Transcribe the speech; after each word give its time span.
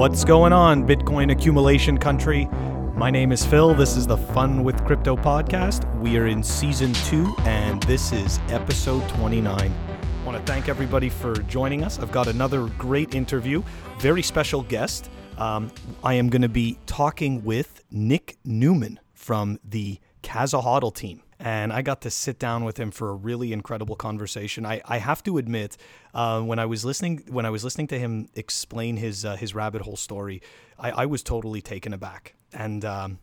What's 0.00 0.24
going 0.24 0.54
on, 0.54 0.86
Bitcoin 0.86 1.30
accumulation 1.30 1.98
country? 1.98 2.48
My 2.94 3.10
name 3.10 3.32
is 3.32 3.44
Phil. 3.44 3.74
This 3.74 3.98
is 3.98 4.06
the 4.06 4.16
Fun 4.16 4.64
with 4.64 4.82
Crypto 4.86 5.14
podcast. 5.14 5.84
We 6.00 6.16
are 6.16 6.26
in 6.26 6.42
season 6.42 6.94
two, 6.94 7.34
and 7.40 7.82
this 7.82 8.10
is 8.10 8.38
episode 8.48 9.06
29. 9.10 9.46
I 9.58 10.24
want 10.24 10.38
to 10.38 10.42
thank 10.50 10.70
everybody 10.70 11.10
for 11.10 11.34
joining 11.42 11.84
us. 11.84 11.98
I've 11.98 12.12
got 12.12 12.28
another 12.28 12.68
great 12.78 13.14
interview, 13.14 13.62
very 13.98 14.22
special 14.22 14.62
guest. 14.62 15.10
Um, 15.36 15.70
I 16.02 16.14
am 16.14 16.30
going 16.30 16.40
to 16.40 16.48
be 16.48 16.78
talking 16.86 17.44
with 17.44 17.84
Nick 17.90 18.38
Newman 18.42 19.00
from 19.12 19.60
the 19.62 20.00
Casa 20.22 20.60
HODL 20.60 20.94
team 20.94 21.22
and 21.40 21.72
I 21.72 21.80
got 21.80 22.02
to 22.02 22.10
sit 22.10 22.38
down 22.38 22.64
with 22.64 22.78
him 22.78 22.90
for 22.90 23.08
a 23.08 23.14
really 23.14 23.52
incredible 23.52 23.96
conversation. 23.96 24.66
I, 24.66 24.82
I 24.84 24.98
have 24.98 25.22
to 25.24 25.38
admit, 25.38 25.78
uh, 26.12 26.42
when 26.42 26.58
I 26.58 26.66
was 26.66 26.84
listening 26.84 27.24
when 27.28 27.46
I 27.46 27.50
was 27.50 27.64
listening 27.64 27.86
to 27.88 27.98
him 27.98 28.28
explain 28.34 28.98
his 28.98 29.24
uh, 29.24 29.36
his 29.36 29.54
rabbit 29.54 29.82
hole 29.82 29.96
story, 29.96 30.42
I, 30.78 30.90
I 30.90 31.06
was 31.06 31.22
totally 31.22 31.62
taken 31.62 31.94
aback, 31.94 32.34
and 32.52 32.84
um, 32.84 33.18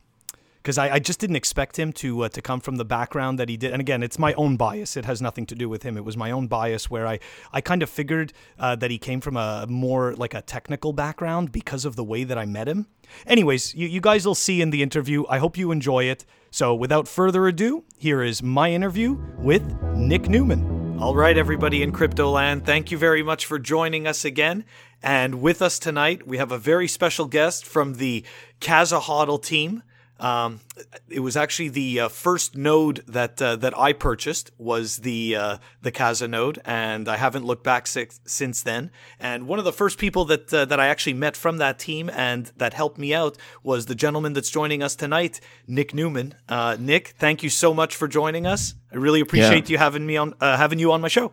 because 0.57 0.77
I, 0.77 0.95
I, 0.95 0.99
just 0.99 1.19
didn't 1.19 1.37
expect 1.37 1.77
him 1.77 1.93
to 1.93 2.23
uh, 2.23 2.29
to 2.29 2.41
come 2.41 2.59
from 2.59 2.75
the 2.75 2.83
background 2.83 3.39
that 3.39 3.49
he 3.49 3.55
did. 3.55 3.71
And 3.71 3.79
again, 3.79 4.01
it's 4.01 4.17
my 4.17 4.33
own 4.33 4.57
bias. 4.57 4.97
It 4.97 5.05
has 5.05 5.21
nothing 5.21 5.45
to 5.45 5.55
do 5.55 5.69
with 5.69 5.83
him. 5.83 5.95
It 5.95 6.03
was 6.03 6.17
my 6.17 6.31
own 6.31 6.47
bias 6.47 6.89
where 6.89 7.05
I 7.05 7.19
I 7.53 7.61
kind 7.61 7.83
of 7.83 7.89
figured 7.89 8.33
uh, 8.57 8.75
that 8.77 8.89
he 8.89 8.97
came 8.97 9.21
from 9.21 9.37
a 9.37 9.65
more 9.69 10.13
like 10.15 10.33
a 10.33 10.41
technical 10.41 10.91
background 10.91 11.51
because 11.51 11.85
of 11.85 11.95
the 11.95 12.03
way 12.03 12.23
that 12.23 12.37
I 12.37 12.45
met 12.45 12.67
him. 12.67 12.87
Anyways, 13.27 13.75
you, 13.75 13.87
you 13.87 14.01
guys 14.01 14.25
will 14.25 14.35
see 14.35 14.61
in 14.61 14.71
the 14.71 14.81
interview. 14.81 15.23
I 15.29 15.37
hope 15.37 15.55
you 15.55 15.71
enjoy 15.71 16.05
it. 16.05 16.25
So 16.51 16.73
without 16.73 17.07
further 17.07 17.47
ado, 17.47 17.83
here 17.97 18.23
is 18.23 18.41
my 18.41 18.71
interview 18.71 19.17
with 19.37 19.63
Nick 19.95 20.29
Newman. 20.29 20.97
All 20.99 21.15
right, 21.15 21.37
everybody 21.37 21.83
in 21.83 21.91
crypto 21.91 22.31
land, 22.31 22.65
thank 22.65 22.89
you 22.89 22.97
very 22.97 23.21
much 23.21 23.45
for 23.45 23.59
joining 23.59 24.07
us 24.07 24.25
again. 24.25 24.65
And 25.03 25.41
with 25.41 25.61
us 25.61 25.77
tonight, 25.77 26.25
we 26.25 26.37
have 26.37 26.51
a 26.51 26.57
very 26.57 26.87
special 26.87 27.27
guest 27.27 27.65
from 27.65 27.95
the 27.95 28.23
Casa 28.59 28.99
HODL 28.99 29.43
team. 29.43 29.83
Um, 30.19 30.61
it 31.09 31.19
was 31.19 31.37
actually 31.37 31.69
the 31.69 31.99
uh, 32.01 32.09
first 32.09 32.55
node 32.55 33.03
that 33.07 33.41
uh, 33.41 33.55
that 33.57 33.77
I 33.77 33.93
purchased 33.93 34.51
was 34.57 34.97
the 34.97 35.35
uh, 35.35 35.57
the 35.81 35.91
Casa 35.91 36.27
node, 36.27 36.59
and 36.65 37.07
I 37.07 37.17
haven't 37.17 37.45
looked 37.45 37.63
back 37.63 37.87
six, 37.87 38.19
since 38.25 38.63
then. 38.63 38.91
And 39.19 39.47
one 39.47 39.59
of 39.59 39.65
the 39.65 39.73
first 39.73 39.97
people 39.97 40.25
that 40.25 40.53
uh, 40.53 40.65
that 40.65 40.79
I 40.79 40.87
actually 40.87 41.13
met 41.13 41.37
from 41.37 41.57
that 41.57 41.79
team 41.79 42.09
and 42.09 42.51
that 42.57 42.73
helped 42.73 42.97
me 42.97 43.13
out 43.13 43.37
was 43.63 43.85
the 43.85 43.95
gentleman 43.95 44.33
that's 44.33 44.49
joining 44.49 44.81
us 44.81 44.95
tonight, 44.95 45.39
Nick 45.67 45.93
Newman. 45.93 46.33
Uh, 46.49 46.77
Nick, 46.79 47.09
thank 47.19 47.43
you 47.43 47.49
so 47.49 47.73
much 47.73 47.95
for 47.95 48.07
joining 48.07 48.47
us. 48.47 48.73
I 48.91 48.95
really 48.97 49.21
appreciate 49.21 49.69
yeah. 49.69 49.73
you 49.73 49.77
having 49.77 50.05
me 50.05 50.17
on 50.17 50.33
uh, 50.41 50.57
having 50.57 50.79
you 50.79 50.91
on 50.91 51.01
my 51.01 51.09
show. 51.09 51.31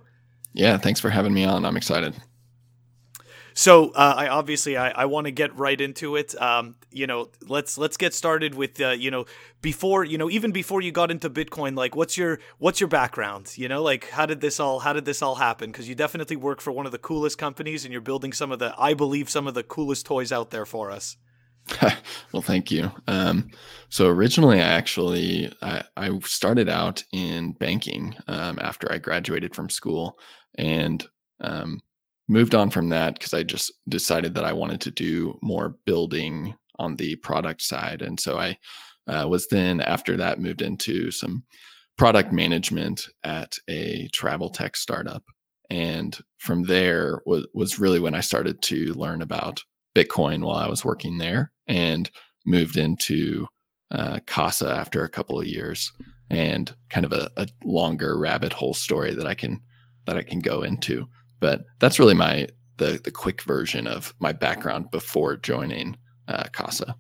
Yeah, 0.53 0.79
thanks 0.79 1.01
for 1.01 1.11
having 1.11 1.35
me 1.35 1.45
on. 1.45 1.65
I'm 1.65 1.77
excited. 1.77 2.15
So 3.57 3.91
uh, 3.91 4.15
I 4.17 4.29
obviously 4.29 4.77
I, 4.77 4.91
I 4.91 5.05
want 5.07 5.27
to 5.27 5.31
get 5.31 5.57
right 5.57 5.81
into 5.81 6.17
it. 6.17 6.41
Um, 6.41 6.75
you 6.91 7.07
know, 7.07 7.31
let's 7.47 7.79
let's 7.79 7.97
get 7.97 8.13
started 8.13 8.55
with 8.55 8.81
uh, 8.81 8.91
you 8.91 9.13
know 9.13 9.27
before 9.63 10.05
you 10.05 10.19
know 10.19 10.29
even 10.29 10.51
before 10.51 10.81
you 10.81 10.91
got 10.91 11.13
into 11.13 11.31
Bitcoin, 11.31 11.77
like 11.77 11.95
what's 11.95 12.17
your 12.17 12.41
what's 12.59 12.81
your 12.81 12.89
background? 12.89 13.57
You 13.57 13.69
know, 13.69 13.81
like 13.81 14.11
how 14.11 14.27
did 14.27 14.41
this 14.41 14.59
all 14.59 14.81
how 14.81 14.93
did 14.93 15.05
this 15.05 15.23
all 15.23 15.37
happen? 15.37 15.71
Because 15.71 15.89
you 15.89 15.95
definitely 15.95 16.37
work 16.37 16.61
for 16.61 16.73
one 16.73 16.85
of 16.85 16.93
the 16.93 16.99
coolest 16.99 17.39
companies, 17.39 17.85
and 17.85 17.93
you're 17.93 18.01
building 18.01 18.33
some 18.33 18.51
of 18.51 18.59
the 18.59 18.75
I 18.77 18.95
believe 18.95 19.31
some 19.31 19.47
of 19.47 19.55
the 19.55 19.63
coolest 19.63 20.05
toys 20.05 20.33
out 20.33 20.51
there 20.51 20.67
for 20.67 20.91
us. 20.91 21.17
well, 22.33 22.43
thank 22.43 22.71
you. 22.71 22.91
Um, 23.07 23.51
so 23.89 24.09
originally, 24.09 24.59
I 24.61 24.69
actually 24.69 25.53
I, 25.63 25.85
I 25.97 26.19
started 26.21 26.69
out 26.69 27.05
in 27.13 27.53
banking 27.53 28.17
um, 28.27 28.59
after 28.61 28.91
I 28.93 28.99
graduated 28.99 29.55
from 29.55 29.71
school, 29.71 30.19
and 30.57 31.07
um, 31.41 31.81
moved 32.29 32.55
on 32.55 32.71
from 32.71 32.89
that 32.89 33.15
because 33.15 33.35
I 33.35 33.43
just 33.43 33.73
decided 33.89 34.35
that 34.35 34.45
I 34.45 34.53
wanted 34.53 34.81
to 34.83 34.91
do 34.91 35.39
more 35.43 35.77
building 35.85 36.55
on 36.79 36.97
the 36.97 37.17
product 37.17 37.63
side. 37.63 38.03
And 38.03 38.19
so 38.19 38.39
I 38.39 38.59
uh, 39.07 39.27
was 39.29 39.47
then, 39.49 39.81
after 39.81 40.17
that, 40.17 40.41
moved 40.41 40.63
into 40.63 41.11
some 41.11 41.45
product 41.97 42.33
management 42.33 43.09
at 43.23 43.57
a 43.69 44.09
travel 44.13 44.51
tech 44.51 44.77
startup. 44.77 45.23
And 45.71 46.19
from 46.39 46.65
there 46.65 47.21
was, 47.27 47.47
was 47.55 47.79
really 47.79 48.01
when 48.01 48.15
I 48.15 48.21
started 48.21 48.63
to 48.63 48.93
learn 48.95 49.23
about 49.23 49.63
Bitcoin 49.95 50.45
while 50.45 50.57
I 50.57 50.69
was 50.69 50.85
working 50.85 51.19
there 51.19 51.53
and 51.67 52.11
moved 52.45 52.77
into 52.77 53.47
uh, 53.91 54.19
Casa 54.27 54.75
after 54.75 55.05
a 55.05 55.09
couple 55.09 55.39
of 55.39 55.47
years 55.47 55.93
and 56.31 56.75
kind 56.91 57.07
of 57.07 57.13
a, 57.13 57.31
a 57.37 57.47
longer 57.65 58.19
rabbit 58.19 58.53
hole 58.53 58.75
story 58.75 59.15
that 59.15 59.27
I 59.27 59.35
can 59.35 59.61
that 60.07 60.17
I 60.17 60.23
can 60.23 60.41
go 60.41 60.63
into. 60.63 61.07
But 61.45 61.67
that's 61.79 61.99
really 61.99 62.15
my 62.15 62.49
the 62.79 62.99
the 63.05 63.11
quick 63.11 63.43
version 63.43 63.87
of 63.87 64.15
my 64.19 64.33
background 64.33 64.91
before 64.91 65.37
joining 65.37 65.99
uh, 66.27 66.45
Casa. 66.53 66.97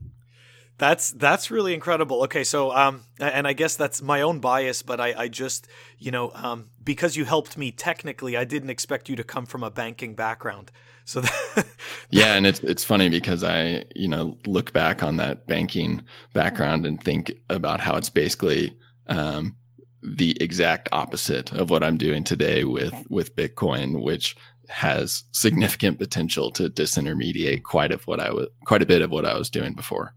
That's 0.77 1.12
that's 1.12 1.50
really 1.50 1.72
incredible. 1.72 2.22
Okay, 2.25 2.44
so 2.44 2.71
um, 2.71 3.05
and 3.19 3.49
I 3.49 3.55
guess 3.55 3.75
that's 3.75 4.03
my 4.03 4.21
own 4.21 4.41
bias, 4.41 4.82
but 4.82 5.00
I 5.00 5.15
I 5.16 5.28
just 5.28 5.66
you 5.99 6.10
know 6.10 6.31
um, 6.34 6.69
because 6.82 7.16
you 7.16 7.25
helped 7.25 7.56
me 7.56 7.72
technically, 7.72 8.37
I 8.37 8.44
didn't 8.44 8.69
expect 8.69 9.09
you 9.09 9.16
to 9.16 9.25
come 9.25 9.47
from 9.47 9.62
a 9.62 9.71
banking 9.71 10.15
background. 10.15 10.71
So 11.06 11.22
that, 11.22 11.66
yeah, 12.11 12.34
and 12.34 12.47
it's 12.47 12.61
it's 12.61 12.84
funny 12.84 13.09
because 13.09 13.43
I 13.43 13.87
you 13.97 14.09
know 14.09 14.37
look 14.44 14.75
back 14.75 15.03
on 15.03 15.16
that 15.16 15.47
banking 15.47 16.03
background 16.34 16.84
and 16.84 17.03
think 17.03 17.32
about 17.49 17.81
how 17.81 17.97
it's 17.97 18.11
basically 18.11 18.76
um, 19.06 19.56
the 20.04 20.37
exact 20.41 20.88
opposite 20.92 21.53
of 21.53 21.70
what 21.70 21.82
I'm 21.82 21.97
doing 21.97 22.25
today 22.25 22.65
with 22.65 22.94
with 23.09 23.34
Bitcoin, 23.34 24.03
which 24.03 24.37
has 24.69 25.25
significant 25.32 25.98
potential 25.98 26.50
to 26.53 26.70
disintermediate 26.70 27.62
quite 27.62 27.92
of 27.92 28.06
what 28.06 28.20
I 28.20 28.31
was 28.31 28.48
quite 28.66 28.82
a 28.82 28.87
bit 28.87 29.03
of 29.03 29.10
what 29.10 29.25
I 29.25 29.37
was 29.37 29.50
doing 29.50 29.75
before. 29.75 30.14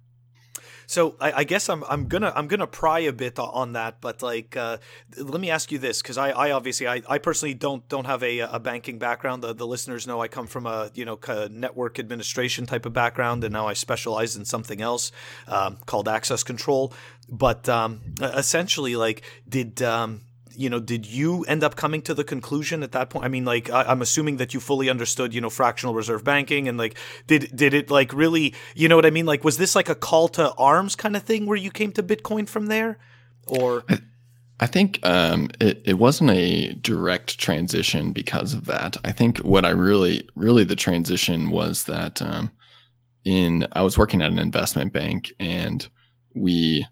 So 0.87 1.17
I, 1.19 1.31
I, 1.33 1.43
guess 1.43 1.67
I'm 1.67 1.83
I'm 1.83 2.07
gonna 2.07 2.31
I'm 2.33 2.47
gonna 2.47 2.65
pry 2.65 2.99
a 2.99 3.11
bit 3.11 3.37
on 3.37 3.73
that, 3.73 3.99
but 3.99 4.21
like 4.21 4.55
uh, 4.55 4.77
let 5.17 5.41
me 5.41 5.49
ask 5.49 5.69
you 5.69 5.79
this 5.79 6.01
because 6.01 6.17
I, 6.17 6.29
I 6.29 6.51
obviously 6.51 6.87
I, 6.87 7.01
I 7.09 7.17
personally 7.17 7.53
don't 7.53 7.87
don't 7.89 8.05
have 8.05 8.23
a, 8.23 8.39
a 8.39 8.59
banking 8.59 8.97
background. 8.97 9.43
The, 9.43 9.53
the 9.53 9.67
listeners 9.67 10.07
know 10.07 10.21
I 10.21 10.29
come 10.29 10.47
from 10.47 10.65
a 10.65 10.89
you 10.93 11.03
know 11.03 11.19
network 11.51 11.99
administration 11.99 12.65
type 12.65 12.85
of 12.85 12.93
background, 12.93 13.43
and 13.43 13.51
now 13.51 13.67
I 13.67 13.73
specialize 13.73 14.37
in 14.37 14.45
something 14.45 14.81
else 14.81 15.11
um, 15.47 15.77
called 15.85 16.07
access 16.07 16.41
control. 16.41 16.93
But 17.29 17.67
um, 17.67 17.99
essentially, 18.21 18.95
like 18.95 19.23
did 19.47 19.81
um, 19.81 20.21
you 20.57 20.71
know, 20.71 20.79
did 20.79 21.05
you 21.05 21.43
end 21.43 21.63
up 21.63 21.75
coming 21.75 22.01
to 22.01 22.15
the 22.15 22.23
conclusion 22.23 22.81
at 22.81 22.91
that 22.93 23.11
point? 23.11 23.23
I 23.23 23.27
mean, 23.27 23.45
like, 23.45 23.69
I, 23.69 23.91
am 23.91 24.01
assuming 24.01 24.37
that 24.37 24.55
you 24.55 24.59
fully 24.59 24.89
understood, 24.89 25.33
you 25.33 25.39
know, 25.39 25.51
fractional 25.51 25.93
reserve 25.93 26.23
banking, 26.23 26.67
and 26.67 26.77
like, 26.77 26.97
did 27.27 27.55
did 27.55 27.75
it 27.75 27.91
like 27.91 28.11
really, 28.11 28.55
you 28.75 28.89
know 28.89 28.95
what 28.95 29.05
I 29.05 29.11
mean? 29.11 29.27
Like, 29.27 29.43
was 29.43 29.57
this 29.57 29.75
like 29.75 29.87
a 29.87 29.95
call 29.95 30.27
to 30.29 30.51
arms 30.53 30.95
kind 30.95 31.15
of 31.15 31.21
thing 31.21 31.45
where 31.45 31.57
you 31.57 31.69
came 31.69 31.91
to 31.93 32.03
Bitcoin 32.03 32.49
from 32.49 32.65
there, 32.65 32.97
or? 33.45 33.83
I, 33.87 33.99
I 34.59 34.65
think 34.65 34.99
um, 35.05 35.49
it, 35.61 35.83
it 35.85 35.99
wasn't 35.99 36.31
a 36.31 36.73
direct 36.73 37.37
transition 37.37 38.11
because 38.11 38.55
of 38.55 38.65
that. 38.65 38.97
I 39.05 39.11
think 39.11 39.37
what 39.39 39.63
I 39.63 39.69
really, 39.69 40.27
really 40.35 40.63
the 40.63 40.75
transition 40.75 41.51
was 41.51 41.83
that 41.83 42.19
um, 42.23 42.51
in 43.23 43.67
I 43.73 43.83
was 43.83 43.97
working 43.97 44.23
at 44.23 44.31
an 44.31 44.39
investment 44.39 44.91
bank 44.91 45.31
and 45.39 45.87
we 46.33 46.87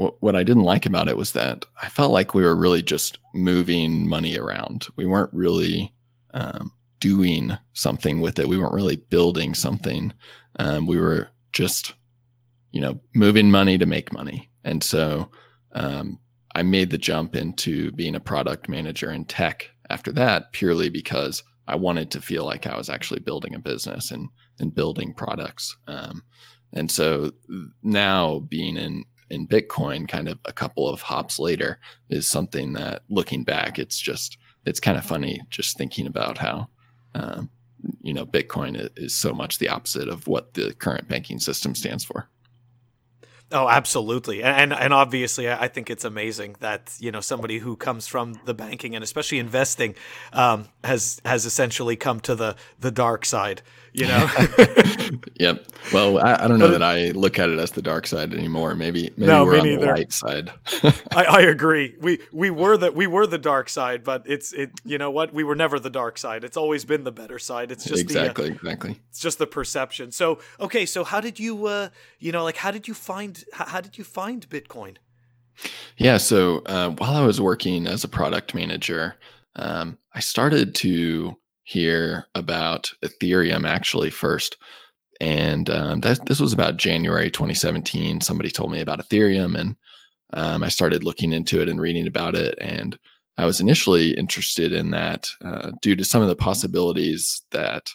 what, 0.00 0.14
what 0.22 0.34
I 0.34 0.42
didn't 0.44 0.62
like 0.62 0.86
about 0.86 1.08
it 1.08 1.18
was 1.18 1.32
that 1.32 1.66
I 1.82 1.90
felt 1.90 2.10
like 2.10 2.32
we 2.32 2.42
were 2.42 2.56
really 2.56 2.82
just 2.82 3.18
moving 3.34 4.08
money 4.08 4.38
around. 4.38 4.86
We 4.96 5.04
weren't 5.04 5.32
really 5.34 5.92
um, 6.32 6.72
doing 7.00 7.58
something 7.74 8.22
with 8.22 8.38
it. 8.38 8.48
We 8.48 8.56
weren't 8.56 8.72
really 8.72 8.96
building 8.96 9.52
something. 9.52 10.14
Um, 10.58 10.86
we 10.86 10.98
were 10.98 11.28
just, 11.52 11.92
you 12.70 12.80
know, 12.80 12.98
moving 13.14 13.50
money 13.50 13.76
to 13.76 13.84
make 13.84 14.10
money. 14.10 14.48
And 14.64 14.82
so 14.82 15.30
um, 15.72 16.18
I 16.54 16.62
made 16.62 16.88
the 16.88 16.96
jump 16.96 17.36
into 17.36 17.92
being 17.92 18.14
a 18.14 18.20
product 18.20 18.70
manager 18.70 19.10
in 19.10 19.26
tech 19.26 19.68
after 19.90 20.12
that 20.12 20.52
purely 20.52 20.88
because 20.88 21.42
I 21.68 21.76
wanted 21.76 22.10
to 22.12 22.22
feel 22.22 22.46
like 22.46 22.66
I 22.66 22.78
was 22.78 22.88
actually 22.88 23.20
building 23.20 23.54
a 23.54 23.58
business 23.58 24.12
and 24.12 24.30
and 24.60 24.74
building 24.74 25.12
products. 25.12 25.76
Um, 25.86 26.22
and 26.72 26.90
so 26.90 27.32
now 27.82 28.38
being 28.48 28.78
in 28.78 29.04
in 29.30 29.46
Bitcoin 29.46 30.08
kind 30.08 30.28
of 30.28 30.38
a 30.44 30.52
couple 30.52 30.88
of 30.88 31.02
hops 31.02 31.38
later 31.38 31.78
is 32.08 32.28
something 32.28 32.72
that 32.74 33.02
looking 33.08 33.44
back, 33.44 33.78
it's 33.78 33.98
just, 33.98 34.38
it's 34.66 34.80
kind 34.80 34.98
of 34.98 35.04
funny 35.04 35.40
just 35.50 35.78
thinking 35.78 36.06
about 36.06 36.38
how, 36.38 36.68
um, 37.14 37.50
you 38.02 38.12
know, 38.12 38.26
Bitcoin 38.26 38.90
is 38.96 39.14
so 39.14 39.32
much 39.32 39.58
the 39.58 39.68
opposite 39.68 40.08
of 40.08 40.26
what 40.26 40.54
the 40.54 40.74
current 40.74 41.08
banking 41.08 41.38
system 41.38 41.74
stands 41.74 42.04
for. 42.04 42.28
Oh, 43.52 43.68
absolutely, 43.68 44.44
and 44.44 44.72
and 44.72 44.94
obviously, 44.94 45.50
I 45.50 45.66
think 45.66 45.90
it's 45.90 46.04
amazing 46.04 46.54
that 46.60 46.94
you 47.00 47.10
know 47.10 47.20
somebody 47.20 47.58
who 47.58 47.74
comes 47.74 48.06
from 48.06 48.38
the 48.44 48.54
banking 48.54 48.94
and 48.94 49.02
especially 49.02 49.40
investing 49.40 49.96
um, 50.32 50.68
has 50.84 51.20
has 51.24 51.46
essentially 51.46 51.96
come 51.96 52.20
to 52.20 52.36
the 52.36 52.54
the 52.78 52.92
dark 52.92 53.24
side. 53.24 53.62
You 53.92 54.06
know. 54.06 54.30
yep. 55.40 55.66
Well, 55.92 56.18
I, 56.18 56.44
I, 56.44 56.48
don't 56.48 56.58
know 56.58 56.68
that 56.68 56.82
I 56.82 57.10
look 57.10 57.38
at 57.38 57.48
it 57.48 57.58
as 57.58 57.72
the 57.72 57.82
dark 57.82 58.06
side 58.06 58.32
anymore. 58.32 58.74
Maybe 58.74 59.10
maybe 59.16 59.26
no, 59.26 59.44
we're 59.44 59.58
on 59.58 59.66
neither. 59.66 59.86
the 59.86 59.92
light 59.92 60.12
side. 60.12 60.52
I, 61.12 61.24
I 61.24 61.40
agree. 61.42 61.96
We 62.00 62.18
we 62.32 62.50
were 62.50 62.76
the 62.76 62.92
we 62.92 63.06
were 63.06 63.26
the 63.26 63.38
dark 63.38 63.68
side, 63.68 64.04
but 64.04 64.22
it's 64.26 64.52
it. 64.52 64.70
You 64.84 64.96
know 64.96 65.10
what? 65.10 65.34
We 65.34 65.44
were 65.44 65.54
never 65.54 65.78
the 65.78 65.90
dark 65.90 66.18
side. 66.18 66.44
It's 66.44 66.56
always 66.56 66.84
been 66.84 67.04
the 67.04 67.12
better 67.12 67.38
side. 67.38 67.70
It's 67.70 67.84
just 67.84 68.00
exactly 68.00 68.50
the, 68.50 68.52
uh, 68.52 68.56
exactly. 68.56 69.00
It's 69.10 69.20
just 69.20 69.38
the 69.38 69.46
perception. 69.46 70.12
So 70.12 70.38
okay, 70.58 70.86
so 70.86 71.04
how 71.04 71.20
did 71.20 71.38
you 71.38 71.66
uh 71.66 71.88
you 72.18 72.32
know 72.32 72.42
like 72.42 72.56
how 72.56 72.70
did 72.70 72.88
you 72.88 72.94
find 72.94 73.44
how, 73.52 73.66
how 73.66 73.80
did 73.80 73.98
you 73.98 74.04
find 74.04 74.48
Bitcoin? 74.48 74.96
Yeah, 75.96 76.16
so 76.16 76.62
uh, 76.66 76.90
while 76.90 77.16
I 77.16 77.26
was 77.26 77.40
working 77.40 77.86
as 77.86 78.04
a 78.04 78.08
product 78.08 78.54
manager, 78.54 79.16
um, 79.56 79.98
I 80.14 80.20
started 80.20 80.74
to 80.76 81.36
hear 81.70 82.26
about 82.34 82.90
Ethereum 83.04 83.68
actually 83.68 84.10
first. 84.10 84.56
And 85.20 85.70
um, 85.70 86.00
that, 86.00 86.26
this 86.26 86.40
was 86.40 86.52
about 86.52 86.78
January 86.78 87.30
2017. 87.30 88.20
Somebody 88.20 88.50
told 88.50 88.72
me 88.72 88.80
about 88.80 88.98
Ethereum, 88.98 89.56
and 89.56 89.76
um, 90.32 90.64
I 90.64 90.68
started 90.68 91.04
looking 91.04 91.32
into 91.32 91.60
it 91.60 91.68
and 91.68 91.80
reading 91.80 92.08
about 92.08 92.34
it. 92.34 92.56
And 92.60 92.98
I 93.38 93.44
was 93.44 93.60
initially 93.60 94.12
interested 94.12 94.72
in 94.72 94.90
that 94.90 95.30
uh, 95.44 95.70
due 95.80 95.94
to 95.94 96.04
some 96.04 96.22
of 96.22 96.28
the 96.28 96.36
possibilities 96.36 97.42
that 97.52 97.90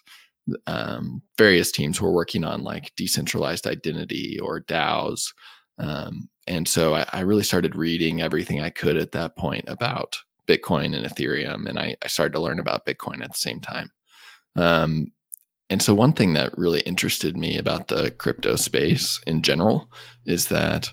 um, 0.67 1.21
various 1.37 1.71
teams 1.71 1.99
were 1.99 2.11
working 2.11 2.45
on, 2.45 2.63
like 2.63 2.93
decentralized 2.95 3.67
identity 3.67 4.39
or 4.39 4.61
DAOs. 4.61 5.33
Um, 5.79 6.29
and 6.47 6.67
so 6.67 6.95
I, 6.95 7.05
I, 7.11 7.19
really 7.21 7.43
started 7.43 7.75
reading 7.75 8.21
everything 8.21 8.61
I 8.61 8.69
could 8.69 8.95
at 8.95 9.11
that 9.11 9.35
point 9.35 9.65
about 9.67 10.15
Bitcoin 10.47 10.95
and 10.95 11.05
Ethereum, 11.05 11.67
and 11.67 11.79
I, 11.79 11.95
I 12.03 12.07
started 12.07 12.33
to 12.33 12.41
learn 12.41 12.59
about 12.59 12.85
Bitcoin 12.85 13.23
at 13.23 13.31
the 13.31 13.37
same 13.37 13.59
time. 13.59 13.91
Um, 14.55 15.11
and 15.69 15.81
so 15.81 15.93
one 15.93 16.13
thing 16.13 16.33
that 16.33 16.57
really 16.57 16.81
interested 16.81 17.35
me 17.35 17.57
about 17.57 17.87
the 17.87 18.11
crypto 18.11 18.55
space 18.55 19.19
in 19.25 19.41
general 19.41 19.89
is 20.25 20.47
that 20.49 20.91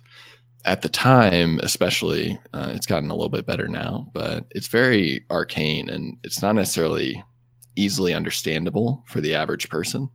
at 0.64 0.82
the 0.82 0.88
time, 0.88 1.58
especially, 1.62 2.38
uh, 2.54 2.72
it's 2.74 2.86
gotten 2.86 3.10
a 3.10 3.14
little 3.14 3.28
bit 3.28 3.46
better 3.46 3.68
now, 3.68 4.10
but 4.14 4.46
it's 4.50 4.68
very 4.68 5.24
arcane 5.30 5.90
and 5.90 6.16
it's 6.22 6.40
not 6.40 6.54
necessarily 6.54 7.22
easily 7.76 8.14
understandable 8.14 9.02
for 9.08 9.20
the 9.20 9.34
average 9.34 9.68
person. 9.68 10.08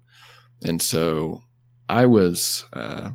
And 0.63 0.81
so 0.81 1.41
I 1.89 2.05
was, 2.05 2.65
uh, 2.73 3.09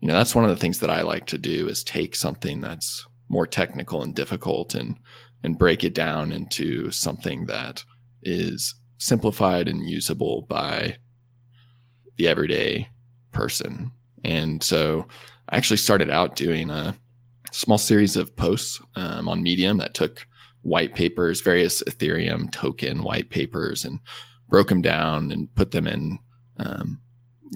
you 0.00 0.08
know, 0.08 0.14
that's 0.14 0.34
one 0.34 0.44
of 0.44 0.50
the 0.50 0.56
things 0.56 0.80
that 0.80 0.90
I 0.90 1.02
like 1.02 1.26
to 1.26 1.38
do 1.38 1.68
is 1.68 1.84
take 1.84 2.16
something 2.16 2.60
that's 2.60 3.06
more 3.28 3.46
technical 3.46 4.02
and 4.02 4.14
difficult 4.14 4.74
and 4.74 4.96
and 5.42 5.58
break 5.58 5.84
it 5.84 5.94
down 5.94 6.32
into 6.32 6.90
something 6.90 7.46
that 7.46 7.84
is 8.22 8.74
simplified 8.98 9.68
and 9.68 9.88
usable 9.88 10.42
by 10.42 10.96
the 12.16 12.28
everyday 12.28 12.88
person. 13.32 13.90
And 14.24 14.62
so 14.62 15.08
I 15.48 15.56
actually 15.56 15.78
started 15.78 16.10
out 16.10 16.36
doing 16.36 16.70
a 16.70 16.96
small 17.50 17.78
series 17.78 18.16
of 18.16 18.34
posts 18.36 18.80
um, 18.96 19.28
on 19.28 19.42
Medium 19.42 19.78
that 19.78 19.94
took 19.94 20.26
white 20.62 20.94
papers, 20.94 21.40
various 21.40 21.82
Ethereum 21.82 22.50
token 22.52 23.02
white 23.02 23.30
papers, 23.30 23.84
and 23.84 23.98
broke 24.48 24.68
them 24.68 24.82
down 24.82 25.32
and 25.32 25.52
put 25.54 25.72
them 25.72 25.86
in, 25.86 26.18
um, 26.58 27.00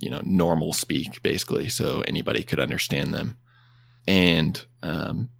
you 0.01 0.11
know, 0.11 0.21
normal 0.25 0.73
speak 0.73 1.23
basically, 1.23 1.69
so 1.69 2.03
anybody 2.09 2.43
could 2.43 2.59
understand 2.59 3.15
them. 3.15 3.37
And 4.09 4.61
um, 4.83 5.31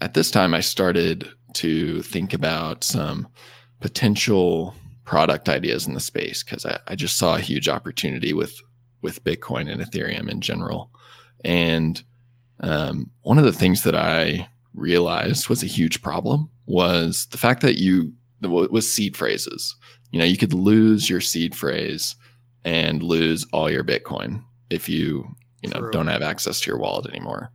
at 0.00 0.14
this 0.14 0.30
time, 0.30 0.54
I 0.54 0.60
started 0.60 1.28
to 1.54 2.02
think 2.02 2.32
about 2.32 2.84
some 2.84 3.28
potential 3.80 4.74
product 5.04 5.48
ideas 5.48 5.86
in 5.86 5.94
the 5.94 6.00
space 6.00 6.42
because 6.42 6.64
I, 6.64 6.78
I, 6.86 6.94
just 6.94 7.18
saw 7.18 7.34
a 7.34 7.40
huge 7.40 7.68
opportunity 7.68 8.32
with 8.32 8.60
with 9.02 9.24
Bitcoin 9.24 9.70
and 9.70 9.82
Ethereum 9.82 10.30
in 10.30 10.40
general. 10.40 10.90
And 11.44 12.02
um, 12.60 13.10
one 13.22 13.38
of 13.38 13.44
the 13.44 13.52
things 13.52 13.82
that 13.82 13.96
I 13.96 14.48
realized 14.74 15.48
was 15.48 15.62
a 15.62 15.66
huge 15.66 16.02
problem 16.02 16.48
was 16.66 17.26
the 17.26 17.38
fact 17.38 17.62
that 17.62 17.80
you 17.80 18.12
was 18.40 18.92
seed 18.92 19.16
phrases. 19.16 19.74
You 20.10 20.18
know, 20.18 20.24
you 20.24 20.36
could 20.36 20.54
lose 20.54 21.10
your 21.10 21.20
seed 21.20 21.54
phrase 21.54 22.14
and 22.64 23.02
lose 23.02 23.46
all 23.52 23.70
your 23.70 23.84
Bitcoin 23.84 24.42
if 24.70 24.88
you 24.88 25.26
you 25.62 25.70
know 25.70 25.80
True. 25.80 25.90
don't 25.90 26.06
have 26.08 26.22
access 26.22 26.60
to 26.60 26.70
your 26.70 26.78
wallet 26.78 27.06
anymore. 27.06 27.50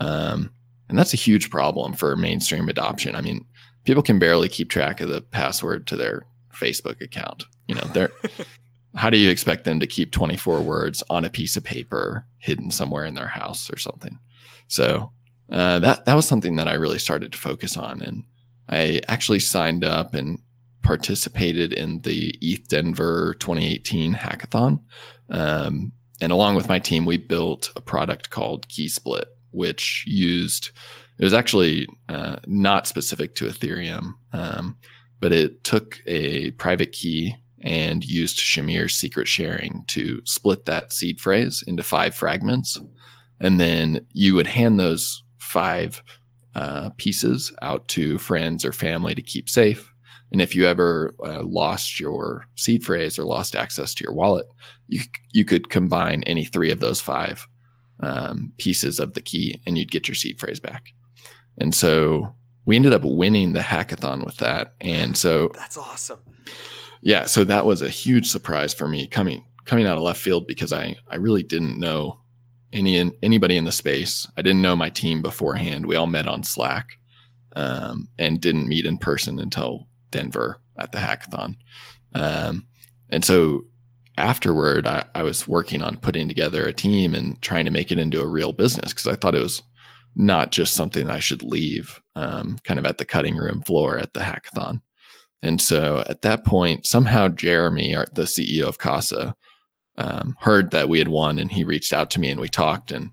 Um, 0.00 0.52
and 0.94 0.98
that's 1.00 1.12
a 1.12 1.16
huge 1.16 1.50
problem 1.50 1.92
for 1.92 2.14
mainstream 2.14 2.68
adoption. 2.68 3.16
I 3.16 3.20
mean, 3.20 3.44
people 3.82 4.00
can 4.00 4.20
barely 4.20 4.48
keep 4.48 4.70
track 4.70 5.00
of 5.00 5.08
the 5.08 5.22
password 5.22 5.88
to 5.88 5.96
their 5.96 6.24
Facebook 6.54 7.00
account. 7.00 7.46
You 7.66 7.74
know, 7.74 7.88
they're 7.92 8.12
how 8.94 9.10
do 9.10 9.18
you 9.18 9.28
expect 9.28 9.64
them 9.64 9.80
to 9.80 9.88
keep 9.88 10.12
24 10.12 10.60
words 10.60 11.02
on 11.10 11.24
a 11.24 11.30
piece 11.30 11.56
of 11.56 11.64
paper 11.64 12.24
hidden 12.38 12.70
somewhere 12.70 13.04
in 13.04 13.14
their 13.14 13.26
house 13.26 13.68
or 13.72 13.76
something? 13.76 14.20
So 14.68 15.10
uh, 15.50 15.80
that 15.80 16.04
that 16.04 16.14
was 16.14 16.28
something 16.28 16.54
that 16.56 16.68
I 16.68 16.74
really 16.74 17.00
started 17.00 17.32
to 17.32 17.38
focus 17.38 17.76
on, 17.76 18.00
and 18.00 18.22
I 18.68 19.00
actually 19.08 19.40
signed 19.40 19.82
up 19.82 20.14
and 20.14 20.38
participated 20.82 21.72
in 21.72 22.02
the 22.02 22.38
ETHDenver 22.40 23.40
2018 23.40 24.14
hackathon. 24.14 24.78
Um, 25.28 25.90
and 26.20 26.30
along 26.30 26.54
with 26.54 26.68
my 26.68 26.78
team, 26.78 27.04
we 27.04 27.16
built 27.16 27.72
a 27.74 27.80
product 27.80 28.30
called 28.30 28.68
KeySplit, 28.68 29.24
which 29.54 30.04
used 30.06 30.70
it 31.18 31.24
was 31.24 31.34
actually 31.34 31.86
uh, 32.08 32.36
not 32.46 32.86
specific 32.86 33.34
to 33.36 33.46
Ethereum, 33.46 34.14
um, 34.32 34.76
but 35.20 35.32
it 35.32 35.62
took 35.64 36.00
a 36.06 36.50
private 36.52 36.92
key 36.92 37.36
and 37.62 38.04
used 38.04 38.38
Shamir's 38.38 38.94
secret 38.94 39.28
sharing 39.28 39.84
to 39.88 40.20
split 40.24 40.66
that 40.66 40.92
seed 40.92 41.20
phrase 41.20 41.62
into 41.66 41.82
five 41.82 42.14
fragments. 42.14 42.78
And 43.40 43.60
then 43.60 44.04
you 44.12 44.34
would 44.34 44.46
hand 44.46 44.78
those 44.78 45.22
five 45.38 46.02
uh, 46.54 46.90
pieces 46.96 47.52
out 47.62 47.86
to 47.88 48.18
friends 48.18 48.64
or 48.64 48.72
family 48.72 49.14
to 49.14 49.22
keep 49.22 49.48
safe. 49.48 49.90
And 50.32 50.42
if 50.42 50.54
you 50.54 50.66
ever 50.66 51.14
uh, 51.24 51.42
lost 51.44 52.00
your 52.00 52.46
seed 52.56 52.84
phrase 52.84 53.18
or 53.18 53.24
lost 53.24 53.54
access 53.54 53.94
to 53.94 54.04
your 54.04 54.14
wallet, 54.14 54.46
you 54.88 55.00
you 55.32 55.44
could 55.44 55.70
combine 55.70 56.24
any 56.24 56.44
three 56.44 56.72
of 56.72 56.80
those 56.80 57.00
five 57.00 57.46
um, 58.00 58.52
pieces 58.58 58.98
of 58.98 59.14
the 59.14 59.22
key, 59.22 59.60
and 59.66 59.78
you'd 59.78 59.90
get 59.90 60.08
your 60.08 60.14
seed 60.14 60.38
phrase 60.38 60.60
back. 60.60 60.92
And 61.58 61.74
so 61.74 62.34
we 62.66 62.76
ended 62.76 62.92
up 62.92 63.02
winning 63.04 63.52
the 63.52 63.60
hackathon 63.60 64.24
with 64.24 64.36
that. 64.38 64.74
And 64.80 65.16
so 65.16 65.50
that's 65.54 65.76
awesome. 65.76 66.20
Yeah, 67.02 67.26
so 67.26 67.44
that 67.44 67.66
was 67.66 67.82
a 67.82 67.88
huge 67.88 68.30
surprise 68.30 68.72
for 68.72 68.88
me 68.88 69.06
coming 69.06 69.44
coming 69.64 69.86
out 69.86 69.96
of 69.96 70.02
left 70.02 70.20
field 70.20 70.46
because 70.46 70.72
I 70.72 70.96
I 71.08 71.16
really 71.16 71.42
didn't 71.42 71.78
know 71.78 72.20
any 72.72 73.12
anybody 73.22 73.56
in 73.56 73.64
the 73.64 73.72
space. 73.72 74.26
I 74.36 74.42
didn't 74.42 74.62
know 74.62 74.76
my 74.76 74.90
team 74.90 75.22
beforehand. 75.22 75.86
We 75.86 75.96
all 75.96 76.06
met 76.06 76.26
on 76.26 76.42
Slack 76.42 76.98
um, 77.56 78.08
and 78.18 78.40
didn't 78.40 78.68
meet 78.68 78.86
in 78.86 78.98
person 78.98 79.38
until 79.38 79.86
Denver 80.10 80.60
at 80.78 80.92
the 80.92 80.98
hackathon. 80.98 81.56
Um, 82.14 82.66
and 83.10 83.24
so 83.24 83.64
afterward, 84.16 84.86
I, 84.86 85.04
I, 85.14 85.22
was 85.22 85.48
working 85.48 85.82
on 85.82 85.96
putting 85.96 86.28
together 86.28 86.64
a 86.64 86.72
team 86.72 87.14
and 87.14 87.40
trying 87.42 87.64
to 87.64 87.70
make 87.70 87.90
it 87.90 87.98
into 87.98 88.20
a 88.20 88.26
real 88.26 88.52
business 88.52 88.92
because 88.92 89.06
I 89.06 89.16
thought 89.16 89.34
it 89.34 89.42
was 89.42 89.62
not 90.14 90.52
just 90.52 90.74
something 90.74 91.10
I 91.10 91.18
should 91.18 91.42
leave 91.42 92.00
um, 92.14 92.58
kind 92.64 92.78
of 92.78 92.86
at 92.86 92.98
the 92.98 93.04
cutting 93.04 93.36
room 93.36 93.62
floor 93.62 93.98
at 93.98 94.12
the 94.12 94.20
hackathon. 94.20 94.80
And 95.42 95.60
so 95.60 96.04
at 96.08 96.22
that 96.22 96.44
point, 96.44 96.86
somehow 96.86 97.28
Jeremy, 97.28 97.94
the 98.12 98.22
CEO 98.22 98.62
of 98.62 98.78
Casa, 98.78 99.34
um, 99.98 100.36
heard 100.40 100.70
that 100.70 100.88
we 100.88 100.98
had 100.98 101.08
won 101.08 101.38
and 101.38 101.50
he 101.50 101.64
reached 101.64 101.92
out 101.92 102.10
to 102.10 102.20
me 102.20 102.30
and 102.30 102.40
we 102.40 102.48
talked 102.48 102.90
and 102.90 103.10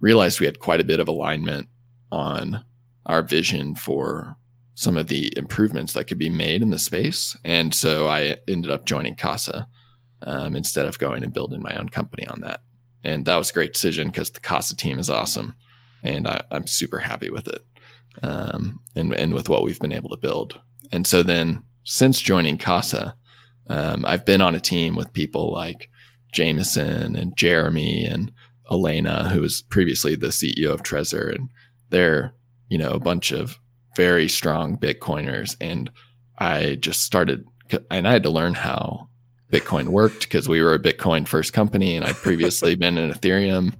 realized 0.00 0.40
we 0.40 0.46
had 0.46 0.60
quite 0.60 0.80
a 0.80 0.84
bit 0.84 1.00
of 1.00 1.08
alignment 1.08 1.68
on 2.10 2.64
our 3.06 3.22
vision 3.22 3.74
for 3.74 4.36
some 4.74 4.96
of 4.96 5.08
the 5.08 5.32
improvements 5.36 5.92
that 5.92 6.04
could 6.04 6.18
be 6.18 6.30
made 6.30 6.62
in 6.62 6.70
the 6.70 6.78
space. 6.78 7.36
And 7.44 7.74
so 7.74 8.08
I 8.08 8.36
ended 8.48 8.70
up 8.70 8.84
joining 8.84 9.16
Casa 9.16 9.66
um, 10.24 10.56
instead 10.56 10.86
of 10.86 10.98
going 10.98 11.22
and 11.22 11.32
building 11.32 11.62
my 11.62 11.74
own 11.76 11.88
company 11.88 12.26
on 12.26 12.40
that. 12.40 12.60
And 13.04 13.24
that 13.24 13.36
was 13.36 13.50
a 13.50 13.54
great 13.54 13.72
decision 13.72 14.08
because 14.08 14.30
the 14.30 14.40
Casa 14.40 14.76
team 14.76 14.98
is 14.98 15.10
awesome. 15.10 15.54
And 16.02 16.26
I, 16.26 16.42
am 16.50 16.66
super 16.66 16.98
happy 16.98 17.30
with 17.30 17.48
it 17.48 17.64
um, 18.22 18.80
and, 18.94 19.12
and 19.14 19.34
with 19.34 19.48
what 19.48 19.64
we've 19.64 19.80
been 19.80 19.92
able 19.92 20.10
to 20.10 20.16
build. 20.16 20.60
And 20.92 21.06
so 21.06 21.22
then 21.22 21.62
since 21.84 22.20
joining 22.20 22.58
Casa, 22.58 23.14
um, 23.68 24.04
I've 24.06 24.24
been 24.24 24.40
on 24.40 24.54
a 24.54 24.60
team 24.60 24.94
with 24.94 25.12
people 25.12 25.52
like 25.52 25.88
Jameson 26.32 27.16
and 27.16 27.36
Jeremy 27.36 28.04
and 28.04 28.32
Elena, 28.70 29.28
who 29.28 29.40
was 29.40 29.62
previously 29.62 30.14
the 30.14 30.28
CEO 30.28 30.70
of 30.72 30.82
Trezor, 30.82 31.34
and 31.34 31.48
they're 31.90 32.34
you 32.68 32.78
know 32.78 32.90
a 32.90 33.00
bunch 33.00 33.32
of 33.32 33.58
very 33.96 34.28
strong 34.28 34.76
Bitcoiners. 34.78 35.56
And 35.60 35.90
I 36.38 36.76
just 36.76 37.02
started, 37.02 37.46
and 37.90 38.08
I 38.08 38.12
had 38.12 38.22
to 38.24 38.30
learn 38.30 38.54
how 38.54 39.08
Bitcoin 39.52 39.88
worked 39.88 40.22
because 40.22 40.48
we 40.48 40.62
were 40.62 40.74
a 40.74 40.78
Bitcoin 40.78 41.28
first 41.28 41.52
company, 41.52 41.94
and 41.94 42.04
I'd 42.04 42.16
previously 42.16 42.74
been 42.76 42.96
in 42.98 43.12
Ethereum. 43.12 43.74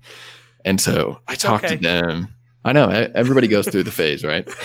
And 0.65 0.81
so 0.81 1.21
I 1.27 1.35
talked 1.35 1.65
okay. 1.65 1.77
to 1.77 1.83
them. 1.83 2.29
I 2.65 2.73
know 2.73 2.89
everybody 2.89 3.49
goes 3.49 3.67
through 3.67 3.83
the 3.83 3.91
phase, 3.91 4.23
right? 4.23 4.45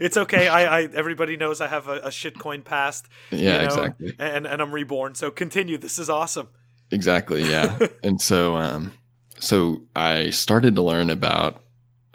it's 0.00 0.16
okay. 0.16 0.46
I, 0.46 0.80
I, 0.80 0.82
everybody 0.94 1.36
knows 1.36 1.60
I 1.60 1.66
have 1.66 1.88
a, 1.88 1.96
a 1.98 2.08
shitcoin 2.08 2.62
past. 2.62 3.08
Yeah, 3.30 3.38
you 3.38 3.58
know, 3.58 3.64
exactly. 3.64 4.14
And 4.20 4.46
and 4.46 4.62
I'm 4.62 4.70
reborn. 4.70 5.16
So 5.16 5.32
continue. 5.32 5.78
This 5.78 5.98
is 5.98 6.08
awesome. 6.08 6.48
Exactly. 6.92 7.42
Yeah. 7.42 7.88
and 8.04 8.20
so 8.20 8.56
um, 8.56 8.92
so 9.40 9.82
I 9.96 10.30
started 10.30 10.76
to 10.76 10.82
learn 10.82 11.10
about 11.10 11.60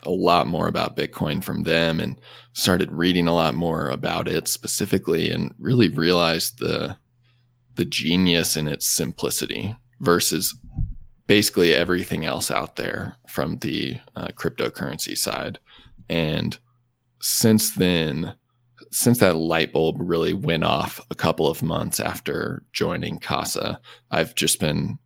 a 0.03 0.09
lot 0.09 0.47
more 0.47 0.67
about 0.67 0.95
Bitcoin 0.95 1.43
from 1.43 1.63
them 1.63 1.99
and 1.99 2.19
started 2.53 2.91
reading 2.91 3.27
a 3.27 3.35
lot 3.35 3.55
more 3.55 3.89
about 3.89 4.27
it 4.27 4.47
specifically 4.47 5.29
and 5.31 5.53
really 5.59 5.89
realized 5.89 6.59
the 6.59 6.95
the 7.75 7.85
genius 7.85 8.57
in 8.57 8.67
its 8.67 8.87
simplicity 8.87 9.75
versus 9.99 10.55
basically 11.27 11.73
everything 11.73 12.25
else 12.25 12.51
out 12.51 12.75
there 12.75 13.15
from 13.27 13.57
the 13.59 13.97
uh, 14.15 14.27
cryptocurrency 14.29 15.17
side. 15.17 15.59
And 16.09 16.57
since 17.21 17.75
then, 17.75 18.35
since 18.91 19.19
that 19.19 19.37
light 19.37 19.71
bulb 19.71 19.95
really 19.99 20.33
went 20.33 20.63
off 20.63 20.99
a 21.09 21.15
couple 21.15 21.47
of 21.47 21.63
months 21.63 21.99
after 21.99 22.63
joining 22.73 23.19
Casa, 23.19 23.79
I've 24.09 24.35
just 24.35 24.59
been 24.59 24.99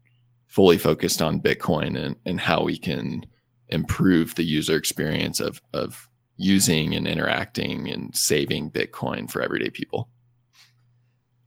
fully 0.48 0.78
focused 0.78 1.22
on 1.22 1.42
Bitcoin 1.42 1.98
and, 1.98 2.16
and 2.26 2.40
how 2.40 2.64
we 2.64 2.78
can 2.78 3.26
improve 3.70 4.36
the 4.36 4.44
user 4.44 4.76
experience 4.76 5.40
of 5.40 5.62
of 5.74 6.10
using 6.38 6.94
and 6.94 7.08
interacting 7.08 7.90
and 7.90 8.16
saving 8.16 8.72
Bitcoin 8.72 9.30
for 9.30 9.42
everyday 9.42 9.70
people. 9.70 10.10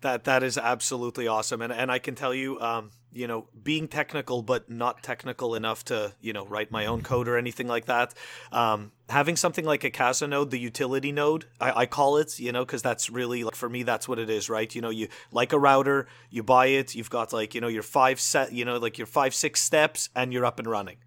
That 0.01 0.25
that 0.25 0.43
is 0.45 0.57
absolutely 0.57 1.27
awesome, 1.27 1.61
and 1.61 1.73
and 1.73 1.91
I 1.91 1.99
can 1.99 2.15
tell 2.15 2.33
you, 2.33 2.61
um, 2.61 2.91
you 3.13 3.27
know, 3.27 3.49
being 3.65 3.89
technical 3.89 4.43
but 4.43 4.71
not 4.71 5.03
technical 5.03 5.57
enough 5.57 5.85
to 5.87 6.13
you 6.21 6.33
know 6.33 6.47
write 6.47 6.71
my 6.71 6.87
own 6.87 7.03
code 7.03 7.27
or 7.27 7.37
anything 7.37 7.67
like 7.67 7.87
that. 7.87 8.15
Um, 8.53 8.93
having 9.09 9.35
something 9.35 9.65
like 9.65 9.83
a 9.83 9.91
Casa 9.91 10.29
node, 10.29 10.53
the 10.53 10.59
utility 10.59 11.11
node, 11.11 11.47
I, 11.61 11.81
I 11.81 11.87
call 11.87 12.17
it, 12.19 12.39
you 12.39 12.53
know, 12.53 12.65
because 12.65 12.81
that's 12.81 13.11
really 13.11 13.43
like 13.43 13.57
for 13.57 13.69
me, 13.69 13.83
that's 13.83 14.07
what 14.07 14.21
it 14.21 14.31
is, 14.31 14.49
right? 14.49 14.73
You 14.73 14.83
know, 14.83 14.91
you 14.91 15.09
like 15.33 15.53
a 15.53 15.59
router, 15.59 16.07
you 16.31 16.45
buy 16.45 16.67
it, 16.67 16.95
you've 16.95 17.11
got 17.11 17.33
like 17.33 17.55
you 17.57 17.61
know 17.61 17.69
your 17.69 17.83
five 17.83 18.21
set, 18.21 18.53
you 18.53 18.65
know, 18.65 18.77
like 18.79 18.99
your 18.99 19.07
five 19.07 19.35
six 19.35 19.61
steps, 19.61 20.11
and 20.15 20.33
you're 20.33 20.47
up 20.47 20.61
and 20.61 20.69
running 20.69 20.99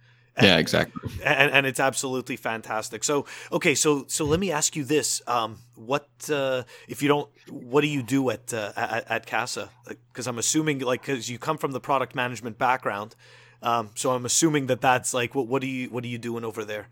yeah, 0.42 0.58
exactly. 0.58 1.12
And, 1.24 1.52
and 1.52 1.66
it's 1.66 1.80
absolutely 1.80 2.36
fantastic. 2.36 3.04
So, 3.04 3.26
okay, 3.52 3.76
so 3.76 4.06
so 4.08 4.26
let 4.26 4.40
me 4.40 4.52
ask 4.52 4.76
you 4.76 4.84
this: 4.84 5.22
um, 5.28 5.60
what 5.76 6.08
uh, 6.32 6.64
if 6.88 7.02
you 7.02 7.08
don't? 7.08 7.30
What 7.50 7.82
do 7.82 7.88
you 7.88 8.04
do 8.04 8.30
at 8.30 8.54
uh, 8.54 8.72
at, 8.76 9.12
at 9.12 9.28
Casa? 9.28 9.70
Because 9.88 10.28
I'm 10.28 10.38
assuming, 10.38 10.80
like, 10.80 11.02
because 11.02 11.30
you 11.30 11.38
come 11.38 11.58
from 11.58 11.72
the 11.72 11.80
product 11.80 12.16
management 12.16 12.58
background, 12.58 13.16
um, 13.62 13.92
so 13.96 14.12
I'm 14.12 14.26
assuming 14.26 14.68
that 14.68 14.82
that's 14.82 15.14
like, 15.14 15.36
what 15.36 15.48
what 15.48 15.64
are 15.64 15.68
you 15.68 15.90
what 15.90 16.04
are 16.04 16.08
you 16.08 16.18
doing 16.18 16.44
over 16.44 16.66
there? 16.66 16.88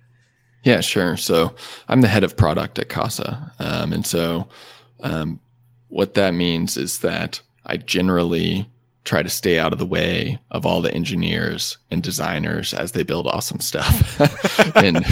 Yeah, 0.64 0.82
sure. 0.82 1.16
So 1.18 1.56
I'm 1.88 2.02
the 2.02 2.08
head 2.10 2.24
of 2.24 2.36
product 2.36 2.80
at 2.80 2.90
Casa, 2.90 3.54
um, 3.60 3.94
and 3.94 4.06
so 4.06 4.50
um, 5.02 5.40
what 5.88 6.14
that 6.16 6.34
means 6.34 6.78
is 6.78 7.00
that 7.00 7.42
I 7.66 7.78
generally 7.78 8.70
try 9.10 9.24
to 9.24 9.30
stay 9.30 9.58
out 9.58 9.74
of 9.74 9.80
the 9.80 9.88
way 9.88 10.38
of 10.52 10.68
all 10.68 10.84
the 10.84 10.94
engineers 10.94 11.80
and 11.90 12.04
designers 12.04 12.76
as 12.76 12.92
they 12.92 13.02
build 13.02 13.26
awesome 13.26 13.60
stuff. 13.60 14.22
and 14.76 15.04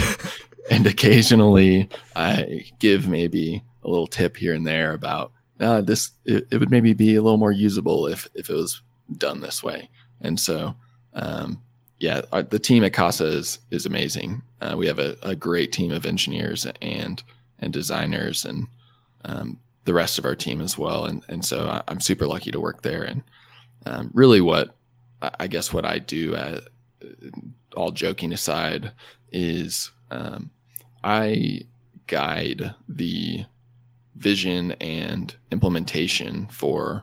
and 0.70 0.86
occasionally 0.86 1.88
I 2.14 2.64
give 2.78 3.08
maybe 3.08 3.60
a 3.82 3.88
little 3.88 4.06
tip 4.06 4.36
here 4.36 4.54
and 4.54 4.64
there 4.64 4.92
about 4.92 5.32
uh, 5.58 5.80
this 5.80 6.12
it, 6.24 6.46
it, 6.52 6.58
would 6.58 6.70
maybe 6.70 6.92
be 6.92 7.16
a 7.16 7.22
little 7.22 7.38
more 7.38 7.50
usable 7.50 8.06
if 8.06 8.28
if 8.36 8.48
it 8.48 8.54
was 8.54 8.80
done 9.16 9.40
this 9.40 9.64
way. 9.64 9.90
And 10.20 10.38
so 10.38 10.76
um, 11.14 11.60
yeah, 11.98 12.20
our, 12.30 12.44
the 12.44 12.60
team 12.60 12.84
at 12.84 12.92
Casa 12.92 13.26
is 13.26 13.58
is 13.72 13.84
amazing. 13.84 14.42
Uh, 14.60 14.76
we 14.78 14.86
have 14.86 15.00
a, 15.00 15.16
a, 15.22 15.34
great 15.34 15.72
team 15.72 15.90
of 15.90 16.06
engineers 16.06 16.68
and 16.80 17.20
and 17.58 17.72
designers 17.72 18.44
and 18.44 18.68
um, 19.24 19.58
the 19.86 19.94
rest 19.94 20.20
of 20.20 20.24
our 20.24 20.36
team 20.36 20.60
as 20.60 20.78
well. 20.78 21.06
And 21.06 21.24
and 21.28 21.44
so 21.44 21.66
I, 21.66 21.82
I'm 21.88 22.00
super 22.00 22.28
lucky 22.28 22.52
to 22.52 22.60
work 22.60 22.82
there 22.82 23.02
and 23.02 23.24
um, 23.86 24.10
really 24.12 24.40
what 24.40 24.74
I 25.20 25.48
guess 25.48 25.72
what 25.72 25.84
I 25.84 25.98
do, 25.98 26.34
uh, 26.36 26.60
all 27.76 27.90
joking 27.90 28.32
aside, 28.32 28.92
is 29.32 29.90
um, 30.10 30.50
I 31.02 31.62
guide 32.06 32.74
the 32.88 33.44
vision 34.16 34.72
and 34.80 35.34
implementation 35.50 36.46
for 36.48 37.02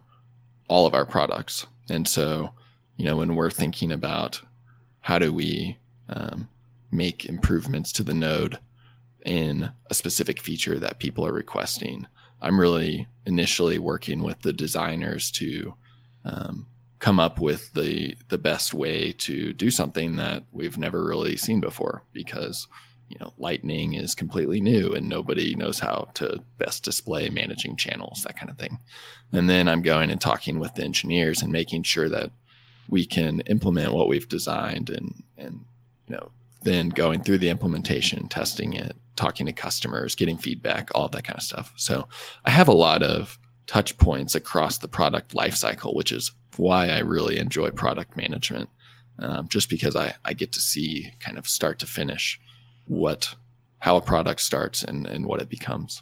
all 0.67 0.86
of 0.86 0.94
our 0.94 1.05
products. 1.05 1.67
And 1.89 2.08
so, 2.08 2.51
you 2.98 3.05
know, 3.05 3.17
when 3.17 3.36
we're 3.36 3.51
thinking 3.51 3.91
about 3.91 4.41
how 5.01 5.20
do 5.20 5.32
we 5.34 5.77
um, 6.10 6.50
make 6.91 7.25
improvements 7.25 7.91
to 7.94 8.03
the 8.03 8.13
node 8.13 8.58
in 9.25 9.70
a 9.89 9.94
specific 9.94 10.41
feature 10.41 10.79
that 10.79 11.00
people 11.00 11.25
are 11.25 11.34
requesting, 11.34 12.08
I'm 12.41 12.60
really 12.60 13.08
initially 13.25 13.77
working 13.77 14.24
with 14.24 14.41
the 14.41 14.53
designers 14.53 15.32
to 15.32 15.74
um, 16.25 16.67
come 17.00 17.20
up 17.20 17.39
with 17.39 17.72
the 17.74 18.15
the 18.29 18.38
best 18.38 18.74
way 18.74 19.12
to 19.12 19.53
do 19.53 19.70
something 19.70 20.15
that 20.15 20.44
we've 20.51 20.77
never 20.77 21.05
really 21.05 21.38
seen 21.38 21.60
before 21.60 22.03
because 22.13 22.67
you 23.10 23.17
know 23.20 23.32
lightning 23.38 23.94
is 23.94 24.15
completely 24.15 24.60
new 24.60 24.91
and 24.94 25.08
nobody 25.08 25.55
knows 25.55 25.79
how 25.79 26.10
to 26.15 26.41
best 26.58 26.84
display 26.84 27.29
managing 27.29 27.75
channels 27.75 28.24
that 28.24 28.38
kind 28.38 28.50
of 28.50 28.58
thing. 28.58 28.79
And 29.32 29.50
then 29.50 29.67
i'm 29.67 29.82
going 29.82 30.10
and 30.10 30.20
talking 30.20 30.60
with 30.60 30.74
the 30.75 30.84
engineers 30.84 31.41
and 31.41 31.51
making 31.51 31.84
sure 31.84 32.10
that 32.10 32.32
we 32.89 33.05
can 33.05 33.41
implement 33.41 33.94
what 33.94 34.08
we've 34.08 34.27
designed 34.27 34.89
and 34.89 35.24
and 35.38 35.63
you 36.08 36.15
know 36.15 36.32
then 36.63 36.89
going 36.89 37.22
through 37.22 37.38
the 37.38 37.50
implementation 37.50 38.27
testing 38.27 38.74
it 38.74 38.96
talking 39.15 39.46
to 39.46 39.53
customers 39.53 40.15
getting 40.15 40.38
feedback 40.38 40.89
all 40.96 41.08
that 41.08 41.24
kind 41.24 41.38
of 41.38 41.44
stuff. 41.44 41.72
So 41.75 42.08
i 42.46 42.50
have 42.50 42.67
a 42.67 42.74
lot 42.74 43.03
of 43.03 43.38
touch 43.67 43.98
points 43.98 44.36
across 44.36 44.77
the 44.77 44.88
product 44.88 45.34
lifecycle, 45.34 45.95
which 45.95 46.12
is 46.12 46.31
why 46.57 46.89
I 46.89 47.00
really 47.00 47.38
enjoy 47.38 47.72
product 47.72 48.15
management, 48.15 48.69
um, 49.19 49.48
just 49.48 49.69
because 49.69 49.95
I, 49.95 50.15
I 50.24 50.34
get 50.34 50.51
to 50.53 50.60
see 50.60 51.12
kind 51.19 51.38
of 51.38 51.48
start 51.48 51.79
to 51.79 51.86
finish 51.86 52.39
what 52.86 53.36
how 53.79 53.98
a 53.98 54.01
product 54.01 54.41
starts 54.41 54.84
and, 54.84 55.05
and 55.05 55.25
what 55.25 55.41
it 55.41 55.50
becomes. 55.50 56.01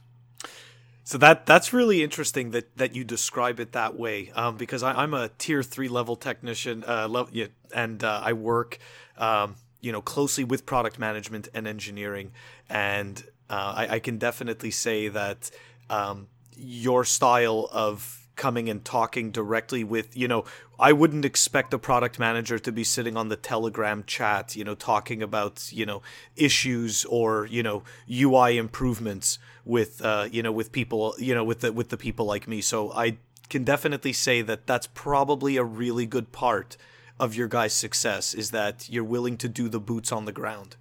So 1.06 1.18
that 1.18 1.46
that's 1.46 1.74
really 1.74 2.02
interesting 2.02 2.52
that 2.52 2.78
that 2.78 2.96
you 2.96 3.04
describe 3.04 3.60
it 3.60 3.74
that 3.74 3.98
way, 3.98 4.32
um, 4.36 4.56
because 4.56 4.84
I, 4.84 5.04
am 5.04 5.14
a 5.14 5.30
tier 5.38 5.62
three 5.62 5.90
level 5.90 6.16
technician, 6.16 6.84
uh, 6.86 7.26
yeah, 7.34 7.48
and 7.76 8.02
uh, 8.04 8.22
I 8.24 8.32
work, 8.32 8.80
um, 9.18 9.56
you 9.82 9.92
know, 9.92 10.02
closely 10.02 10.46
with 10.46 10.66
product 10.66 10.98
management 10.98 11.50
and 11.54 11.68
engineering, 11.68 12.32
and 12.70 13.22
uh, 13.50 13.74
I, 13.76 13.88
I, 13.96 14.00
can 14.00 14.18
definitely 14.18 14.72
say 14.72 15.10
that 15.10 15.52
um, 15.90 16.28
your 16.58 17.04
style 17.04 17.70
of 17.72 18.28
coming 18.36 18.68
and 18.68 18.84
talking 18.84 19.30
directly 19.32 19.84
with 19.84 20.18
you 20.18 20.28
know 20.28 20.44
i 20.80 20.92
wouldn't 20.92 21.24
expect 21.24 21.72
a 21.72 21.78
product 21.78 22.18
manager 22.18 22.58
to 22.58 22.72
be 22.72 22.84
sitting 22.84 23.16
on 23.16 23.30
the 23.30 23.36
telegram 23.36 24.04
chat 24.08 24.56
you 24.56 24.64
know 24.64 24.74
talking 24.74 25.22
about 25.22 25.72
you 25.72 25.86
know 25.86 26.02
issues 26.36 27.06
or 27.06 27.46
you 27.46 27.62
know 27.62 27.84
ui 28.10 28.58
improvements 28.58 29.38
with 29.66 30.04
uh 30.04 30.28
you 30.32 30.42
know 30.42 30.52
with 30.52 30.72
people 30.72 31.16
you 31.20 31.34
know 31.34 31.44
with 31.44 31.62
the 31.62 31.72
with 31.72 31.90
the 31.90 31.98
people 31.98 32.26
like 32.26 32.48
me. 32.48 32.62
So 32.62 32.92
i 32.94 33.18
can 33.50 33.64
definitely 33.64 34.14
say 34.14 34.42
that 34.42 34.66
that's 34.66 34.88
probably 34.88 35.58
a 35.58 35.64
really 35.64 36.06
good 36.06 36.32
part 36.32 36.76
of 37.20 37.36
your 37.36 37.48
guys 37.48 37.74
success 37.74 38.34
is 38.34 38.52
that 38.52 38.90
you're 38.90 39.04
willing 39.04 39.38
to 39.38 39.48
do 39.48 39.70
the 39.70 39.80
boots 39.80 40.12
on 40.12 40.26
the 40.26 40.32
ground. 40.32 40.76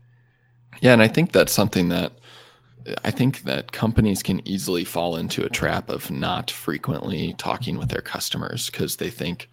Yeah 0.80 0.92
and 0.92 1.02
i 1.02 1.08
think 1.08 1.32
that's 1.32 1.52
something 1.52 1.88
that 1.90 2.12
I 3.04 3.10
think 3.10 3.42
that 3.42 3.72
companies 3.72 4.22
can 4.22 4.46
easily 4.46 4.84
fall 4.84 5.16
into 5.16 5.44
a 5.44 5.50
trap 5.50 5.88
of 5.88 6.10
not 6.10 6.50
frequently 6.50 7.34
talking 7.38 7.78
with 7.78 7.88
their 7.88 8.02
customers 8.02 8.70
because 8.70 8.96
they 8.96 9.10
think, 9.10 9.48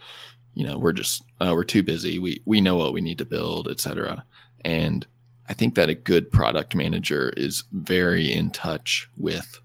you 0.53 0.65
know, 0.65 0.77
we're 0.77 0.93
just 0.93 1.23
uh, 1.39 1.51
we're 1.53 1.63
too 1.63 1.83
busy. 1.83 2.19
We 2.19 2.41
we 2.45 2.61
know 2.61 2.75
what 2.75 2.93
we 2.93 3.01
need 3.01 3.17
to 3.19 3.25
build, 3.25 3.67
etc. 3.67 4.23
And 4.65 5.05
I 5.47 5.53
think 5.53 5.75
that 5.75 5.89
a 5.89 5.95
good 5.95 6.31
product 6.31 6.75
manager 6.75 7.33
is 7.35 7.63
very 7.71 8.31
in 8.31 8.51
touch 8.51 9.09
with 9.17 9.59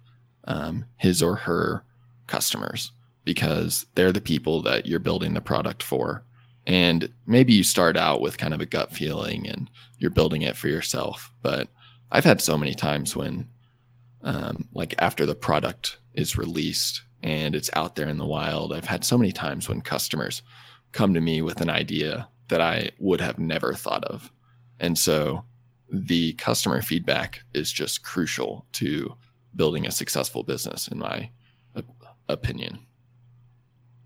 um, 0.45 0.87
his 0.97 1.23
or 1.23 1.37
her 1.37 1.85
customers 2.27 2.91
because 3.25 3.87
they're 3.95 4.13
the 4.13 4.21
people 4.21 4.63
that 4.63 4.87
you're 4.87 4.99
building 4.99 5.35
the 5.35 5.41
product 5.41 5.83
for. 5.83 6.25
And 6.67 7.13
maybe 7.27 7.53
you 7.53 7.63
start 7.63 7.97
out 7.97 8.21
with 8.21 8.39
kind 8.39 8.55
of 8.55 8.61
a 8.61 8.67
gut 8.67 8.93
feeling 8.93 9.47
and 9.47 9.69
you're 9.99 10.11
building 10.11 10.43
it 10.43 10.57
for 10.57 10.69
yourself. 10.69 11.31
But 11.43 11.69
I've 12.11 12.25
had 12.25 12.41
so 12.41 12.57
many 12.57 12.75
times 12.75 13.15
when 13.15 13.49
um, 14.25 14.69
like 14.75 14.95
after 14.99 15.27
the 15.27 15.35
product 15.35 15.99
is 16.15 16.37
released 16.37 17.03
and 17.23 17.55
it's 17.55 17.71
out 17.75 17.95
there 17.95 18.09
in 18.09 18.19
the 18.19 18.27
wild. 18.27 18.73
I've 18.73 18.85
had 18.85 19.05
so 19.05 19.17
many 19.17 19.33
times 19.33 19.69
when 19.69 19.81
customers 19.81 20.43
come 20.93 21.15
to 21.15 21.21
me 21.21 21.43
with 21.43 21.61
an 21.61 21.71
idea 21.71 22.29
that 22.49 22.61
I 22.61 22.91
would 22.99 23.21
have 23.21 23.39
never 23.39 23.75
thought 23.75 24.05
of. 24.05 24.31
And 24.81 24.99
so 24.99 25.45
the 25.91 26.33
customer 26.35 26.83
feedback 26.83 27.43
is 27.55 27.73
just 27.73 28.03
crucial 28.03 28.67
to 28.73 29.15
building 29.55 29.87
a 29.87 29.93
successful 29.93 30.43
business, 30.43 30.89
in 30.89 30.99
my 30.99 31.31
opinion. 32.29 32.81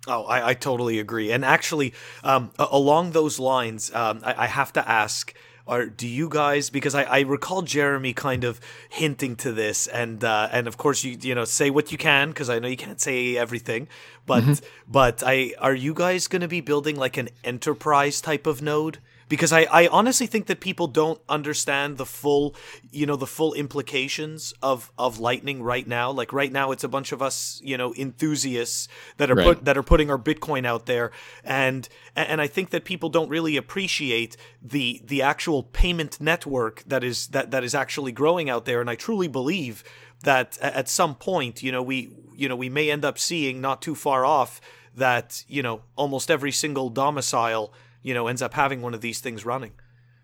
Oh, 0.06 0.24
I, 0.24 0.50
I 0.50 0.54
totally 0.54 0.98
agree. 0.98 1.32
And 1.32 1.44
actually, 1.44 1.92
um, 2.24 2.50
along 2.58 3.12
those 3.12 3.38
lines, 3.38 3.92
um, 3.94 4.20
I, 4.24 4.44
I, 4.44 4.46
have 4.46 4.72
to 4.74 4.88
ask 4.88 5.34
are 5.68 5.86
do 5.86 6.08
you 6.08 6.28
guys 6.28 6.70
because 6.70 6.94
I, 6.94 7.02
I 7.02 7.20
recall 7.20 7.62
Jeremy 7.62 8.14
kind 8.14 8.44
of 8.44 8.60
hinting 8.88 9.36
to 9.36 9.52
this 9.52 9.86
and 9.86 10.24
uh, 10.24 10.48
and 10.50 10.66
of 10.66 10.78
course 10.78 11.04
you 11.04 11.16
you 11.20 11.34
know 11.34 11.44
say 11.44 11.70
what 11.70 11.92
you 11.92 11.98
can 11.98 12.30
because 12.30 12.48
I 12.48 12.58
know 12.58 12.68
you 12.68 12.76
can't 12.76 13.00
say 13.00 13.36
everything 13.36 13.86
but 14.26 14.42
mm-hmm. 14.42 14.66
but 14.90 15.22
I 15.24 15.52
are 15.58 15.74
you 15.74 15.94
guys 15.94 16.26
going 16.26 16.42
to 16.42 16.48
be 16.48 16.60
building 16.60 16.96
like 16.96 17.16
an 17.16 17.28
enterprise 17.44 18.20
type 18.20 18.46
of 18.46 18.62
node 18.62 18.98
because 19.28 19.52
I, 19.52 19.66
I 19.70 19.86
honestly 19.88 20.26
think 20.26 20.46
that 20.46 20.60
people 20.60 20.86
don't 20.86 21.20
understand 21.28 21.98
the 21.98 22.06
full 22.06 22.54
you 22.90 23.06
know 23.06 23.16
the 23.16 23.26
full 23.26 23.54
implications 23.54 24.54
of 24.62 24.90
of 24.98 25.18
lightning 25.18 25.62
right 25.62 25.86
now. 25.86 26.10
Like 26.10 26.32
right 26.32 26.50
now 26.50 26.72
it's 26.72 26.84
a 26.84 26.88
bunch 26.88 27.12
of 27.12 27.22
us 27.22 27.60
you 27.62 27.76
know 27.76 27.94
enthusiasts 27.94 28.88
that 29.18 29.30
are 29.30 29.34
right. 29.34 29.46
put 29.46 29.64
that 29.64 29.76
are 29.76 29.82
putting 29.82 30.10
our 30.10 30.18
bitcoin 30.18 30.66
out 30.66 30.86
there. 30.86 31.10
And 31.44 31.88
and 32.16 32.40
I 32.40 32.46
think 32.46 32.70
that 32.70 32.84
people 32.84 33.08
don't 33.08 33.28
really 33.28 33.56
appreciate 33.56 34.36
the 34.62 35.02
the 35.04 35.22
actual 35.22 35.62
payment 35.62 36.20
network 36.20 36.82
that 36.86 37.04
is 37.04 37.28
that 37.28 37.50
that 37.50 37.64
is 37.64 37.74
actually 37.74 38.12
growing 38.12 38.48
out 38.48 38.64
there. 38.64 38.80
And 38.80 38.88
I 38.88 38.94
truly 38.94 39.28
believe 39.28 39.84
that 40.24 40.58
at 40.58 40.88
some 40.88 41.14
point 41.14 41.62
you 41.62 41.70
know 41.70 41.82
we 41.82 42.12
you 42.34 42.48
know 42.48 42.56
we 42.56 42.68
may 42.68 42.90
end 42.90 43.04
up 43.04 43.18
seeing 43.18 43.60
not 43.60 43.82
too 43.82 43.94
far 43.94 44.24
off 44.24 44.60
that 44.94 45.44
you 45.48 45.62
know 45.62 45.82
almost 45.96 46.30
every 46.30 46.52
single 46.52 46.88
domicile 46.88 47.72
you 48.02 48.14
know 48.14 48.26
ends 48.26 48.42
up 48.42 48.54
having 48.54 48.82
one 48.82 48.94
of 48.94 49.00
these 49.00 49.20
things 49.20 49.44
running. 49.44 49.72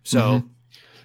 So 0.02 0.20
mm-hmm. 0.20 0.46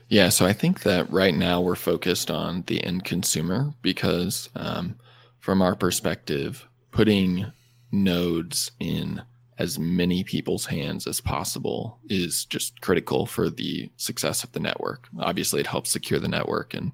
yeah, 0.10 0.30
so 0.30 0.46
I 0.46 0.54
think 0.54 0.84
that 0.84 1.12
right 1.12 1.36
now 1.36 1.62
we're 1.62 1.76
focused 1.76 2.30
on 2.30 2.64
the 2.68 2.84
end 2.84 3.06
consumer 3.06 3.74
because 3.82 4.50
um, 4.56 4.98
from 5.40 5.62
our 5.62 5.76
perspective, 5.76 6.68
putting 6.92 7.52
nodes 7.92 8.72
in 8.80 9.22
as 9.58 9.78
many 9.78 10.24
people's 10.24 10.66
hands 10.66 11.06
as 11.06 11.20
possible 11.20 12.00
is 12.10 12.46
just 12.46 12.80
critical 12.80 13.26
for 13.26 13.50
the 13.50 13.92
success 13.98 14.44
of 14.44 14.52
the 14.54 14.60
network. 14.60 15.10
Obviously, 15.20 15.60
it 15.60 15.68
helps 15.68 15.92
secure 15.92 16.20
the 16.20 16.28
network, 16.28 16.74
and 16.74 16.92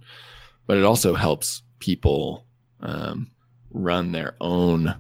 but 0.66 0.78
it 0.78 0.84
also 0.84 1.14
helps 1.14 1.62
people 1.80 2.46
um, 2.80 3.30
run 3.72 4.12
their 4.12 4.36
own, 4.42 4.96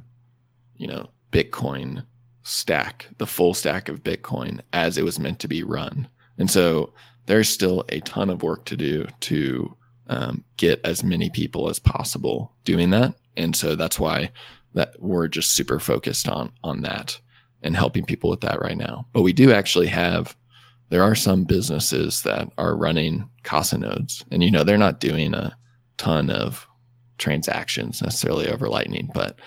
you 0.77 0.87
know, 0.87 1.09
Bitcoin 1.31 2.05
stack, 2.45 3.09
the 3.17 3.25
full 3.27 3.55
stack 3.55 3.89
of 3.89 4.03
Bitcoin 4.03 4.61
as 4.71 4.97
it 4.97 5.03
was 5.03 5.19
meant 5.19 5.39
to 5.39 5.47
be 5.47 5.63
run. 5.63 6.07
And 6.37 6.49
so 6.49 6.93
there's 7.25 7.49
still 7.49 7.83
a 7.89 7.99
ton 8.01 8.29
of 8.29 8.43
work 8.43 8.65
to 8.65 8.77
do 8.77 9.07
to 9.21 9.75
um, 10.07 10.45
get 10.57 10.79
as 10.85 11.03
many 11.03 11.31
people 11.31 11.69
as 11.69 11.79
possible 11.79 12.53
doing 12.63 12.91
that. 12.91 13.15
And 13.35 13.55
so 13.55 13.75
that's 13.75 13.99
why 13.99 14.31
that 14.75 14.93
we're 15.01 15.27
just 15.27 15.55
super 15.55 15.79
focused 15.79 16.29
on 16.29 16.51
on 16.63 16.81
that 16.81 17.19
and 17.63 17.75
helping 17.75 18.05
people 18.05 18.29
with 18.29 18.41
that 18.41 18.61
right 18.61 18.77
now. 18.77 19.07
But 19.11 19.23
we 19.23 19.33
do 19.33 19.51
actually 19.51 19.87
have 19.87 20.37
there 20.89 21.01
are 21.01 21.15
some 21.15 21.45
businesses 21.45 22.21
that 22.21 22.51
are 22.59 22.77
running 22.77 23.27
Casa 23.41 23.79
nodes, 23.79 24.23
and 24.29 24.43
you 24.43 24.51
know 24.51 24.63
they're 24.63 24.77
not 24.77 24.99
doing 24.99 25.33
a 25.33 25.57
ton 25.97 26.29
of 26.29 26.67
transactions 27.17 28.03
necessarily 28.03 28.47
over 28.47 28.69
Lightning, 28.69 29.09
but 29.15 29.39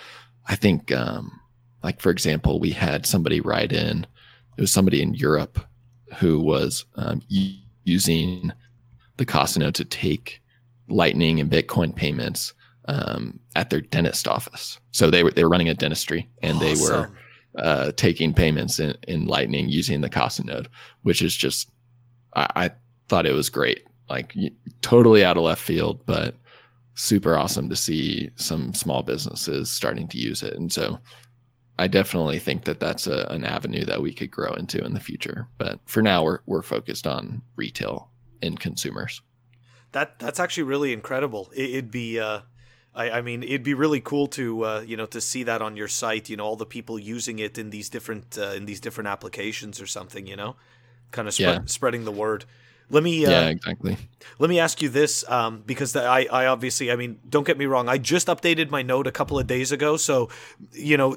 I 0.46 0.56
think 0.56 0.90
um, 0.90 1.38
like 1.82 2.00
for 2.00 2.10
example, 2.10 2.60
we 2.60 2.70
had 2.70 3.06
somebody 3.06 3.40
write 3.40 3.72
in. 3.72 4.06
It 4.56 4.60
was 4.60 4.72
somebody 4.72 5.02
in 5.02 5.14
Europe 5.14 5.60
who 6.18 6.40
was 6.40 6.84
um, 6.96 7.22
using 7.84 8.52
the 9.16 9.24
Casa 9.24 9.70
to 9.70 9.84
take 9.84 10.40
Lightning 10.88 11.38
and 11.38 11.50
Bitcoin 11.50 11.94
payments 11.94 12.54
um, 12.86 13.38
at 13.54 13.70
their 13.70 13.80
dentist 13.80 14.26
office. 14.26 14.80
So 14.92 15.10
they 15.10 15.22
were 15.22 15.30
they 15.30 15.44
were 15.44 15.50
running 15.50 15.68
a 15.68 15.74
dentistry 15.74 16.28
and 16.42 16.56
awesome. 16.56 16.66
they 16.66 16.82
were 16.82 17.10
uh, 17.58 17.92
taking 17.92 18.32
payments 18.32 18.80
in, 18.80 18.96
in 19.06 19.26
Lightning 19.26 19.68
using 19.68 20.00
the 20.00 20.08
Casa 20.08 20.44
node, 20.44 20.68
which 21.02 21.22
is 21.22 21.36
just 21.36 21.70
I, 22.34 22.46
I 22.56 22.70
thought 23.08 23.26
it 23.26 23.32
was 23.32 23.50
great. 23.50 23.84
Like 24.08 24.34
totally 24.80 25.24
out 25.24 25.36
of 25.36 25.42
left 25.42 25.62
field, 25.62 26.00
but 26.06 26.34
super 26.94 27.36
awesome 27.36 27.68
to 27.68 27.76
see 27.76 28.30
some 28.36 28.74
small 28.74 29.02
businesses 29.02 29.70
starting 29.70 30.08
to 30.08 30.18
use 30.18 30.42
it. 30.42 30.54
And 30.54 30.72
so 30.72 30.98
I 31.78 31.86
definitely 31.86 32.40
think 32.40 32.64
that 32.64 32.80
that's 32.80 33.06
a, 33.06 33.26
an 33.30 33.44
avenue 33.44 33.84
that 33.84 34.02
we 34.02 34.12
could 34.12 34.30
grow 34.30 34.52
into 34.54 34.84
in 34.84 34.94
the 34.94 35.00
future. 35.00 35.46
But 35.58 35.78
for 35.84 36.02
now, 36.02 36.24
we're 36.24 36.40
we're 36.46 36.62
focused 36.62 37.06
on 37.06 37.42
retail 37.56 38.10
and 38.42 38.58
consumers. 38.58 39.22
That 39.92 40.18
that's 40.18 40.40
actually 40.40 40.64
really 40.64 40.92
incredible. 40.92 41.50
It, 41.54 41.74
would 41.74 41.90
be, 41.90 42.18
uh, 42.18 42.40
I, 42.94 43.10
I, 43.10 43.20
mean, 43.22 43.42
it'd 43.42 43.62
be 43.62 43.74
really 43.74 44.00
cool 44.00 44.26
to 44.28 44.64
uh, 44.64 44.80
you 44.80 44.96
know 44.96 45.06
to 45.06 45.20
see 45.20 45.44
that 45.44 45.62
on 45.62 45.76
your 45.76 45.88
site. 45.88 46.28
You 46.28 46.36
know, 46.36 46.44
all 46.44 46.56
the 46.56 46.66
people 46.66 46.98
using 46.98 47.38
it 47.38 47.56
in 47.56 47.70
these 47.70 47.88
different 47.88 48.36
uh, 48.36 48.52
in 48.52 48.66
these 48.66 48.80
different 48.80 49.08
applications 49.08 49.80
or 49.80 49.86
something. 49.86 50.26
You 50.26 50.36
know, 50.36 50.56
kind 51.12 51.28
of 51.28 51.34
spread, 51.34 51.54
yeah. 51.54 51.66
spreading 51.66 52.04
the 52.04 52.12
word. 52.12 52.44
Let 52.90 53.02
me 53.02 53.24
uh, 53.24 53.30
yeah 53.30 53.48
exactly. 53.48 53.96
Let 54.38 54.50
me 54.50 54.58
ask 54.58 54.82
you 54.82 54.88
this 54.88 55.28
um, 55.28 55.62
because 55.64 55.92
the, 55.92 56.02
I 56.02 56.26
I 56.30 56.46
obviously 56.46 56.90
I 56.90 56.96
mean 56.96 57.20
don't 57.28 57.46
get 57.46 57.58
me 57.58 57.66
wrong 57.66 57.86
I 57.86 57.98
just 57.98 58.28
updated 58.28 58.70
my 58.70 58.80
note 58.80 59.06
a 59.06 59.12
couple 59.12 59.38
of 59.38 59.46
days 59.46 59.72
ago 59.72 59.98
so 59.98 60.30
you 60.72 60.96
know 60.96 61.14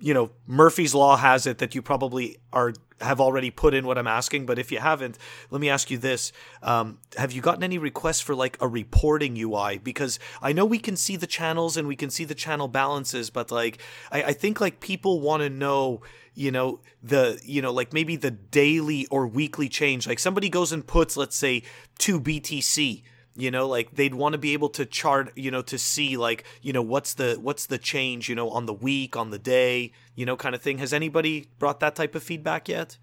you 0.00 0.14
know 0.14 0.30
Murphy's 0.46 0.94
law 0.94 1.16
has 1.16 1.46
it 1.46 1.58
that 1.58 1.74
you 1.74 1.82
probably 1.82 2.38
are 2.52 2.72
have 3.00 3.20
already 3.20 3.50
put 3.50 3.74
in 3.74 3.86
what 3.86 3.98
I'm 3.98 4.06
asking, 4.06 4.46
but 4.46 4.58
if 4.58 4.70
you 4.70 4.78
haven't, 4.78 5.18
let 5.50 5.60
me 5.60 5.68
ask 5.68 5.90
you 5.90 5.98
this: 5.98 6.32
um, 6.62 6.98
Have 7.16 7.32
you 7.32 7.40
gotten 7.40 7.62
any 7.62 7.78
requests 7.78 8.20
for 8.20 8.34
like 8.34 8.56
a 8.60 8.68
reporting 8.68 9.36
UI? 9.36 9.78
Because 9.78 10.18
I 10.42 10.52
know 10.52 10.64
we 10.64 10.78
can 10.78 10.96
see 10.96 11.16
the 11.16 11.26
channels 11.26 11.76
and 11.76 11.88
we 11.88 11.96
can 11.96 12.10
see 12.10 12.24
the 12.24 12.34
channel 12.34 12.68
balances, 12.68 13.30
but 13.30 13.50
like 13.50 13.78
I, 14.10 14.22
I 14.24 14.32
think 14.32 14.60
like 14.60 14.80
people 14.80 15.20
want 15.20 15.42
to 15.42 15.50
know 15.50 16.02
you 16.34 16.50
know 16.50 16.80
the 17.02 17.40
you 17.44 17.62
know 17.62 17.72
like 17.72 17.92
maybe 17.92 18.16
the 18.16 18.30
daily 18.30 19.06
or 19.06 19.26
weekly 19.26 19.68
change 19.68 20.06
like 20.06 20.18
somebody 20.18 20.48
goes 20.48 20.72
and 20.72 20.84
puts 20.84 21.16
let's 21.16 21.36
say 21.36 21.62
2 21.98 22.20
btc 22.20 23.02
you 23.36 23.50
know 23.50 23.66
like 23.66 23.94
they'd 23.94 24.14
want 24.14 24.32
to 24.32 24.38
be 24.38 24.52
able 24.52 24.68
to 24.68 24.86
chart 24.86 25.32
you 25.36 25.50
know 25.50 25.62
to 25.62 25.78
see 25.78 26.16
like 26.16 26.44
you 26.62 26.72
know 26.72 26.82
what's 26.82 27.14
the 27.14 27.36
what's 27.40 27.66
the 27.66 27.78
change 27.78 28.28
you 28.28 28.34
know 28.34 28.50
on 28.50 28.66
the 28.66 28.72
week 28.72 29.16
on 29.16 29.30
the 29.30 29.38
day 29.38 29.92
you 30.14 30.24
know 30.24 30.36
kind 30.36 30.54
of 30.54 30.62
thing. 30.62 30.78
Has 30.78 30.92
anybody 30.92 31.48
brought 31.58 31.80
that 31.80 31.94
type 31.94 32.14
of 32.14 32.22
feedback 32.22 32.68
yet? 32.68 32.98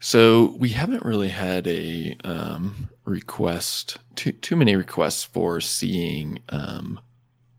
So 0.00 0.54
we 0.58 0.68
haven't 0.70 1.02
really 1.02 1.30
had 1.30 1.66
a 1.66 2.14
um, 2.24 2.90
request 3.04 3.98
too 4.14 4.32
too 4.32 4.56
many 4.56 4.76
requests 4.76 5.24
for 5.24 5.60
seeing 5.60 6.40
um, 6.50 7.00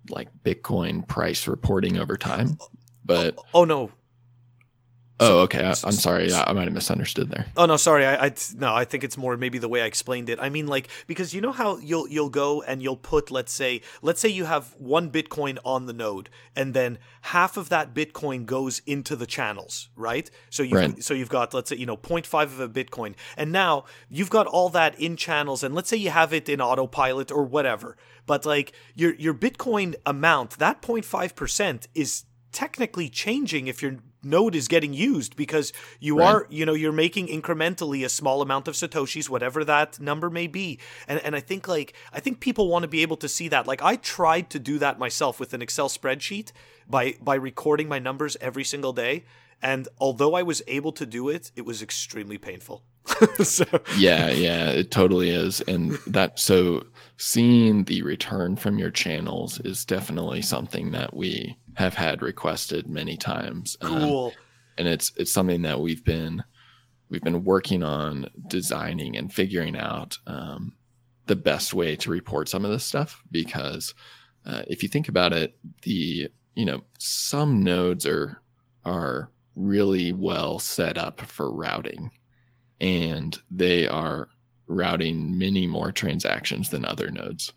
like 0.10 0.30
bitcoin 0.44 1.08
price 1.08 1.48
reporting 1.48 1.98
over 1.98 2.18
time 2.18 2.58
but 3.04 3.36
oh, 3.38 3.44
oh 3.54 3.65
no 3.65 3.91
Oh, 5.17 5.39
okay. 5.39 5.63
I, 5.63 5.69
am 5.69 5.93
sorry. 5.93 6.32
I, 6.34 6.49
I 6.49 6.54
might 6.54 6.65
have 6.65 6.73
misunderstood 6.73 7.30
there. 7.30 7.45
Oh 7.56 7.65
no, 7.65 7.78
sorry. 7.78 8.06
I, 8.06 8.25
I 8.25 8.34
no. 8.58 8.73
I 8.73 8.84
think 8.84 9.04
it's 9.06 9.17
more 9.17 9.38
maybe 9.38 9.58
the 9.58 9.69
way 9.69 9.82
I 9.82 9.86
explained 9.86 10.30
it. 10.30 10.39
I 10.41 10.49
mean, 10.49 10.67
like 10.67 10.89
because 11.08 11.34
you 11.34 11.39
know 11.39 11.54
how 11.54 11.78
you'll 11.78 12.08
you'll 12.10 12.30
go 12.30 12.62
and 12.62 12.84
you'll 12.84 12.97
put 12.97 13.32
let's 13.32 13.54
say 13.54 13.82
let's 14.01 14.19
say 14.19 14.28
you 14.28 14.43
have 14.43 14.75
one 14.78 15.10
Bitcoin 15.10 15.58
on 15.63 15.86
the 15.86 15.93
node, 15.93 16.30
and 16.54 16.73
then 16.73 16.97
half 17.21 17.56
of 17.56 17.69
that 17.69 17.93
Bitcoin 17.93 18.45
goes 18.45 18.82
into 18.86 19.15
the 19.15 19.25
channels, 19.25 19.89
right? 19.95 20.30
So 20.49 20.63
you 20.63 20.75
right. 20.75 21.01
so 21.01 21.13
you've 21.13 21.30
got 21.30 21.54
let's 21.54 21.69
say 21.69 21.78
you 21.78 21.86
know 21.86 21.97
0.5 21.97 22.43
of 22.43 22.60
a 22.60 22.67
Bitcoin, 22.67 23.15
and 23.38 23.54
now 23.54 23.86
you've 24.10 24.30
got 24.30 24.47
all 24.47 24.67
that 24.69 24.99
in 24.99 25.15
channels, 25.15 25.63
and 25.63 25.73
let's 25.73 25.88
say 25.88 25.97
you 25.97 26.10
have 26.10 26.34
it 26.34 26.49
in 26.49 26.60
autopilot 26.60 27.32
or 27.32 27.45
whatever, 27.45 27.95
but 28.25 28.45
like 28.45 28.73
your 28.95 29.15
your 29.15 29.34
Bitcoin 29.34 29.95
amount, 30.06 30.58
that 30.58 30.82
0.5 30.82 31.36
percent 31.36 31.88
is 31.95 32.25
technically 32.51 33.10
changing 33.10 33.67
if 33.67 33.82
your 33.82 33.97
node 34.25 34.55
is 34.55 34.67
getting 34.67 34.93
used 34.93 35.35
because 35.35 35.71
you 35.99 36.19
right. 36.19 36.27
are 36.27 36.47
you 36.49 36.65
know 36.65 36.73
you're 36.73 36.91
making 36.91 37.27
incrementally 37.27 38.03
a 38.03 38.09
small 38.09 38.41
amount 38.41 38.67
of 38.67 38.73
satoshis 38.73 39.29
whatever 39.29 39.63
that 39.63 39.99
number 39.99 40.29
may 40.29 40.47
be. 40.47 40.79
And 41.07 41.19
and 41.19 41.35
I 41.35 41.39
think 41.39 41.67
like 41.67 41.93
I 42.11 42.19
think 42.19 42.39
people 42.39 42.67
want 42.67 42.83
to 42.83 42.89
be 42.89 43.01
able 43.01 43.17
to 43.17 43.29
see 43.29 43.47
that. 43.49 43.67
Like 43.67 43.81
I 43.81 43.95
tried 43.95 44.49
to 44.49 44.59
do 44.59 44.79
that 44.79 44.99
myself 44.99 45.39
with 45.39 45.53
an 45.53 45.61
Excel 45.61 45.89
spreadsheet 45.89 46.51
by 46.89 47.15
by 47.21 47.35
recording 47.35 47.88
my 47.88 47.99
numbers 47.99 48.35
every 48.41 48.63
single 48.63 48.93
day 48.93 49.23
and 49.65 49.88
although 49.99 50.34
I 50.36 50.43
was 50.43 50.62
able 50.67 50.91
to 50.93 51.06
do 51.06 51.30
it 51.30 51.51
it 51.56 51.65
was 51.65 51.82
extremely 51.82 52.38
painful 52.38 52.84
so. 53.43 53.65
yeah 53.97 54.30
yeah 54.30 54.69
it 54.69 54.91
totally 54.91 55.30
is 55.30 55.62
and 55.62 55.93
that 56.08 56.39
so 56.39 56.86
seeing 57.17 57.84
the 57.86 58.01
return 58.01 58.56
from 58.56 58.78
your 58.78 58.91
channels 58.91 59.60
is 59.62 59.86
definitely 59.86 60.41
something 60.41 60.91
that 60.91 61.15
we 61.15 61.58
have 61.75 61.93
had 61.93 62.21
requested 62.21 62.88
many 62.88 63.17
times. 63.17 63.78
Um, 63.82 63.99
cool. 63.99 64.25
Um, 64.28 64.32
and 64.78 64.88
it's 64.88 65.13
it's 65.15 65.32
something 65.32 65.62
that 65.62 65.80
we've 65.80 66.04
been 66.04 66.43
we've 67.10 67.21
been 67.21 67.43
working 67.43 67.84
on 67.84 68.28
designing 68.47 69.15
and 69.15 69.32
figuring 69.32 69.78
out 69.78 70.17
um, 70.28 70.73
the 71.28 71.36
best 71.36 71.73
way 71.73 71.95
to 71.95 72.10
report 72.10 72.49
some 72.49 72.65
of 72.65 72.71
this 72.71 72.84
stuff 72.84 73.23
because 73.32 73.93
uh, 74.45 74.63
if 74.67 74.84
you 74.84 74.89
think 74.89 75.08
about 75.08 75.32
it, 75.32 75.58
the 75.84 76.30
you 76.56 76.65
know 76.65 76.82
some 76.99 77.63
nodes 77.63 78.06
are 78.06 78.41
are 78.84 79.30
really 79.56 80.13
well 80.13 80.60
set 80.60 80.98
up 80.98 81.22
for 81.22 81.52
routing, 81.52 82.12
and 82.82 83.38
they 83.50 83.88
are 83.88 84.30
routing 84.68 85.38
many 85.38 85.68
more 85.68 85.91
transactions 85.91 86.70
than 86.70 86.86
other 86.86 87.12
nodes. 87.12 87.54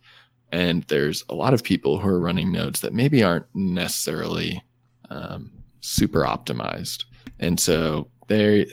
And 0.52 0.84
there's 0.84 1.24
a 1.28 1.34
lot 1.34 1.54
of 1.54 1.62
people 1.62 1.98
who 1.98 2.08
are 2.08 2.20
running 2.20 2.52
nodes 2.52 2.80
that 2.80 2.94
maybe 2.94 3.22
aren't 3.22 3.46
necessarily 3.54 4.62
um, 5.10 5.50
super 5.80 6.20
optimized. 6.20 7.04
And 7.38 7.58
so 7.60 8.10
they 8.28 8.66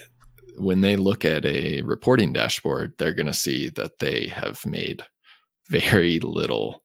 when 0.58 0.82
they 0.82 0.96
look 0.96 1.26
at 1.26 1.46
a 1.46 1.82
reporting 1.82 2.32
dashboard, 2.34 2.94
they're 2.98 3.14
going 3.14 3.26
to 3.26 3.34
see 3.34 3.70
that 3.70 4.00
they 4.00 4.28
have 4.28 4.66
made 4.66 5.04
very 5.70 6.20
little 6.20 6.84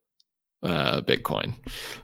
uh, 0.62 1.00
Bitcoin. 1.03 1.55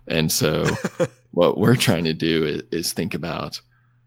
And 0.06 0.30
so, 0.30 0.64
what 1.32 1.58
we're 1.58 1.76
trying 1.76 2.04
to 2.04 2.14
do 2.14 2.44
is, 2.44 2.62
is 2.70 2.92
think 2.92 3.14
about 3.14 3.60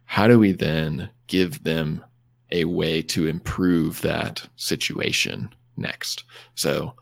how 0.09 0.27
do 0.27 0.39
we 0.39 0.51
then 0.51 1.07
give 1.27 1.63
them 1.63 2.03
a 2.51 2.65
way 2.65 2.99
to 2.99 3.27
improve 3.27 4.01
that 4.01 4.43
situation 4.55 5.53
next. 5.77 6.23
So, 6.55 6.95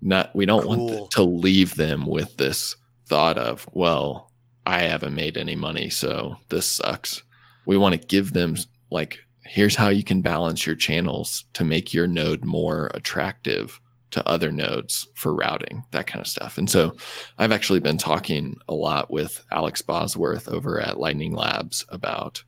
not 0.00 0.34
we 0.34 0.46
don't 0.46 0.62
cool. 0.62 0.86
want 0.86 1.10
to 1.10 1.22
leave 1.22 1.74
them 1.74 2.06
with 2.06 2.38
this 2.38 2.74
thought 3.08 3.36
of, 3.36 3.68
well, 3.72 4.32
I 4.64 4.84
haven't 4.84 5.14
made 5.14 5.36
any 5.36 5.54
money, 5.54 5.90
so 5.90 6.38
this 6.48 6.64
sucks. 6.64 7.22
We 7.66 7.76
want 7.76 8.00
to 8.00 8.06
give 8.06 8.32
them 8.32 8.56
like, 8.90 9.18
here's 9.44 9.76
how 9.76 9.90
you 9.90 10.02
can 10.02 10.22
balance 10.22 10.64
your 10.64 10.76
channels 10.76 11.44
to 11.52 11.62
make 11.62 11.92
your 11.92 12.06
node 12.06 12.46
more 12.46 12.90
attractive 12.94 13.78
to 14.12 14.26
other 14.28 14.52
nodes 14.52 15.08
for 15.14 15.34
routing, 15.34 15.84
that 15.90 16.06
kind 16.06 16.20
of 16.20 16.28
stuff. 16.28 16.58
And 16.58 16.70
so 16.70 16.96
I've 17.38 17.52
actually 17.52 17.80
been 17.80 17.98
talking 17.98 18.56
a 18.68 18.74
lot 18.74 19.10
with 19.10 19.44
Alex 19.50 19.82
Bosworth 19.82 20.48
over 20.48 20.80
at 20.80 21.00
Lightning 21.00 21.34
Labs 21.34 21.84
about 21.88 22.42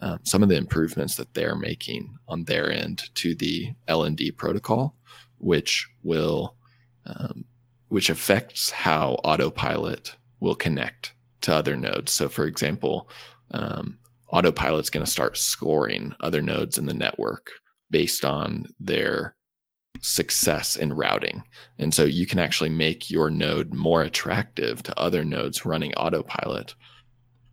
um, 0.00 0.18
some 0.24 0.42
of 0.42 0.48
the 0.48 0.56
improvements 0.56 1.16
that 1.16 1.32
they're 1.34 1.54
making 1.54 2.16
on 2.26 2.44
their 2.44 2.70
end 2.70 3.14
to 3.14 3.34
the 3.34 3.72
LND 3.88 4.36
protocol, 4.36 4.96
which 5.38 5.88
will 6.02 6.56
um, 7.06 7.44
which 7.88 8.10
affects 8.10 8.70
how 8.70 9.12
autopilot 9.24 10.16
will 10.40 10.54
connect 10.54 11.14
to 11.42 11.54
other 11.54 11.76
nodes. 11.76 12.10
So, 12.10 12.28
for 12.28 12.46
example, 12.46 13.08
um, 13.52 13.98
autopilot's 14.30 14.90
going 14.90 15.04
to 15.04 15.10
start 15.10 15.36
scoring 15.36 16.14
other 16.20 16.42
nodes 16.42 16.78
in 16.78 16.86
the 16.86 16.94
network 16.94 17.50
based 17.90 18.24
on 18.24 18.66
their 18.80 19.36
success 20.04 20.76
in 20.76 20.92
routing. 20.92 21.42
And 21.78 21.94
so 21.94 22.04
you 22.04 22.26
can 22.26 22.38
actually 22.38 22.68
make 22.68 23.10
your 23.10 23.30
node 23.30 23.72
more 23.72 24.02
attractive 24.02 24.82
to 24.82 24.98
other 24.98 25.24
nodes 25.24 25.64
running 25.64 25.94
autopilot 25.94 26.74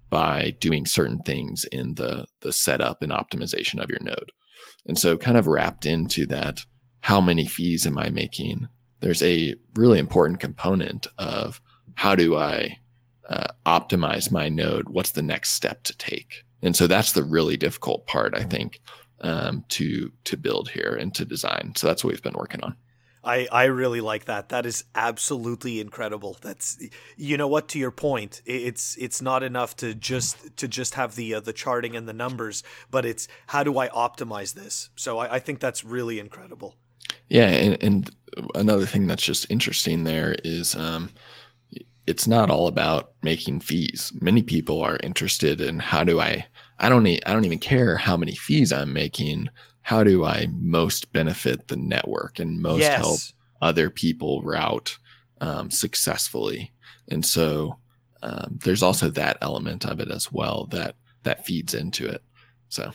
by 0.10 0.56
doing 0.60 0.86
certain 0.86 1.20
things 1.20 1.64
in 1.72 1.96
the 1.96 2.26
the 2.42 2.52
setup 2.52 3.02
and 3.02 3.12
optimization 3.12 3.82
of 3.82 3.90
your 3.90 4.02
node. 4.02 4.32
And 4.86 5.00
so 5.00 5.18
kind 5.18 5.38
of 5.38 5.48
wrapped 5.48 5.86
into 5.86 6.26
that 6.28 6.66
how 7.00 7.22
many 7.22 7.48
fees 7.48 7.88
am 7.88 7.98
I 7.98 8.10
making? 8.10 8.68
There's 9.00 9.24
a 9.24 9.56
really 9.76 9.98
important 9.98 10.40
component 10.40 11.08
of 11.18 11.62
how 11.96 12.16
do 12.16 12.36
I 12.36 12.78
uh, 13.30 13.48
optimize 13.66 14.32
my 14.32 14.50
node? 14.50 14.90
What's 14.90 15.12
the 15.12 15.22
next 15.22 15.52
step 15.52 15.84
to 15.84 15.98
take? 15.98 16.44
And 16.62 16.76
so 16.76 16.86
that's 16.86 17.14
the 17.14 17.24
really 17.24 17.58
difficult 17.58 18.06
part, 18.06 18.36
I 18.36 18.44
think, 18.44 18.82
um, 19.22 19.66
to 19.70 20.12
to 20.26 20.38
build 20.38 20.70
here 20.70 20.98
and 21.00 21.14
to 21.16 21.26
design. 21.26 21.74
So 21.76 21.88
that's 21.88 22.04
what 22.04 22.12
we've 22.14 22.24
been 22.24 22.34
working 22.34 22.64
on. 22.64 22.76
I, 23.24 23.48
I 23.52 23.66
really 23.66 24.02
like 24.02 24.26
that. 24.26 24.50
That 24.50 24.66
is 24.66 24.84
absolutely 24.96 25.80
incredible. 25.80 26.38
That's 26.42 26.82
you 27.18 27.38
know 27.38 27.48
what 27.48 27.68
to 27.70 27.80
your 27.80 27.92
point. 27.92 28.42
It's 28.46 28.98
it's 28.98 29.22
not 29.22 29.44
enough 29.44 29.76
to 29.78 29.94
just 29.94 30.58
to 30.58 30.68
just 30.68 30.96
have 30.96 31.16
the 31.16 31.36
uh, 31.36 31.40
the 31.40 31.54
charting 31.54 31.96
and 31.96 32.08
the 32.08 32.14
numbers, 32.14 32.64
but 32.90 33.06
it's 33.06 33.28
how 33.48 33.64
do 33.64 33.78
I 33.78 33.90
optimize 33.90 34.54
this? 34.56 34.90
So 34.96 35.20
I, 35.20 35.36
I 35.36 35.40
think 35.40 35.60
that's 35.60 35.84
really 35.84 36.20
incredible. 36.20 36.76
Yeah, 37.30 37.48
and, 37.48 37.84
and 37.84 38.16
another 38.56 38.86
thing 38.86 39.08
that's 39.08 39.24
just 39.24 39.50
interesting 39.50 40.04
there 40.04 40.36
is 40.44 40.76
um, 40.76 41.12
it's 42.08 42.28
not 42.28 42.50
all 42.50 42.68
about 42.68 43.12
making 43.22 43.60
fees. 43.60 44.12
Many 44.22 44.42
people 44.42 44.82
are 44.82 44.98
interested 45.04 45.62
in 45.62 45.80
how 45.80 46.04
do 46.04 46.20
I 46.20 46.46
I 46.80 46.90
don't 46.90 47.04
need, 47.04 47.22
I 47.26 47.34
don't 47.34 47.46
even 47.46 47.60
care 47.60 47.96
how 47.96 48.18
many 48.18 48.36
fees 48.36 48.74
I'm 48.74 48.92
making. 48.92 49.50
How 49.84 50.04
do 50.04 50.26
I 50.26 50.48
most 50.52 51.14
benefit 51.14 51.68
the 51.68 51.76
network 51.76 52.40
and 52.40 52.60
most 52.60 52.82
yes. 52.82 52.98
help 52.98 53.20
other 53.62 53.92
people 53.92 54.42
route 54.42 54.98
um, 55.42 55.70
successfully? 55.70 56.72
And 57.10 57.24
so 57.24 57.78
um, 58.24 58.60
there's 58.64 58.82
also 58.82 59.10
that 59.12 59.38
element 59.42 59.86
of 59.86 60.00
it 60.00 60.10
as 60.10 60.32
well 60.32 60.66
that 60.72 60.96
that 61.24 61.46
feeds 61.46 61.76
into 61.76 62.08
it. 62.08 62.24
So 62.70 62.92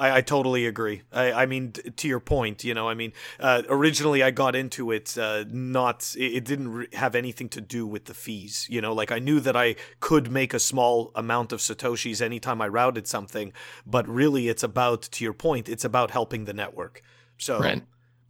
I, 0.00 0.16
I 0.16 0.20
totally 0.22 0.66
agree. 0.66 1.02
I, 1.12 1.32
I 1.42 1.46
mean, 1.46 1.72
to 1.72 2.08
your 2.08 2.20
point, 2.20 2.64
you 2.64 2.74
know, 2.74 2.88
I 2.88 2.94
mean, 2.94 3.12
uh, 3.38 3.62
originally 3.68 4.22
I 4.22 4.30
got 4.30 4.56
into 4.56 4.90
it 4.90 5.16
uh, 5.18 5.44
not, 5.48 6.16
it, 6.18 6.32
it 6.36 6.44
didn't 6.44 6.72
re- 6.72 6.88
have 6.94 7.14
anything 7.14 7.48
to 7.50 7.60
do 7.60 7.86
with 7.86 8.06
the 8.06 8.14
fees. 8.14 8.66
You 8.70 8.80
know, 8.80 8.94
like 8.94 9.12
I 9.12 9.18
knew 9.18 9.38
that 9.40 9.56
I 9.56 9.76
could 10.00 10.32
make 10.32 10.54
a 10.54 10.58
small 10.58 11.12
amount 11.14 11.52
of 11.52 11.60
Satoshis 11.60 12.22
anytime 12.22 12.62
I 12.62 12.68
routed 12.68 13.06
something, 13.06 13.52
but 13.86 14.08
really 14.08 14.48
it's 14.48 14.62
about, 14.62 15.02
to 15.02 15.24
your 15.24 15.34
point, 15.34 15.68
it's 15.68 15.84
about 15.84 16.10
helping 16.10 16.46
the 16.46 16.54
network. 16.54 17.02
So, 17.36 17.60
right. 17.60 17.82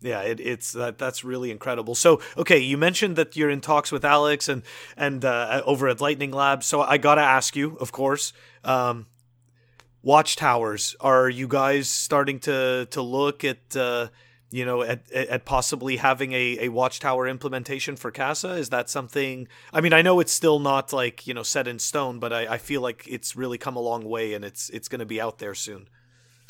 Yeah, 0.02 0.22
it, 0.22 0.40
it's 0.40 0.72
that 0.72 0.96
that's 0.96 1.24
really 1.24 1.50
incredible. 1.50 1.94
So, 1.94 2.22
okay, 2.35 2.59
you 2.59 2.78
mentioned 2.78 3.16
that 3.16 3.37
you're 3.37 3.50
in 3.50 3.61
talks 3.61 3.92
with 3.92 4.02
Alex 4.02 4.48
and 4.48 4.62
and 4.96 5.22
uh, 5.22 5.61
over 5.66 5.88
at 5.88 6.00
Lightning 6.00 6.30
Labs. 6.30 6.64
So 6.64 6.80
I 6.80 6.96
gotta 6.96 7.20
ask 7.20 7.54
you, 7.54 7.76
of 7.76 7.92
course, 7.92 8.33
um, 8.64 9.09
watchtowers. 10.02 10.96
Are 11.00 11.28
you 11.28 11.48
guys 11.48 11.88
starting 11.88 12.38
to 12.40 12.86
to 12.90 13.02
look 13.02 13.44
at 13.44 13.76
uh, 13.76 14.08
you 14.50 14.64
know 14.64 14.82
at, 14.82 15.10
at 15.12 15.44
possibly 15.44 15.96
having 15.96 16.32
a, 16.32 16.58
a 16.60 16.68
watchtower 16.68 17.26
implementation 17.28 17.96
for 17.96 18.10
casa? 18.10 18.50
Is 18.50 18.70
that 18.70 18.90
something 18.90 19.48
i 19.72 19.80
mean 19.80 19.92
i 19.92 20.02
know 20.02 20.20
it's 20.20 20.32
still 20.32 20.58
not 20.58 20.92
like 20.92 21.26
you 21.26 21.34
know 21.34 21.42
set 21.42 21.68
in 21.68 21.78
stone 21.78 22.18
but 22.18 22.32
i, 22.32 22.54
I 22.54 22.58
feel 22.58 22.80
like 22.80 23.06
it's 23.08 23.36
really 23.36 23.58
come 23.58 23.76
a 23.76 23.80
long 23.80 24.04
way 24.04 24.34
and 24.34 24.44
it's 24.44 24.70
it's 24.70 24.88
going 24.88 25.00
to 25.00 25.06
be 25.06 25.20
out 25.20 25.38
there 25.38 25.54
soon. 25.54 25.88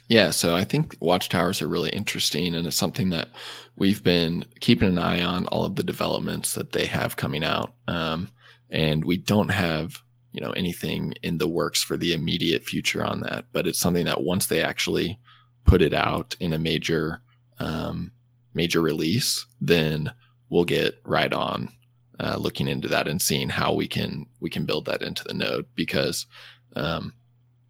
Yeah 0.08 0.30
so 0.30 0.54
i 0.54 0.64
think 0.64 0.96
watchtowers 1.00 1.60
are 1.60 1.68
really 1.68 1.90
interesting 1.90 2.54
and 2.54 2.66
it's 2.66 2.76
something 2.76 3.10
that 3.10 3.28
we've 3.80 4.04
been 4.04 4.44
keeping 4.60 4.88
an 4.88 4.98
eye 4.98 5.22
on 5.22 5.46
all 5.46 5.64
of 5.64 5.74
the 5.74 5.82
developments 5.82 6.54
that 6.54 6.72
they 6.72 6.86
have 6.86 7.16
coming 7.16 7.42
out. 7.42 7.72
Um, 7.88 8.28
and 8.68 9.04
we 9.04 9.16
don't 9.16 9.50
have 9.50 10.02
you 10.33 10.40
know 10.40 10.51
anything 10.53 11.14
in 11.23 11.38
the 11.38 11.49
works 11.49 11.83
for 11.83 11.97
the 11.97 12.12
immediate 12.12 12.64
future 12.64 13.05
on 13.05 13.21
that. 13.21 13.47
But 13.53 13.66
it's 13.66 13.79
something 13.79 14.07
that 14.07 14.23
once 14.23 14.47
they 14.47 14.62
actually 14.62 15.19
put 15.64 15.83
it 15.83 15.95
out 15.95 16.37
in 16.40 16.53
a 16.53 16.59
major 16.59 17.21
um, 17.59 18.12
major 18.55 18.81
release 18.81 19.47
then 19.61 20.11
we'll 20.51 20.64
get 20.64 21.01
right 21.05 21.33
on 21.33 21.71
uh, 22.19 22.37
looking 22.38 22.69
into 22.69 22.88
that 22.88 23.09
and 23.09 23.23
seeing 23.23 23.49
how 23.49 23.73
we 23.73 23.88
can 23.88 24.27
we 24.40 24.51
can 24.51 24.66
build 24.66 24.85
that 24.85 25.03
into 25.03 25.25
the 25.25 25.33
node. 25.33 25.66
Because 25.75 26.27
um, 26.77 27.14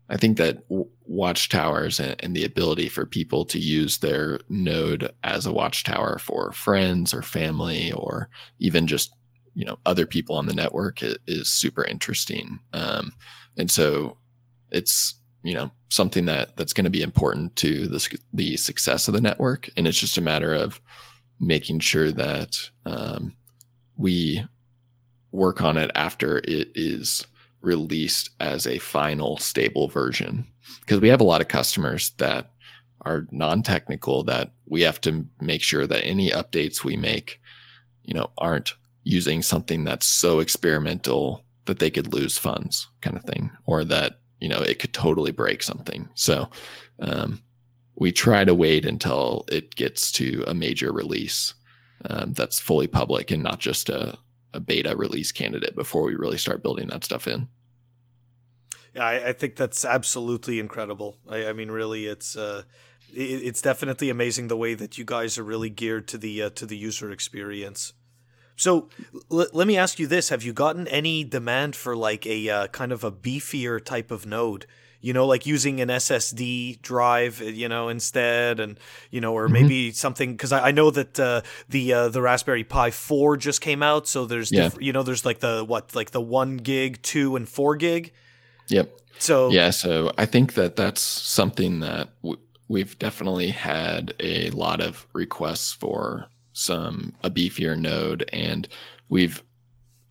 I 0.09 0.16
think 0.16 0.38
that 0.38 0.68
w- 0.68 0.88
watchtowers 1.07 2.01
and, 2.01 2.16
and, 2.18 2.35
the 2.35 2.44
ability 2.44 2.88
for 2.88 3.07
people 3.07 3.44
to 3.46 3.59
use 3.59 3.99
their 3.99 4.40
node 4.49 5.11
as 5.23 5.46
a 5.46 5.53
watchtower 5.53 6.18
for 6.18 6.53
friends 6.53 7.14
or 7.14 7.23
family 7.23 7.92
or 7.92 8.29
even 8.59 8.87
just 8.87 9.14
you 9.54 9.64
know 9.64 9.78
other 9.86 10.06
people 10.06 10.36
on 10.36 10.46
the 10.46 10.54
network 10.54 11.02
is, 11.02 11.16
is 11.26 11.48
super 11.48 11.84
interesting. 11.84 12.60
Um, 12.72 13.12
and 13.56 13.70
so 13.70 14.16
it's 14.70 15.14
you 15.42 15.54
know 15.54 15.70
something 15.88 16.26
that 16.26 16.56
that's 16.56 16.72
going 16.72 16.84
to 16.84 16.90
be 16.90 17.02
important 17.02 17.56
to 17.56 17.86
the, 17.86 18.18
the 18.32 18.56
success 18.56 19.08
of 19.08 19.14
the 19.14 19.20
network. 19.20 19.68
And 19.76 19.86
it's 19.86 19.98
just 19.98 20.18
a 20.18 20.22
matter 20.22 20.54
of 20.54 20.80
making 21.40 21.80
sure 21.80 22.12
that 22.12 22.58
um, 22.86 23.34
we 23.96 24.44
work 25.32 25.62
on 25.62 25.76
it 25.76 25.90
after 25.94 26.38
it 26.38 26.70
is 26.74 27.26
released 27.60 28.30
as 28.40 28.66
a 28.66 28.78
final 28.78 29.36
stable 29.38 29.88
version. 29.88 30.46
Because 30.80 31.00
we 31.00 31.08
have 31.08 31.20
a 31.20 31.24
lot 31.24 31.40
of 31.40 31.48
customers 31.48 32.10
that 32.18 32.52
are 33.02 33.26
non-technical 33.30 34.24
that 34.24 34.52
we 34.66 34.82
have 34.82 35.00
to 35.00 35.26
make 35.40 35.62
sure 35.62 35.86
that 35.86 36.04
any 36.04 36.30
updates 36.30 36.84
we 36.84 36.96
make 36.96 37.40
you 38.04 38.14
know 38.14 38.30
aren't 38.38 38.74
using 39.04 39.42
something 39.42 39.84
that's 39.84 40.06
so 40.06 40.40
experimental 40.40 41.44
that 41.66 41.78
they 41.78 41.90
could 41.90 42.12
lose 42.12 42.38
funds 42.38 42.88
kind 43.00 43.16
of 43.16 43.24
thing 43.24 43.50
or 43.66 43.84
that 43.84 44.20
you 44.40 44.48
know 44.48 44.60
it 44.60 44.78
could 44.78 44.92
totally 44.92 45.30
break 45.30 45.62
something. 45.62 46.08
So 46.14 46.48
um, 47.00 47.42
we 47.96 48.12
try 48.12 48.44
to 48.44 48.54
wait 48.54 48.84
until 48.84 49.44
it 49.48 49.76
gets 49.76 50.10
to 50.12 50.44
a 50.46 50.54
major 50.54 50.92
release 50.92 51.54
um, 52.06 52.32
that's 52.32 52.58
fully 52.58 52.86
public 52.86 53.30
and 53.30 53.42
not 53.42 53.60
just 53.60 53.88
a, 53.90 54.18
a, 54.54 54.60
beta 54.60 54.96
release 54.96 55.32
candidate 55.32 55.76
before 55.76 56.02
we 56.02 56.14
really 56.14 56.38
start 56.38 56.62
building 56.62 56.88
that 56.88 57.04
stuff 57.04 57.28
in. 57.28 57.46
Yeah 58.94 59.04
i, 59.04 59.28
I 59.28 59.32
think 59.32 59.56
that's 59.56 59.84
absolutely 59.84 60.58
incredible. 60.58 61.18
I, 61.28 61.48
I 61.48 61.52
mean 61.52 61.70
really 61.70 62.06
it's 62.06 62.36
uh, 62.36 62.62
it, 63.14 63.42
it's 63.44 63.62
definitely 63.62 64.10
amazing 64.10 64.48
the 64.48 64.56
way 64.56 64.74
that 64.74 64.98
you 64.98 65.04
guys 65.04 65.38
are 65.38 65.44
really 65.44 65.70
geared 65.70 66.08
to 66.08 66.18
the 66.18 66.42
uh, 66.42 66.50
to 66.50 66.66
the 66.66 66.76
user 66.76 67.10
experience 67.10 67.92
so 68.61 68.88
l- 69.33 69.46
let 69.55 69.66
me 69.66 69.79
ask 69.79 69.99
you 69.99 70.07
this: 70.07 70.29
Have 70.29 70.42
you 70.42 70.53
gotten 70.53 70.87
any 70.88 71.25
demand 71.25 71.75
for 71.75 71.96
like 71.96 72.27
a 72.27 72.49
uh, 72.51 72.66
kind 72.66 72.92
of 72.92 73.03
a 73.03 73.11
beefier 73.11 73.83
type 73.83 74.11
of 74.11 74.27
node? 74.27 74.66
You 75.01 75.14
know, 75.14 75.27
like 75.27 75.46
using 75.46 75.81
an 75.81 75.88
SSD 75.88 76.83
drive, 76.83 77.40
uh, 77.40 77.46
you 77.46 77.70
know, 77.70 77.88
instead, 77.88 78.61
and 78.61 78.79
you 79.11 79.23
know, 79.23 79.33
or 79.33 79.44
mm-hmm. 79.44 79.55
maybe 79.55 79.92
something 79.92 80.33
because 80.33 80.53
I, 80.53 80.68
I, 80.68 80.70
know 80.73 80.90
that 80.90 81.18
uh, 81.18 81.40
the 81.70 81.94
uh, 81.94 82.09
the 82.11 82.20
Raspberry 82.20 82.64
Pi 82.64 82.90
four 82.90 83.38
just 83.38 83.62
came 83.62 83.83
out, 83.83 84.07
so 84.07 84.27
there's 84.27 84.53
yeah. 84.53 84.64
diff- 84.64 84.83
you 84.83 84.92
know, 84.92 85.03
there's 85.03 85.25
like 85.25 85.40
the 85.40 85.64
what, 85.66 85.94
like 85.94 86.11
the 86.11 86.20
one 86.20 86.59
gig, 86.59 87.01
two, 87.01 87.37
and 87.37 87.49
four 87.49 87.77
gig. 87.77 88.12
Yep. 88.68 88.94
So 89.18 89.49
yeah, 89.49 89.70
so 89.70 90.12
I 90.18 90.27
think 90.27 90.53
that 90.55 90.77
that's 90.77 91.01
something 91.01 91.81
that 91.81 92.11
w- 92.23 92.40
we've 92.68 92.99
definitely 92.99 93.49
had 93.49 94.12
a 94.20 94.51
lot 94.51 94.83
of 94.83 95.07
requests 95.14 95.73
for 95.73 96.29
some 96.61 97.14
a 97.23 97.31
beefier 97.31 97.79
node, 97.79 98.29
and 98.33 98.68
we've 99.09 99.42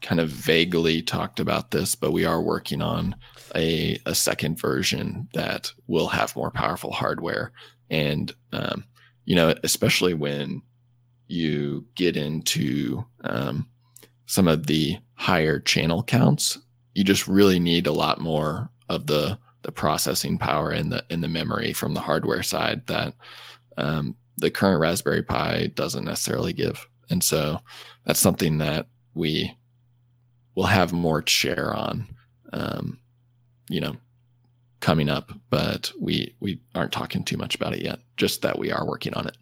kind 0.02 0.22
of 0.22 0.30
vaguely 0.30 1.02
talked 1.02 1.40
about 1.40 1.72
this, 1.72 1.96
but 1.96 2.12
we 2.12 2.26
are 2.26 2.42
working 2.42 2.82
on 2.82 3.16
a, 3.56 4.00
a 4.06 4.16
second 4.16 4.60
version 4.60 5.28
that 5.34 5.72
will 5.88 6.08
have 6.08 6.36
more 6.36 6.52
powerful 6.52 6.92
hardware. 6.92 7.52
And, 7.90 8.34
um, 8.54 8.86
you 9.26 9.36
know, 9.36 9.54
especially 9.64 10.14
when 10.14 10.62
you 11.28 11.86
get 11.96 12.16
into 12.16 13.04
um, 13.24 13.68
some 14.26 14.48
of 14.48 14.68
the 14.68 14.98
higher 15.16 15.60
channel 15.60 16.02
counts, 16.04 16.58
you 16.96 17.04
just 17.04 17.28
really 17.28 17.60
need 17.60 17.88
a 17.88 17.92
lot 17.92 18.20
more 18.20 18.70
of 18.90 19.08
the 19.08 19.38
the 19.62 19.72
processing 19.74 20.38
power 20.38 20.72
and 20.72 20.92
the 20.92 21.04
in 21.10 21.20
the 21.20 21.28
memory 21.28 21.74
from 21.74 21.94
the 21.94 22.00
hardware 22.00 22.42
side 22.44 22.88
that 22.88 23.14
um, 23.78 24.16
the 24.40 24.52
current 24.52 24.80
Raspberry 24.80 25.24
Pi 25.24 25.68
doesn't 25.76 26.06
necessarily 26.06 26.54
give. 26.54 26.88
And 27.10 27.24
so 27.24 27.60
that's 28.06 28.20
something 28.20 28.60
that 28.60 28.88
we 29.14 29.56
will 30.56 30.66
have 30.66 30.94
more 30.94 31.22
to 31.22 31.32
share 31.32 31.74
on, 31.74 32.08
um, 32.54 33.00
you 33.70 33.82
know, 33.82 33.98
coming 34.80 35.10
up. 35.10 35.32
But 35.50 35.92
we 36.00 36.36
we 36.40 36.62
aren't 36.76 36.92
talking 36.92 37.24
too 37.24 37.38
much 37.38 37.56
about 37.56 37.74
it 37.74 37.82
yet. 37.82 38.00
Just 38.18 38.42
that 38.44 38.60
we 38.60 38.72
are 38.72 38.86
working 38.86 39.14
on 39.14 39.28
it. 39.28 39.38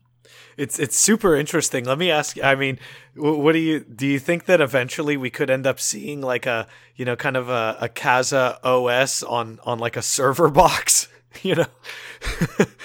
It's 0.58 0.80
it's 0.80 0.98
super 0.98 1.36
interesting. 1.36 1.86
Let 1.86 2.00
me 2.00 2.10
ask. 2.10 2.42
I 2.44 2.56
mean, 2.56 2.80
what 3.16 3.52
do 3.52 3.60
you 3.60 3.82
do? 3.82 4.08
You 4.08 4.20
think 4.20 4.46
that 4.46 4.60
eventually 4.60 5.16
we 5.16 5.30
could 5.30 5.50
end 5.50 5.68
up 5.68 5.80
seeing 5.80 6.22
like 6.22 6.46
a 6.46 6.68
you 6.96 7.06
know 7.06 7.16
kind 7.16 7.38
of 7.38 7.50
a, 7.50 7.78
a 7.82 7.90
Casa 7.90 8.60
OS 8.64 9.22
on 9.24 9.60
on 9.64 9.78
like 9.78 9.96
a 9.96 10.02
server 10.02 10.50
box? 10.52 11.08
You 11.44 11.56
know. 11.56 11.66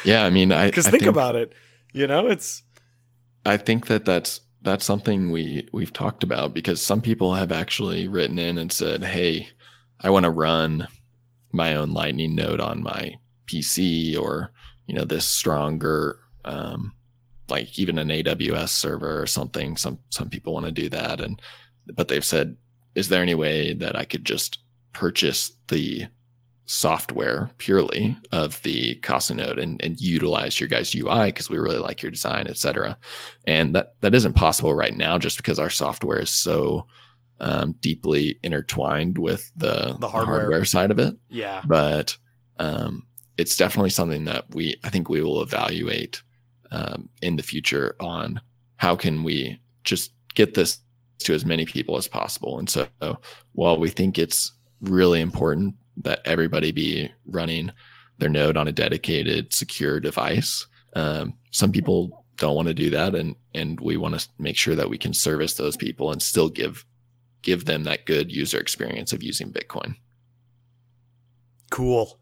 yeah, 0.04 0.26
I 0.26 0.30
mean, 0.30 0.52
I 0.52 0.66
because 0.68 0.86
think, 0.86 1.04
think 1.04 1.10
about 1.10 1.36
it. 1.36 1.54
You 1.92 2.06
know, 2.06 2.26
it's. 2.28 2.62
I 3.44 3.56
think 3.56 3.86
that 3.86 4.04
that's 4.04 4.40
that's 4.62 4.84
something 4.84 5.30
we 5.30 5.68
we've 5.72 5.92
talked 5.92 6.22
about 6.22 6.54
because 6.54 6.80
some 6.80 7.00
people 7.00 7.34
have 7.34 7.52
actually 7.52 8.08
written 8.08 8.38
in 8.38 8.58
and 8.58 8.72
said, 8.72 9.04
"Hey, 9.04 9.48
I 10.00 10.10
want 10.10 10.24
to 10.24 10.30
run 10.30 10.88
my 11.52 11.74
own 11.74 11.92
Lightning 11.92 12.34
node 12.34 12.60
on 12.60 12.82
my 12.82 13.16
PC 13.46 14.18
or 14.18 14.52
you 14.86 14.94
know 14.94 15.04
this 15.04 15.26
stronger 15.26 16.18
um, 16.44 16.94
like 17.48 17.78
even 17.78 17.98
an 17.98 18.08
AWS 18.08 18.70
server 18.70 19.20
or 19.20 19.26
something. 19.26 19.76
Some 19.76 19.98
some 20.10 20.28
people 20.28 20.54
want 20.54 20.66
to 20.66 20.72
do 20.72 20.88
that, 20.88 21.20
and 21.20 21.40
but 21.94 22.08
they've 22.08 22.24
said, 22.24 22.56
is 22.94 23.08
there 23.08 23.22
any 23.22 23.34
way 23.34 23.74
that 23.74 23.96
I 23.96 24.04
could 24.04 24.24
just 24.24 24.58
purchase 24.92 25.52
the 25.68 26.06
software 26.66 27.50
purely 27.58 28.16
of 28.30 28.62
the 28.62 28.94
Casa 28.96 29.34
node 29.34 29.58
and, 29.58 29.82
and 29.82 30.00
utilize 30.00 30.60
your 30.60 30.68
guys' 30.68 30.94
UI 30.94 31.26
because 31.26 31.50
we 31.50 31.58
really 31.58 31.78
like 31.78 32.02
your 32.02 32.10
design, 32.10 32.46
et 32.46 32.56
cetera. 32.56 32.96
And 33.46 33.74
that 33.74 33.94
that 34.00 34.14
isn't 34.14 34.34
possible 34.34 34.74
right 34.74 34.96
now 34.96 35.18
just 35.18 35.36
because 35.36 35.58
our 35.58 35.70
software 35.70 36.20
is 36.20 36.30
so 36.30 36.86
um, 37.40 37.72
deeply 37.80 38.38
intertwined 38.42 39.18
with 39.18 39.50
the, 39.56 39.96
the, 39.98 40.08
hardware. 40.08 40.36
the, 40.36 40.42
hardware. 40.42 40.64
side 40.64 40.90
of 40.90 40.98
it. 40.98 41.16
Yeah. 41.28 41.62
But 41.66 42.16
um, 42.58 43.06
it's 43.36 43.56
definitely 43.56 43.90
something 43.90 44.24
that 44.24 44.44
we 44.54 44.76
I 44.84 44.90
think 44.90 45.08
we 45.08 45.22
will 45.22 45.42
evaluate 45.42 46.22
um, 46.70 47.08
in 47.20 47.36
the 47.36 47.42
future 47.42 47.96
on 48.00 48.40
how 48.76 48.96
can 48.96 49.24
we 49.24 49.60
just 49.84 50.12
get 50.34 50.54
this 50.54 50.78
to 51.18 51.34
as 51.34 51.44
many 51.44 51.64
people 51.64 51.96
as 51.96 52.08
possible. 52.08 52.58
And 52.58 52.68
so 52.68 52.88
while 53.52 53.78
we 53.78 53.90
think 53.90 54.18
it's 54.18 54.52
really 54.80 55.20
important 55.20 55.74
that 55.98 56.20
everybody 56.24 56.72
be 56.72 57.10
running 57.26 57.70
their 58.18 58.28
node 58.28 58.56
on 58.56 58.68
a 58.68 58.72
dedicated 58.72 59.52
secure 59.52 60.00
device. 60.00 60.66
Um, 60.94 61.34
some 61.50 61.72
people 61.72 62.24
don't 62.36 62.56
want 62.56 62.68
to 62.68 62.74
do 62.74 62.90
that, 62.90 63.14
and 63.14 63.36
and 63.54 63.80
we 63.80 63.96
want 63.96 64.18
to 64.18 64.28
make 64.38 64.56
sure 64.56 64.74
that 64.74 64.90
we 64.90 64.98
can 64.98 65.14
service 65.14 65.54
those 65.54 65.76
people 65.76 66.10
and 66.12 66.22
still 66.22 66.48
give 66.48 66.84
give 67.42 67.64
them 67.64 67.84
that 67.84 68.06
good 68.06 68.30
user 68.30 68.58
experience 68.58 69.12
of 69.12 69.22
using 69.22 69.52
Bitcoin. 69.52 69.96
Cool. 71.70 72.18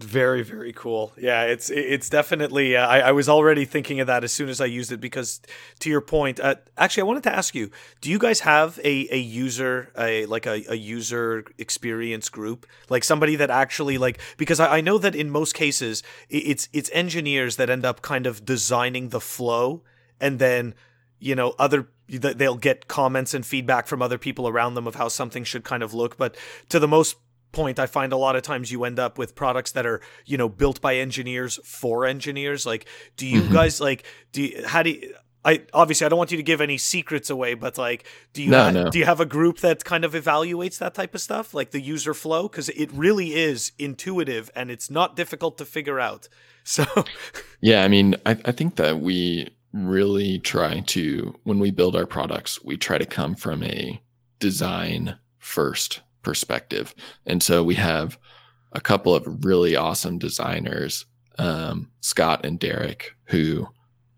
Very 0.00 0.42
very 0.42 0.72
cool. 0.72 1.12
Yeah, 1.16 1.44
it's 1.44 1.70
it's 1.70 2.08
definitely. 2.08 2.76
Uh, 2.76 2.84
I, 2.84 2.98
I 2.98 3.12
was 3.12 3.28
already 3.28 3.64
thinking 3.64 4.00
of 4.00 4.08
that 4.08 4.24
as 4.24 4.32
soon 4.32 4.48
as 4.48 4.60
I 4.60 4.64
used 4.64 4.90
it 4.90 5.00
because, 5.00 5.40
to 5.78 5.88
your 5.88 6.00
point, 6.00 6.40
uh, 6.40 6.56
actually, 6.76 7.02
I 7.02 7.04
wanted 7.04 7.22
to 7.22 7.32
ask 7.34 7.54
you: 7.54 7.70
Do 8.00 8.10
you 8.10 8.18
guys 8.18 8.40
have 8.40 8.80
a, 8.82 9.06
a 9.14 9.18
user 9.18 9.92
a 9.96 10.26
like 10.26 10.46
a, 10.46 10.64
a 10.68 10.74
user 10.74 11.44
experience 11.58 12.28
group, 12.28 12.66
like 12.88 13.04
somebody 13.04 13.36
that 13.36 13.50
actually 13.50 13.96
like? 13.96 14.18
Because 14.36 14.58
I, 14.58 14.78
I 14.78 14.80
know 14.80 14.98
that 14.98 15.14
in 15.14 15.30
most 15.30 15.54
cases, 15.54 16.02
it's 16.28 16.68
it's 16.72 16.90
engineers 16.92 17.54
that 17.56 17.70
end 17.70 17.84
up 17.84 18.02
kind 18.02 18.26
of 18.26 18.44
designing 18.44 19.10
the 19.10 19.20
flow, 19.20 19.84
and 20.20 20.40
then 20.40 20.74
you 21.20 21.36
know 21.36 21.54
other 21.56 21.88
they'll 22.08 22.56
get 22.56 22.88
comments 22.88 23.32
and 23.32 23.46
feedback 23.46 23.86
from 23.86 24.02
other 24.02 24.18
people 24.18 24.48
around 24.48 24.74
them 24.74 24.86
of 24.88 24.96
how 24.96 25.08
something 25.08 25.44
should 25.44 25.62
kind 25.62 25.84
of 25.84 25.94
look. 25.94 26.16
But 26.16 26.36
to 26.68 26.80
the 26.80 26.88
most 26.88 27.16
point 27.54 27.78
i 27.78 27.86
find 27.86 28.12
a 28.12 28.16
lot 28.16 28.36
of 28.36 28.42
times 28.42 28.70
you 28.70 28.84
end 28.84 28.98
up 28.98 29.18
with 29.18 29.34
products 29.34 29.72
that 29.72 29.86
are 29.86 30.00
you 30.26 30.36
know 30.36 30.48
built 30.48 30.80
by 30.80 30.96
engineers 30.96 31.58
for 31.64 32.04
engineers 32.04 32.66
like 32.66 32.86
do 33.16 33.26
you 33.26 33.42
mm-hmm. 33.42 33.52
guys 33.52 33.80
like 33.80 34.04
do 34.32 34.42
you, 34.42 34.66
how 34.66 34.82
do 34.82 34.90
you 34.90 35.14
I 35.44 35.62
obviously 35.72 36.06
I 36.06 36.08
don't 36.08 36.18
want 36.18 36.30
you 36.30 36.38
to 36.38 36.42
give 36.42 36.60
any 36.60 36.78
secrets 36.78 37.28
away, 37.28 37.54
but 37.54 37.76
like, 37.76 38.06
do 38.32 38.42
you 38.42 38.50
no, 38.50 38.64
ha- 38.64 38.70
no. 38.70 38.90
do 38.90 38.98
you 38.98 39.04
have 39.04 39.20
a 39.20 39.26
group 39.26 39.58
that 39.58 39.84
kind 39.84 40.04
of 40.04 40.14
evaluates 40.14 40.78
that 40.78 40.94
type 40.94 41.14
of 41.14 41.20
stuff, 41.20 41.52
like 41.52 41.70
the 41.70 41.80
user 41.80 42.14
flow? 42.14 42.44
Because 42.48 42.70
it 42.70 42.90
really 42.92 43.34
is 43.34 43.72
intuitive 43.78 44.50
and 44.56 44.70
it's 44.70 44.90
not 44.90 45.16
difficult 45.16 45.58
to 45.58 45.64
figure 45.64 46.00
out. 46.00 46.28
So, 46.66 46.86
yeah, 47.60 47.84
I 47.84 47.88
mean, 47.88 48.14
I, 48.24 48.38
I 48.46 48.52
think 48.52 48.76
that 48.76 49.00
we 49.00 49.54
really 49.74 50.38
try 50.38 50.80
to 50.80 51.38
when 51.42 51.58
we 51.58 51.70
build 51.70 51.94
our 51.94 52.06
products, 52.06 52.64
we 52.64 52.78
try 52.78 52.96
to 52.96 53.04
come 53.04 53.34
from 53.34 53.62
a 53.62 54.00
design 54.38 55.18
first 55.36 56.00
perspective. 56.24 56.94
And 57.26 57.42
so 57.42 57.62
we 57.62 57.76
have 57.76 58.18
a 58.72 58.80
couple 58.80 59.14
of 59.14 59.44
really 59.44 59.76
awesome 59.76 60.18
designers, 60.18 61.06
um, 61.38 61.90
Scott 62.00 62.44
and 62.44 62.58
Derek, 62.58 63.14
who 63.26 63.68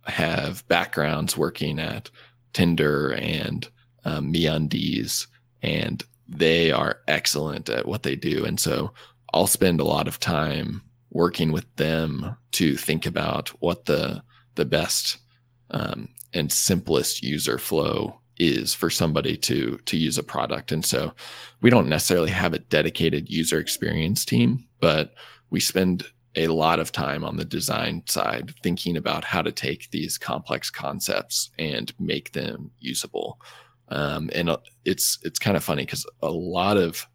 have 0.05 0.67
backgrounds 0.69 1.37
working 1.37 1.79
at 1.79 2.11
Tinder 2.53 3.13
and 3.13 3.69
um, 4.05 4.33
MeUndies, 4.33 5.27
and 5.63 6.03
they 6.29 6.71
are 6.71 7.01
excellent 7.09 7.69
at 7.69 7.87
what 7.87 8.03
they 8.03 8.17
do. 8.17 8.45
And 8.45 8.59
so 8.59 8.93
I'll 9.35 9.47
spend 9.47 9.81
a 9.81 9.85
lot 9.85 10.09
of 10.09 10.19
time 10.19 10.81
working 11.11 11.53
with 11.53 11.67
them 11.77 12.37
to 12.53 12.77
think 12.77 13.07
about 13.07 13.49
what 13.61 13.85
the 13.87 14.23
the 14.55 14.65
best 14.65 15.19
um, 15.71 16.09
and 16.33 16.51
simplest 16.51 17.23
user 17.23 17.59
flow 17.59 18.21
is 18.39 18.75
for 18.75 18.91
somebody 18.91 19.37
to 19.37 19.79
to 19.87 19.97
use 19.97 20.19
a 20.19 20.23
product. 20.23 20.73
And 20.73 20.85
so 20.85 21.13
we 21.61 21.71
don't 21.71 21.89
necessarily 21.89 22.31
have 22.31 22.55
a 22.55 22.59
dedicated 22.59 23.29
user 23.31 23.59
experience 23.59 24.25
team 24.25 24.67
but 24.81 25.15
we 25.51 25.61
spend 25.61 26.05
a 26.35 26.49
lot 26.49 26.79
of 26.79 26.93
time 26.93 27.25
on 27.25 27.37
the 27.37 27.45
design 27.45 28.03
side 28.07 28.53
thinking 28.63 28.97
about 28.97 29.25
how 29.25 29.41
to 29.41 29.53
take 29.53 29.91
these 29.91 30.19
complex 30.19 30.71
concepts 30.71 31.51
and 31.59 31.95
make 31.99 32.33
them 32.33 32.71
usable. 32.79 33.41
Um, 33.89 34.29
and 34.35 34.51
uh, 34.51 34.59
it's 34.85 35.19
it's 35.23 35.39
kind 35.39 35.57
of 35.57 35.65
funny 35.65 35.85
because 35.85 36.05
a 36.23 36.31
lot 36.31 36.77
of 36.77 37.07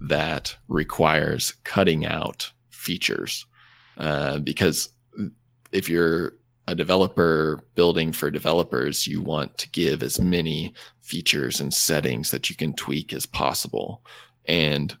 that 0.00 0.56
requires 0.68 1.54
cutting 1.64 2.04
out 2.04 2.50
features 2.70 3.46
uh, 3.98 4.38
because 4.38 4.88
if 5.70 5.88
you're 5.88 6.32
a 6.66 6.74
developer 6.74 7.62
building 7.74 8.12
for 8.12 8.30
developers, 8.30 9.06
you 9.06 9.20
want 9.20 9.56
to 9.58 9.70
give 9.70 10.02
as 10.02 10.20
many 10.20 10.72
features 11.02 11.60
and 11.60 11.72
settings 11.72 12.30
that 12.30 12.48
you 12.48 12.56
can 12.56 12.72
tweak 12.74 13.12
as 13.12 13.26
possible. 13.26 14.02
And 14.46 14.96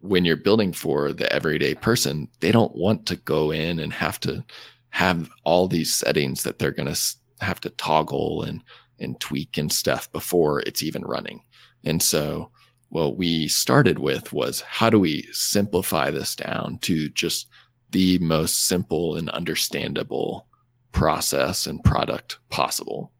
when 0.00 0.24
you're 0.24 0.36
building 0.36 0.72
for 0.72 1.12
the 1.12 1.32
everyday 1.32 1.74
person, 1.74 2.28
they 2.40 2.50
don't 2.50 2.74
want 2.74 3.06
to 3.06 3.16
go 3.16 3.52
in 3.52 3.78
and 3.78 3.92
have 3.92 4.18
to 4.20 4.44
have 4.90 5.30
all 5.44 5.68
these 5.68 5.94
settings 5.94 6.42
that 6.42 6.58
they're 6.58 6.72
going 6.72 6.92
to 6.92 7.00
have 7.40 7.60
to 7.60 7.70
toggle 7.70 8.42
and 8.42 8.62
and 8.98 9.18
tweak 9.18 9.56
and 9.56 9.72
stuff 9.72 10.12
before 10.12 10.60
it's 10.60 10.82
even 10.82 11.02
running. 11.02 11.42
And 11.84 12.02
so 12.02 12.50
what 12.90 13.16
we 13.16 13.48
started 13.48 13.98
with 13.98 14.32
was 14.32 14.60
how 14.60 14.90
do 14.90 14.98
we 14.98 15.26
simplify 15.32 16.10
this 16.10 16.36
down 16.36 16.78
to 16.82 17.08
just 17.10 17.48
the 17.90 18.18
most 18.18 18.66
simple 18.66 19.16
and 19.16 19.28
understandable 19.30 20.46
process 20.92 21.66
and 21.66 21.82
product 21.84 22.38
possible. 22.48 23.12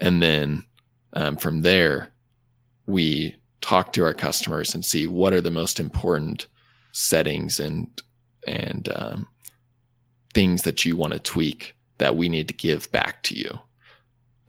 And 0.00 0.22
then 0.22 0.64
um, 1.12 1.36
from 1.36 1.62
there, 1.62 2.12
we 2.86 3.36
talk 3.60 3.92
to 3.92 4.04
our 4.04 4.14
customers 4.14 4.74
and 4.74 4.84
see 4.84 5.06
what 5.06 5.32
are 5.32 5.40
the 5.40 5.50
most 5.50 5.80
important 5.80 6.46
settings 6.92 7.58
and 7.58 7.88
and 8.46 8.90
um, 8.94 9.26
things 10.34 10.62
that 10.62 10.84
you 10.84 10.96
want 10.96 11.14
to 11.14 11.18
tweak 11.18 11.74
that 11.98 12.16
we 12.16 12.28
need 12.28 12.46
to 12.48 12.54
give 12.54 12.90
back 12.92 13.22
to 13.22 13.34
you. 13.34 13.58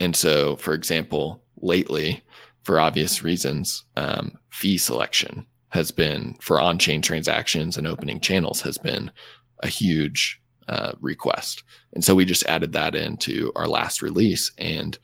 And 0.02 0.14
so, 0.16 0.58
for 0.58 0.74
example, 0.74 1.42
lately, 1.62 2.22
for 2.64 2.80
obvious 2.80 3.24
reasons, 3.24 3.86
um, 3.96 4.38
fee 4.50 4.78
selection 4.78 5.46
has 5.70 5.92
been 5.92 6.36
for 6.42 6.60
on-chain 6.60 7.02
transactions 7.02 7.78
and 7.78 7.88
opening 7.88 8.20
channels 8.20 8.62
has 8.62 8.78
been 8.78 9.12
a 9.60 9.68
huge 9.68 10.42
uh, 10.68 10.94
request. 11.00 11.64
And 11.94 12.04
so 12.04 12.16
we 12.16 12.26
just 12.26 12.46
added 12.46 12.74
that 12.74 12.96
into 12.96 13.52
our 13.56 13.68
last 13.68 14.02
release. 14.02 14.52
And 14.58 14.98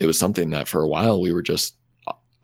it 0.00 0.06
was 0.06 0.18
something 0.18 0.50
that 0.50 0.68
for 0.68 0.82
a 0.82 0.88
while 0.88 1.20
we 1.20 1.32
were 1.32 1.42
just 1.42 1.76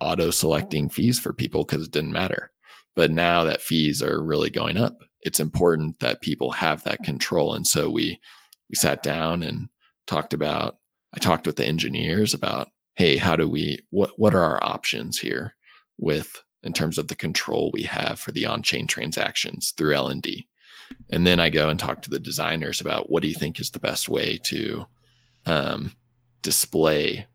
auto 0.01 0.31
selecting 0.31 0.89
fees 0.89 1.19
for 1.19 1.33
people 1.33 1.65
because 1.65 1.87
it 1.87 1.93
didn't 1.93 2.13
matter. 2.13 2.51
But 2.95 3.11
now 3.11 3.45
that 3.45 3.63
fees 3.63 4.03
are 4.03 4.23
really 4.23 4.51
going 4.51 4.77
up, 4.77 4.99
it's 5.23 5.41
important 5.41 5.99
that 6.01 6.21
people 6.21 6.51
have 6.51 6.83
that 6.85 7.03
control. 7.03 7.55
And 7.55 7.67
so 7.67 7.89
we 7.89 8.21
we 8.69 8.77
sat 8.77 9.03
down 9.03 9.43
and 9.43 9.69
talked 10.07 10.35
about 10.35 10.79
I 11.15 11.19
talked 11.19 11.47
with 11.47 11.57
the 11.57 11.67
engineers 11.67 12.33
about, 12.33 12.69
hey, 12.95 13.17
how 13.17 13.37
do 13.37 13.49
we 13.49 13.81
what 13.91 14.19
what 14.19 14.35
are 14.35 14.43
our 14.43 14.63
options 14.63 15.19
here 15.19 15.55
with 15.99 16.43
in 16.63 16.73
terms 16.73 16.99
of 16.99 17.09
the 17.09 17.17
control 17.17 17.71
we 17.73 17.83
have 17.83 18.21
for 18.21 18.33
the 18.33 18.47
on-chain 18.47 18.87
transactions 18.87 19.73
through 19.77 19.95
LND. 19.95 20.47
And 21.11 21.27
then 21.27 21.41
I 21.41 21.51
go 21.51 21.69
and 21.69 21.79
talk 21.79 22.03
to 22.03 22.11
the 22.11 22.19
designers 22.19 22.81
about 22.81 23.11
what 23.11 23.23
do 23.23 23.29
you 23.29 23.35
think 23.35 23.61
is 23.61 23.71
the 23.71 23.79
best 23.79 24.09
way 24.09 24.39
to 24.45 24.87
um, 25.47 25.93
display 26.43 27.27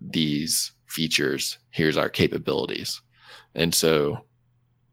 these 0.00 0.72
features. 0.86 1.58
Here's 1.70 1.96
our 1.96 2.08
capabilities. 2.08 3.00
And 3.54 3.74
so 3.74 4.24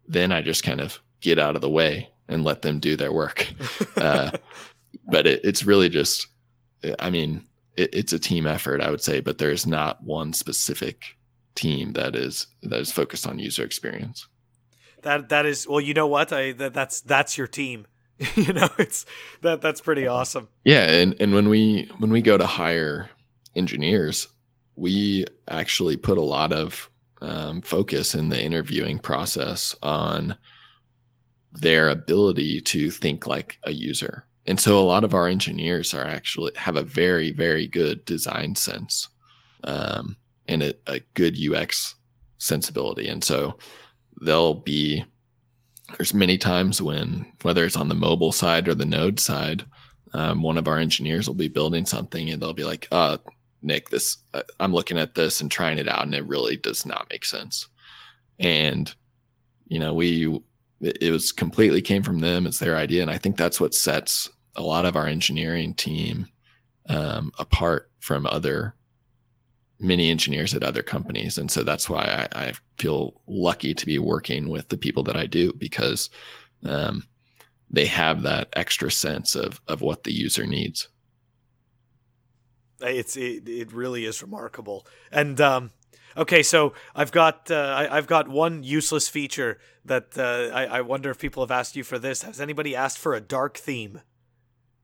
then 0.08 0.32
I 0.32 0.42
just 0.42 0.64
kind 0.64 0.82
of 0.82 1.00
get 1.22 1.40
out 1.40 1.56
of 1.56 1.62
the 1.62 1.70
way 1.70 2.10
and 2.28 2.44
let 2.44 2.62
them 2.62 2.80
do 2.80 2.96
their 2.96 3.12
work. 3.12 3.48
Uh, 3.98 4.30
but 5.10 5.26
it, 5.26 5.40
it's 5.44 5.66
really 5.66 5.88
just, 5.88 6.28
I 7.00 7.10
mean, 7.10 7.46
it, 7.78 7.90
it's 7.94 8.14
a 8.14 8.20
team 8.20 8.46
effort, 8.46 8.82
I 8.82 8.90
would 8.92 9.02
say, 9.02 9.20
but 9.20 9.38
there's 9.38 9.66
not 9.66 10.04
one 10.04 10.34
specific 10.34 11.04
team 11.56 11.94
that 11.94 12.16
is 12.16 12.48
that 12.64 12.80
is 12.80 12.92
focused 12.92 13.26
on 13.26 13.40
user 13.40 13.64
experience. 13.64 14.28
That 15.06 15.30
that 15.30 15.46
is 15.46 15.68
well, 15.68 15.80
you 15.80 15.94
know 15.94 16.08
what? 16.08 16.34
I 16.34 16.52
that, 16.54 16.74
that's 16.74 17.02
that's 17.02 17.38
your 17.38 17.48
team. 17.48 17.88
you 18.36 18.54
know, 18.54 18.70
it's 18.78 19.06
that 19.42 19.62
that's 19.62 19.82
pretty 19.82 20.08
awesome. 20.08 20.50
Yeah, 20.64 20.90
and 20.90 21.16
and 21.20 21.34
when 21.34 21.48
we 21.48 21.90
when 22.00 22.12
we 22.12 22.22
go 22.22 22.38
to 22.38 22.46
hire 22.46 23.10
engineers, 23.56 24.28
we 24.76 25.26
actually 25.48 25.96
put 25.96 26.18
a 26.18 26.24
lot 26.24 26.52
of 26.52 26.90
um, 27.22 27.62
focus 27.62 28.16
in 28.16 28.30
the 28.30 28.42
interviewing 28.42 29.00
process 29.00 29.76
on 29.82 30.38
their 31.54 31.88
ability 31.90 32.62
to 32.62 32.92
think 32.92 33.28
like 33.28 33.60
a 33.64 33.72
user. 33.72 34.26
And 34.48 34.60
so 34.60 34.78
a 34.78 34.82
lot 34.82 35.04
of 35.04 35.14
our 35.14 35.28
engineers 35.28 35.94
are 35.94 36.06
actually 36.06 36.52
have 36.56 36.76
a 36.76 36.84
very, 36.84 37.32
very 37.32 37.68
good 37.68 38.06
design 38.06 38.56
sense. 38.56 39.08
Um, 39.64 40.18
and 40.48 40.62
a, 40.62 40.74
a 40.88 41.00
good 41.14 41.38
UX 41.40 41.96
sensibility. 42.38 43.08
And 43.08 43.24
so 43.24 43.58
they'll 44.22 44.54
be 44.54 45.04
there's 45.98 46.14
many 46.14 46.38
times 46.38 46.82
when 46.82 47.26
whether 47.44 47.64
it's 47.64 47.76
on 47.76 47.90
the 47.90 47.96
mobile 47.96 48.32
side 48.32 48.68
or 48.68 48.76
the 48.76 48.86
node 48.86 49.20
side, 49.20 49.66
um, 50.14 50.42
one 50.42 50.58
of 50.58 50.68
our 50.68 50.78
engineers 50.78 51.28
will 51.28 51.36
be 51.36 51.48
building 51.48 51.86
something 51.86 52.30
and 52.30 52.42
they'll 52.42 52.54
be 52.54 52.64
like, 52.64 52.88
uh, 52.92 53.18
Nick, 53.62 53.90
this 53.90 54.18
uh, 54.34 54.44
I'm 54.60 54.74
looking 54.74 54.98
at 54.98 55.16
this 55.16 55.42
and 55.42 55.50
trying 55.50 55.78
it 55.78 55.88
out, 55.88 56.04
and 56.04 56.14
it 56.14 56.26
really 56.28 56.58
does 56.58 56.86
not 56.86 57.08
make 57.10 57.26
sense. 57.26 57.68
And 58.40 58.94
you 59.68 59.80
know, 59.80 59.94
we 59.94 60.40
it 60.82 61.12
was 61.12 61.32
completely 61.32 61.82
came 61.82 62.04
from 62.04 62.20
them. 62.20 62.46
It's 62.46 62.60
their 62.60 62.76
idea, 62.76 63.02
and 63.02 63.12
I 63.12 63.18
think 63.18 63.38
that's 63.38 63.60
what 63.60 63.74
sets 63.74 64.30
a 64.56 64.62
lot 64.62 64.86
of 64.86 64.96
our 64.96 65.08
engineering 65.08 65.74
team 65.74 66.28
um, 66.90 67.32
apart 67.40 67.90
from 68.00 68.26
other 68.26 68.76
many 69.80 70.10
engineers 70.10 70.54
at 70.54 70.64
other 70.64 70.84
companies. 70.84 71.38
And 71.38 71.52
so 71.52 71.64
that's 71.64 71.90
why 71.90 72.28
I, 72.34 72.48
I, 72.48 72.54
feel 72.78 73.22
lucky 73.28 73.74
to 73.74 73.86
be 73.86 73.98
working 74.00 74.50
with 74.50 74.68
the 74.68 74.78
people 74.78 75.04
that 75.04 75.16
I 75.16 75.26
do 75.26 75.54
because 75.54 76.10
um, 76.66 77.04
they 77.70 77.86
have 77.86 78.22
that 78.24 78.50
extra 78.54 78.92
sense 78.92 79.36
of, 79.36 79.62
of 79.68 79.82
what 79.82 80.04
the 80.04 80.14
user 80.14 80.46
needs. 80.46 80.90
It's, 82.82 83.16
it, 83.16 83.48
it 83.48 83.72
really 83.72 84.06
is 84.06 84.22
remarkable. 84.22 84.86
And, 85.12 85.40
um, 85.40 85.72
okay, 86.18 86.44
so 86.44 86.74
I've 86.94 87.12
got, 87.12 87.50
uh, 87.50 87.88
I, 87.90 87.96
have 87.96 88.08
got 88.08 88.28
one 88.28 88.64
useless 88.64 89.08
feature 89.08 89.60
that, 89.86 90.18
uh, 90.18 90.54
I, 90.54 90.66
I 90.66 90.82
wonder 90.82 91.10
if 91.10 91.20
people 91.20 91.44
have 91.44 91.52
asked 91.52 91.76
you 91.78 91.84
for 91.84 91.98
this. 91.98 92.24
Has 92.24 92.42
anybody 92.42 92.76
asked 92.76 92.98
for 92.98 93.14
a 93.14 93.22
dark 93.22 93.58
theme? 93.58 94.02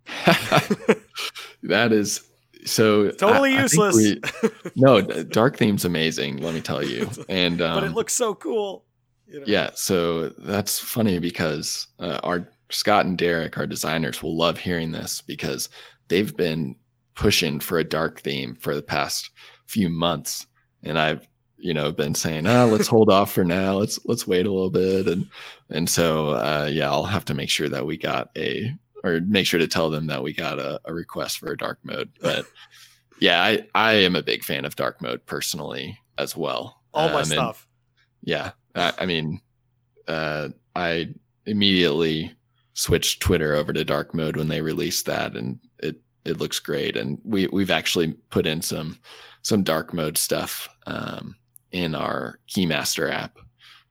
that 1.64 1.92
is 1.92 2.31
so 2.66 3.12
totally 3.12 3.58
I, 3.58 3.62
useless. 3.62 3.96
I 3.96 4.48
we, 4.48 4.52
no, 4.76 5.02
dark 5.02 5.58
theme's 5.58 5.86
amazing. 5.86 6.38
Let 6.38 6.54
me 6.54 6.62
tell 6.62 6.84
you. 6.84 7.10
And 7.30 7.62
um, 7.62 7.76
but 7.76 7.84
it 7.84 7.88
um, 7.88 7.94
looks 7.94 8.14
so 8.14 8.36
cool. 8.36 8.86
You 9.28 9.40
know? 9.40 9.46
Yeah, 9.48 9.70
so 9.76 10.30
that's 10.30 10.80
funny 10.80 11.20
because 11.20 11.88
uh, 12.00 12.20
our 12.24 12.50
Scott 12.70 13.06
and 13.06 13.18
Derek, 13.18 13.58
our 13.58 13.68
designers, 13.68 14.22
will 14.22 14.36
love 14.36 14.58
hearing 14.58 14.92
this 14.92 15.22
because 15.22 15.70
they've 16.08 16.36
been 16.36 16.76
pushing 17.16 17.60
for 17.60 17.80
a 17.80 17.84
dark 17.84 18.22
theme 18.22 18.56
for 18.56 18.76
the 18.76 18.82
past 18.82 19.30
few 19.66 19.90
months, 19.90 20.48
and 20.84 21.00
I've 21.00 21.28
you 21.58 21.74
know 21.74 21.92
been 21.92 22.16
saying, 22.16 22.48
"Oh, 22.48 22.68
let's 22.68 22.88
hold 22.88 23.10
off 23.10 23.32
for 23.32 23.46
now. 23.46 23.76
Let's 23.76 24.00
let's 24.06 24.28
wait 24.28 24.46
a 24.46 24.52
little 24.52 24.72
bit." 24.72 25.08
And 25.08 25.28
and 25.70 25.90
so 25.90 26.30
uh, 26.30 26.70
yeah, 26.72 26.90
I'll 26.90 27.06
have 27.06 27.26
to 27.26 27.34
make 27.34 27.50
sure 27.50 27.70
that 27.70 27.86
we 27.86 27.98
got 27.98 28.30
a 28.36 28.74
or 29.04 29.22
make 29.22 29.46
sure 29.46 29.60
to 29.60 29.68
tell 29.68 29.90
them 29.90 30.08
that 30.08 30.24
we 30.24 30.34
got 30.34 30.60
a, 30.60 30.80
a 30.86 30.94
request 30.94 31.40
for 31.40 31.52
a 31.52 31.58
dark 31.58 31.80
mode. 31.84 32.10
But 32.22 32.46
yeah, 33.20 33.42
I, 33.44 33.66
I 33.76 33.94
am 33.94 34.16
a 34.16 34.24
big 34.24 34.44
fan 34.44 34.66
of 34.66 34.76
dark 34.76 35.02
mode 35.02 35.26
personally 35.26 35.98
as 36.18 36.36
well. 36.36 36.82
All 36.94 37.08
um, 37.08 37.14
my 37.14 37.24
stuff. 37.24 37.68
Yeah. 38.24 38.52
I, 38.76 38.94
I 39.00 39.06
mean, 39.06 39.42
uh, 40.08 40.50
I 40.76 41.14
immediately 41.46 42.36
switched 42.74 43.22
Twitter 43.22 43.54
over 43.54 43.74
to 43.74 43.84
dark 43.84 44.14
mode 44.14 44.38
when 44.38 44.48
they 44.48 44.62
released 44.62 45.06
that 45.08 45.36
and 45.36 45.60
it, 45.80 46.00
it 46.26 46.40
looks 46.40 46.60
great. 46.60 46.96
And 46.96 47.20
we, 47.24 47.48
we've 47.48 47.72
actually 47.72 48.14
put 48.30 48.46
in 48.46 48.62
some, 48.62 49.00
some 49.42 49.64
dark 49.64 49.94
mode 49.94 50.18
stuff, 50.18 50.70
um, 50.86 51.36
in 51.72 51.96
our 51.96 52.40
Keymaster 52.50 53.12
app 53.12 53.38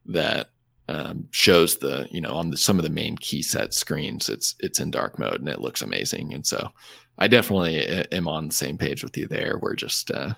that 0.07 0.51
um, 0.90 1.29
shows 1.31 1.79
the 1.79 2.09
you 2.11 2.20
know 2.20 2.33
on 2.33 2.50
the, 2.50 2.57
some 2.57 2.79
of 2.79 2.85
the 2.85 2.90
main 2.90 3.16
key 3.16 3.42
set 3.42 3.72
screens 3.72 4.29
it's 4.29 4.57
it's 4.59 4.81
in 4.81 4.90
dark 4.90 5.18
mode 5.18 5.38
and 5.40 5.48
it 5.48 5.61
looks 5.61 5.83
amazing. 5.83 6.35
And 6.35 6.46
so 6.46 6.68
i 7.18 7.29
definitely 7.29 7.87
am 8.12 8.26
on 8.26 8.48
the 8.48 8.55
same 8.55 8.76
page 8.76 9.05
with 9.05 9.16
you 9.16 9.29
there. 9.29 9.59
We're 9.61 9.76
just 9.76 10.11
uh 10.11 10.35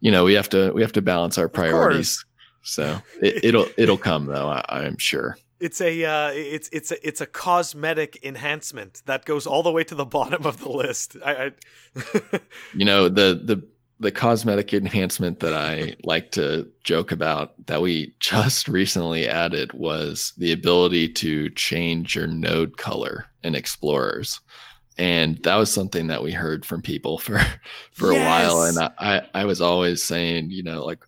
you 0.00 0.10
know 0.12 0.24
we 0.24 0.34
have 0.34 0.48
to 0.50 0.70
we 0.72 0.82
have 0.82 0.92
to 0.92 1.02
balance 1.02 1.36
our 1.36 1.48
priorities. 1.48 2.24
So 2.62 3.00
it, 3.20 3.54
will 3.54 3.68
it'll 3.76 3.98
come 3.98 4.26
though 4.26 4.48
I, 4.48 4.64
i'm 4.68 4.98
sure. 4.98 5.36
It's 5.58 5.80
a 5.80 6.04
uh, 6.04 6.30
it's 6.34 6.68
it's 6.70 6.92
a 6.92 7.06
it's 7.08 7.22
a 7.22 7.26
cosmetic 7.26 8.18
enhancement 8.22 9.02
that 9.06 9.24
goes 9.24 9.46
all 9.46 9.62
the 9.62 9.72
way 9.72 9.84
to 9.84 9.94
the 9.94 10.04
bottom 10.18 10.44
of 10.44 10.60
the 10.60 10.68
list. 10.68 11.16
I, 11.24 11.52
I 12.12 12.40
you 12.74 12.84
know 12.84 13.08
the 13.08 13.40
the 13.42 13.66
the 13.98 14.12
cosmetic 14.12 14.74
enhancement 14.74 15.40
that 15.40 15.54
I 15.54 15.96
like 16.04 16.30
to 16.32 16.70
joke 16.84 17.12
about 17.12 17.54
that 17.66 17.80
we 17.80 18.14
just 18.20 18.68
recently 18.68 19.28
added 19.28 19.72
was 19.72 20.32
the 20.36 20.52
ability 20.52 21.08
to 21.14 21.50
change 21.50 22.14
your 22.14 22.26
node 22.26 22.76
color 22.76 23.26
in 23.42 23.54
Explorers. 23.54 24.40
And 24.98 25.42
that 25.42 25.56
was 25.56 25.72
something 25.72 26.06
that 26.06 26.22
we 26.22 26.32
heard 26.32 26.64
from 26.64 26.82
people 26.82 27.18
for 27.18 27.40
for 27.92 28.12
yes. 28.12 28.22
a 28.22 28.24
while. 28.24 28.62
And 28.62 28.78
I, 28.78 28.90
I, 28.98 29.40
I 29.42 29.44
was 29.44 29.60
always 29.60 30.02
saying, 30.02 30.50
you 30.50 30.62
know, 30.62 30.84
like, 30.84 31.04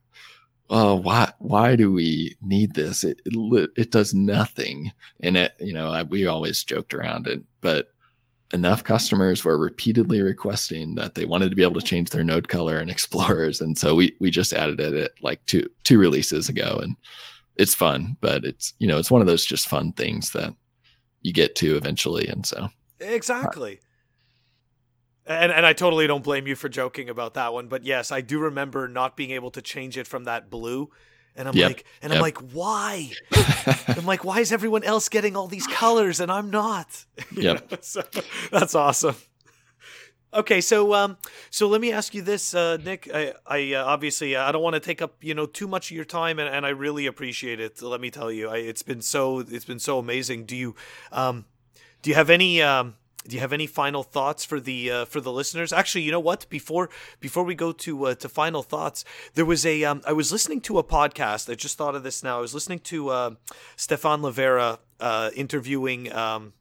oh, 0.71 0.95
why 0.95 1.33
why 1.39 1.77
do 1.77 1.93
we 1.93 2.37
need 2.43 2.75
this? 2.75 3.05
It 3.05 3.21
it, 3.25 3.71
it 3.77 3.91
does 3.91 4.15
nothing. 4.15 4.93
And 5.21 5.37
it, 5.37 5.53
you 5.59 5.73
know, 5.73 5.91
I, 5.91 6.03
we 6.03 6.27
always 6.27 6.65
joked 6.65 6.95
around 6.95 7.27
it, 7.27 7.43
but 7.61 7.89
enough 8.53 8.83
customers 8.83 9.45
were 9.45 9.59
repeatedly 9.59 10.23
requesting 10.23 10.95
that 10.95 11.15
they 11.15 11.27
wanted 11.27 11.51
to 11.51 11.57
be 11.57 11.63
able 11.63 11.81
to 11.81 11.87
change 11.87 12.11
their 12.11 12.25
node 12.25 12.49
color 12.49 12.81
in 12.81 12.89
explorers. 12.91 13.61
And 13.61 13.77
so 13.77 13.95
we 13.95 14.17
we 14.21 14.31
just 14.31 14.53
added 14.53 14.81
it 14.81 15.13
like 15.23 15.45
two 15.47 15.69
two 15.85 15.99
releases 15.99 16.49
ago. 16.49 16.81
And 16.83 16.97
it's 17.57 17.75
fun 17.75 18.17
but 18.21 18.45
it's 18.45 18.73
you 18.79 18.87
know 18.87 18.99
it's 18.99 19.11
one 19.11 19.21
of 19.21 19.27
those 19.27 19.45
just 19.45 19.67
fun 19.67 19.93
things 19.93 20.31
that 20.31 20.55
you 21.23 21.33
get 21.33 21.57
to 21.57 21.77
eventually. 21.77 22.29
And 22.29 22.47
so 22.47 22.69
exactly. 23.01 23.81
And 25.27 25.53
and 25.53 25.67
I 25.67 25.75
totally 25.75 26.07
don't 26.07 26.25
blame 26.25 26.47
you 26.47 26.55
for 26.55 26.69
joking 26.69 27.11
about 27.11 27.35
that 27.35 27.53
one. 27.53 27.69
But 27.69 27.85
yes 27.85 28.11
I 28.11 28.21
do 28.21 28.39
remember 28.39 28.89
not 28.89 29.17
being 29.17 29.33
able 29.33 29.51
to 29.53 29.63
change 29.63 29.99
it 29.99 30.07
from 30.07 30.25
that 30.25 30.51
blue 30.51 30.91
and 31.39 31.49
I'm 31.49 31.55
yep. 31.55 31.69
like, 31.69 31.85
and 32.03 32.11
yep. 32.11 32.19
I'm 32.19 32.23
like, 32.23 32.39
why? 32.53 33.11
I'm 33.89 34.05
like, 34.05 34.25
why 34.25 34.41
is 34.41 34.53
everyone 34.53 34.83
else 34.83 35.09
getting 35.09 35.37
all 35.37 35.47
these 35.47 35.67
colors 35.69 36.21
and 36.21 36.31
I'm 36.31 36.51
not? 36.51 37.07
Yeah, 37.33 37.61
so, 37.81 38.03
that's 38.51 38.75
awesome. 38.75 39.15
Okay, 40.35 40.61
so 40.61 40.93
um, 40.95 41.17
so 41.51 41.69
let 41.69 41.81
me 41.81 41.93
ask 41.93 42.15
you 42.15 42.23
this, 42.23 42.53
uh, 42.55 42.79
Nick. 42.79 43.09
I, 43.13 43.35
I 43.47 43.75
uh, 43.75 43.85
obviously 43.85 44.35
I 44.35 44.51
don't 44.51 44.63
want 44.63 44.75
to 44.75 44.81
take 44.81 45.01
up 45.01 45.23
you 45.23 45.35
know 45.35 45.47
too 45.47 45.69
much 45.69 45.91
of 45.91 45.97
your 45.97 46.05
time, 46.05 46.39
and, 46.39 46.53
and 46.53 46.67
I 46.67 46.71
really 46.71 47.07
appreciate 47.07 47.61
it. 47.61 47.81
Let 47.81 48.01
me 48.01 48.11
tell 48.11 48.33
you, 48.33 48.49
I, 48.49 48.59
it's 48.59 48.83
been 48.83 49.03
so 49.03 49.41
it's 49.41 49.65
been 49.65 49.79
so 49.79 49.99
amazing. 49.99 50.47
Do 50.47 50.57
you 50.57 50.75
um, 51.13 51.45
do 52.03 52.11
you 52.11 52.17
have 52.17 52.31
any 52.31 52.61
um, 52.61 52.97
do 53.29 53.37
you 53.37 53.41
have 53.41 53.53
any 53.53 53.67
final 53.67 54.03
thoughts 54.03 54.45
for 54.45 54.59
the 54.59 54.91
uh, 54.91 55.05
for 55.05 55.21
the 55.21 55.33
listeners? 55.33 55.73
Actually, 55.73 56.03
you 56.03 56.11
know 56.11 56.21
what? 56.21 56.49
Before 56.49 56.91
before 57.21 57.45
we 57.45 57.55
go 57.55 57.73
to 57.73 58.07
uh, 58.07 58.15
to 58.17 58.29
final 58.29 58.63
thoughts, 58.63 59.05
there 59.35 59.45
was 59.45 59.65
a 59.65 59.85
um, 59.85 60.03
I 60.07 60.13
was 60.13 60.33
listening 60.33 60.61
to 60.63 60.79
a 60.79 60.85
podcast. 60.85 61.51
I 61.51 61.55
just 61.55 61.79
thought 61.79 61.95
of 61.95 62.03
this 62.03 62.23
now. 62.23 62.39
I 62.39 62.41
was 62.41 62.55
listening 62.55 62.81
to 62.81 63.11
uh, 63.11 63.31
Stephan 63.77 64.23
Livera 64.23 64.79
uh, 65.01 65.31
interviewing 65.37 66.13
um, 66.13 66.53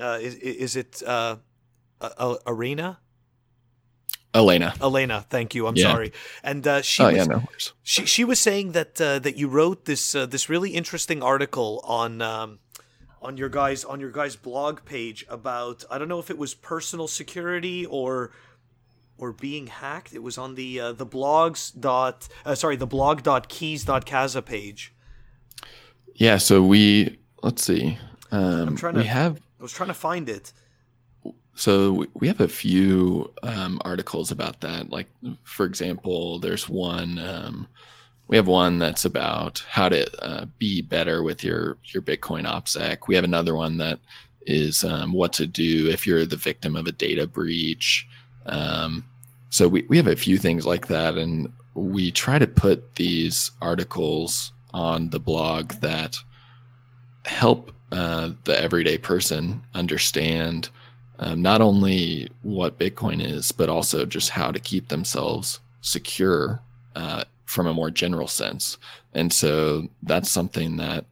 uh, 0.00 0.18
is, 0.20 0.34
is 0.36 0.76
it 0.76 1.02
uh, 1.06 1.36
uh, 2.00 2.36
Arena? 2.46 2.98
Elena. 4.32 4.74
Elena, 4.80 5.26
thank 5.28 5.54
you. 5.54 5.66
I'm 5.66 5.76
yeah. 5.76 5.90
sorry. 5.90 6.12
And 6.44 6.66
uh, 6.66 6.82
she, 6.82 7.02
oh, 7.02 7.06
was, 7.06 7.16
yeah, 7.16 7.24
no 7.24 7.42
she 7.82 8.06
she 8.06 8.24
was 8.24 8.38
saying 8.38 8.72
that 8.72 9.00
uh, 9.00 9.18
that 9.18 9.36
you 9.36 9.48
wrote 9.48 9.86
this 9.86 10.14
uh, 10.14 10.26
this 10.26 10.48
really 10.48 10.70
interesting 10.70 11.22
article 11.22 11.80
on 11.84 12.22
um, 12.22 12.60
on 13.22 13.36
your 13.36 13.48
guys 13.48 13.84
on 13.84 14.00
your 14.00 14.10
guys 14.10 14.36
blog 14.36 14.84
page 14.84 15.24
about 15.28 15.84
I 15.90 15.98
don't 15.98 16.08
know 16.08 16.18
if 16.18 16.30
it 16.30 16.38
was 16.38 16.54
personal 16.54 17.08
security 17.08 17.86
or 17.86 18.32
or 19.18 19.32
being 19.32 19.66
hacked. 19.66 20.14
It 20.14 20.22
was 20.22 20.38
on 20.38 20.54
the 20.54 20.80
uh, 20.80 20.92
the 20.92 21.06
blogs 21.06 21.78
dot 21.78 22.28
uh, 22.44 22.54
sorry 22.54 22.76
the 22.76 22.86
blog 22.86 23.22
dot 23.22 23.48
keys 23.48 23.84
dot 23.84 24.06
casa 24.06 24.42
page. 24.42 24.94
Yeah, 26.14 26.38
so 26.38 26.62
we 26.62 27.18
let's 27.42 27.64
see. 27.64 27.98
Um, 28.30 28.68
I'm 28.68 28.76
trying 28.76 28.94
to. 28.94 29.00
We 29.00 29.06
have. 29.06 29.40
I 29.58 29.62
was 29.62 29.72
trying 29.72 29.88
to 29.88 29.94
find 29.94 30.28
it. 30.28 30.52
So 31.54 32.06
we 32.14 32.28
have 32.28 32.40
a 32.40 32.48
few 32.48 33.32
um, 33.42 33.80
articles 33.84 34.30
about 34.30 34.60
that. 34.62 34.90
Like, 34.90 35.08
for 35.42 35.66
example, 35.66 36.38
there's 36.38 36.68
one. 36.68 37.18
Um, 37.18 37.68
we 38.30 38.36
have 38.36 38.46
one 38.46 38.78
that's 38.78 39.04
about 39.04 39.64
how 39.68 39.88
to 39.88 40.24
uh, 40.24 40.44
be 40.56 40.80
better 40.82 41.24
with 41.24 41.42
your 41.42 41.76
your 41.86 42.00
Bitcoin 42.00 42.46
OPSEC. 42.46 43.08
We 43.08 43.16
have 43.16 43.24
another 43.24 43.56
one 43.56 43.76
that 43.78 43.98
is 44.46 44.84
um, 44.84 45.12
what 45.12 45.32
to 45.34 45.48
do 45.48 45.88
if 45.88 46.06
you're 46.06 46.24
the 46.24 46.36
victim 46.36 46.76
of 46.76 46.86
a 46.86 46.92
data 46.92 47.26
breach. 47.26 48.06
Um, 48.46 49.04
so 49.50 49.66
we, 49.66 49.82
we 49.88 49.96
have 49.96 50.06
a 50.06 50.14
few 50.14 50.38
things 50.38 50.64
like 50.64 50.86
that, 50.86 51.18
and 51.18 51.52
we 51.74 52.12
try 52.12 52.38
to 52.38 52.46
put 52.46 52.94
these 52.94 53.50
articles 53.60 54.52
on 54.72 55.10
the 55.10 55.18
blog 55.18 55.72
that 55.80 56.16
help 57.24 57.72
uh, 57.90 58.30
the 58.44 58.62
everyday 58.62 58.96
person 58.96 59.60
understand 59.74 60.70
um, 61.18 61.42
not 61.42 61.60
only 61.60 62.28
what 62.42 62.78
Bitcoin 62.78 63.20
is, 63.20 63.50
but 63.50 63.68
also 63.68 64.06
just 64.06 64.30
how 64.30 64.52
to 64.52 64.60
keep 64.60 64.86
themselves 64.86 65.58
secure 65.80 66.62
uh, 66.94 67.24
from 67.50 67.66
a 67.66 67.74
more 67.74 67.90
general 67.90 68.28
sense. 68.28 68.78
And 69.12 69.32
so 69.32 69.88
that's 70.04 70.30
something 70.30 70.76
that 70.76 71.04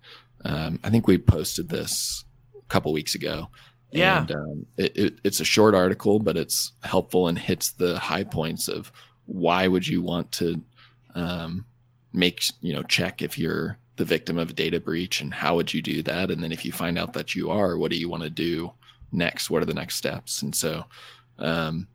um, 0.44 0.78
I 0.84 0.90
think 0.90 1.08
we 1.08 1.18
posted 1.18 1.68
this 1.68 2.24
a 2.56 2.68
couple 2.68 2.92
weeks 2.92 3.16
ago. 3.16 3.48
Yeah. 3.90 4.20
And, 4.20 4.32
um, 4.32 4.66
it, 4.76 4.96
it, 4.96 5.14
it's 5.24 5.40
a 5.40 5.44
short 5.44 5.74
article, 5.74 6.20
but 6.20 6.36
it's 6.36 6.72
helpful 6.84 7.26
and 7.26 7.36
hits 7.36 7.72
the 7.72 7.98
high 7.98 8.22
points 8.22 8.68
of 8.68 8.92
why 9.26 9.66
would 9.66 9.84
you 9.86 10.00
want 10.00 10.30
to 10.32 10.62
um, 11.16 11.64
make, 12.12 12.44
you 12.60 12.72
know, 12.72 12.84
check 12.84 13.20
if 13.20 13.36
you're 13.36 13.76
the 13.96 14.04
victim 14.04 14.38
of 14.38 14.50
a 14.50 14.52
data 14.52 14.78
breach 14.78 15.20
and 15.20 15.34
how 15.34 15.56
would 15.56 15.74
you 15.74 15.82
do 15.82 16.04
that? 16.04 16.30
And 16.30 16.40
then 16.40 16.52
if 16.52 16.64
you 16.64 16.70
find 16.70 16.96
out 16.96 17.14
that 17.14 17.34
you 17.34 17.50
are, 17.50 17.76
what 17.76 17.90
do 17.90 17.96
you 17.96 18.08
want 18.08 18.22
to 18.22 18.30
do 18.30 18.70
next? 19.10 19.50
What 19.50 19.60
are 19.60 19.66
the 19.66 19.74
next 19.74 19.96
steps? 19.96 20.42
And 20.42 20.54
so, 20.54 20.84
um, 21.40 21.88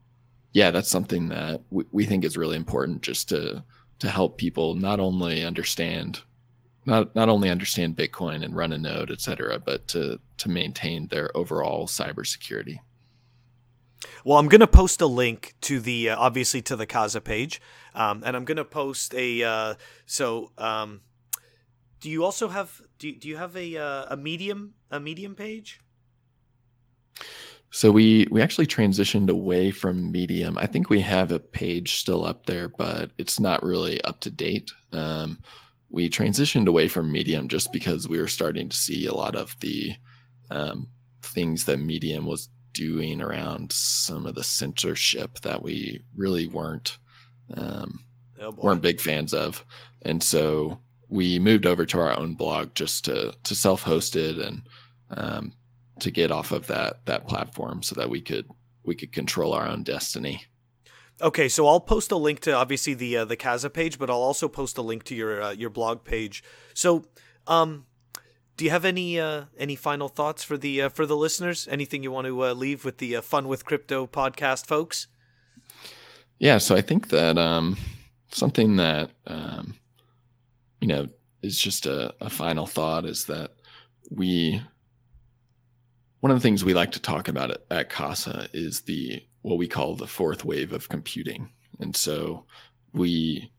yeah, 0.52 0.70
that's 0.70 0.89
something 0.89 1.30
that 1.30 1.62
we, 1.70 1.86
we 1.94 2.06
think 2.06 2.26
is 2.26 2.36
really 2.36 2.58
important 2.58 3.04
just 3.04 3.30
to 3.30 3.64
to 4.04 4.10
help 4.10 4.38
people 4.38 4.76
not 4.76 4.99
only 4.99 5.45
understand 5.45 6.20
not 6.86 7.16
not 7.16 7.30
only 7.30 7.49
understand 7.49 7.95
Bitcoin 7.95 8.43
and 8.43 8.54
run 8.54 8.74
a 8.74 8.78
node, 8.78 9.10
et 9.10 9.22
cetera, 9.22 9.58
but 9.60 9.88
to 9.88 10.20
to 10.39 10.49
maintain 10.49 11.08
their 11.08 11.32
overall 11.38 11.88
cybersecurity. 11.88 12.80
Well, 14.26 14.38
I'm 14.38 14.49
going 14.49 14.60
to 14.60 14.68
post 14.68 14.99
a 14.99 15.06
link 15.08 15.56
to 15.62 15.80
the 15.80 16.10
uh, 16.10 16.20
obviously 16.20 16.62
to 16.64 16.76
the 16.76 16.86
Casa 16.86 17.22
page, 17.22 17.62
um, 17.95 18.24
and 18.26 18.36
I'm 18.36 18.43
going 18.43 18.58
to 18.58 18.66
post 18.66 19.14
a 19.14 19.41
uh, 19.41 19.76
so. 20.06 20.51
Um, 20.58 20.99
do 22.01 22.10
you 22.10 22.26
also 22.26 22.49
have 22.49 22.82
do 22.99 23.16
do 23.16 23.30
you 23.30 23.38
have 23.38 23.56
a 23.56 23.78
uh, 23.78 24.06
a 24.10 24.18
medium 24.18 24.74
a 24.91 24.99
medium 24.99 25.34
page? 25.34 25.80
So 27.74 27.91
we 27.91 28.28
we 28.30 28.39
actually 28.39 28.67
transitioned 28.67 29.32
away 29.32 29.71
from 29.71 30.11
Medium. 30.11 30.59
I 30.59 30.67
think 30.67 30.91
we 30.91 31.01
have 31.01 31.32
a 31.32 31.39
page 31.39 31.95
still 31.95 32.24
up 32.24 32.45
there, 32.45 32.67
but 32.67 33.09
it's 33.17 33.39
not 33.39 33.63
really 33.63 33.99
up 34.03 34.19
to 34.21 34.30
date. 34.30 34.71
Um, 34.91 35.39
we 35.89 36.07
transitioned 36.07 36.67
away 36.67 36.88
from 36.88 37.11
Medium 37.11 37.47
just 37.47 37.74
because 37.74 38.07
we 38.07 38.19
were 38.19 38.28
starting 38.28 38.69
to 38.69 38.78
see 38.78 39.07
a 39.07 39.13
lot 39.15 39.36
of 39.36 39.59
the 39.59 39.95
um, 40.51 40.88
things 41.24 41.65
that 41.65 41.78
Medium 41.80 42.28
was 42.28 42.49
doing 42.74 43.21
around 43.21 43.71
some 43.71 44.28
of 44.28 44.36
the 44.36 44.43
censorship 44.43 45.39
that 45.39 45.63
we 45.63 45.99
really 46.15 46.45
weren't 46.45 46.99
um, 47.55 48.05
oh 48.39 48.51
weren't 48.51 48.84
big 48.84 49.01
fans 49.01 49.34
of, 49.34 49.65
and 50.03 50.21
so 50.21 50.78
we 51.09 51.39
moved 51.39 51.65
over 51.65 51.88
to 51.88 51.99
our 51.99 52.15
own 52.19 52.36
blog 52.36 52.76
just 52.76 53.05
to 53.05 53.34
to 53.45 53.55
self 53.55 53.82
host 53.82 54.15
it 54.15 54.38
and 54.38 54.61
um, 55.09 55.53
to 56.04 56.12
get 56.12 56.32
off 56.32 56.51
of 56.51 56.68
that 56.68 57.06
that 57.06 57.28
platform 57.28 57.82
so 57.82 57.95
that 57.95 58.10
we 58.10 58.22
could 58.22 58.47
we 58.84 58.95
could 58.95 59.12
control 59.12 59.54
our 59.54 59.68
own 59.68 59.84
destiny. 59.84 60.45
Okay, 61.22 61.47
so 61.47 61.68
I'll 61.68 61.80
post 61.80 62.12
a 62.12 62.18
link 62.18 62.41
to 62.41 62.54
obviously 62.54 62.93
the 62.93 63.18
uh, 63.18 63.26
the 63.26 63.38
Casa 63.38 63.70
page, 63.70 63.97
but 63.97 64.10
I'll 64.10 64.18
also 64.18 64.47
post 64.47 64.78
a 64.78 64.82
link 64.82 65.04
to 65.06 65.16
your 65.16 65.41
uh, 65.41 65.51
your 65.51 65.70
blog 65.70 66.04
page. 66.04 66.43
So, 66.74 67.06
um, 67.47 67.86
do 68.58 68.66
you 68.66 68.72
have 68.72 68.84
any 68.84 69.20
uh, 69.20 69.45
any 69.58 69.76
final 69.76 70.10
thoughts 70.10 70.43
for 70.43 70.58
the 70.58 70.84
uh, 70.84 70.89
for 70.89 71.06
the 71.06 71.16
listeners? 71.16 71.68
Anything 71.72 72.04
you 72.04 72.12
want 72.12 72.28
to 72.28 72.43
uh, 72.43 72.54
leave 72.54 72.84
with 72.84 72.97
the 72.97 73.16
uh, 73.16 73.22
Fun 73.22 73.47
with 73.47 73.66
Crypto 73.66 74.06
podcast, 74.08 74.66
folks? 74.66 75.08
Yeah, 76.39 76.58
so 76.58 76.76
I 76.76 76.82
think 76.82 77.10
that 77.10 77.38
um, 77.38 77.78
something 78.32 78.76
that 78.76 79.12
um, 79.28 79.76
you 80.82 80.88
know 80.88 81.08
is 81.41 81.58
just 81.58 81.86
a, 81.86 82.14
a 82.20 82.30
final 82.30 82.66
thought 82.66 83.06
is 83.06 83.26
that 83.26 83.51
we 84.10 84.62
one 86.24 86.32
of 86.32 86.38
the 86.38 86.41
things 86.41 86.63
we 86.63 86.74
like 86.74 86.93
to 86.93 87.01
talk 87.01 87.28
about 87.28 87.51
at, 87.51 87.63
at 87.69 87.89
Casa 87.89 88.47
is 88.53 88.80
the 88.84 89.21
what 89.41 89.57
we 89.57 89.67
call 89.67 89.93
the 89.93 90.07
fourth 90.07 90.45
wave 90.45 90.71
of 90.71 90.88
computing. 90.88 91.51
And 91.82 91.93
so 91.93 92.45
we 92.93 93.51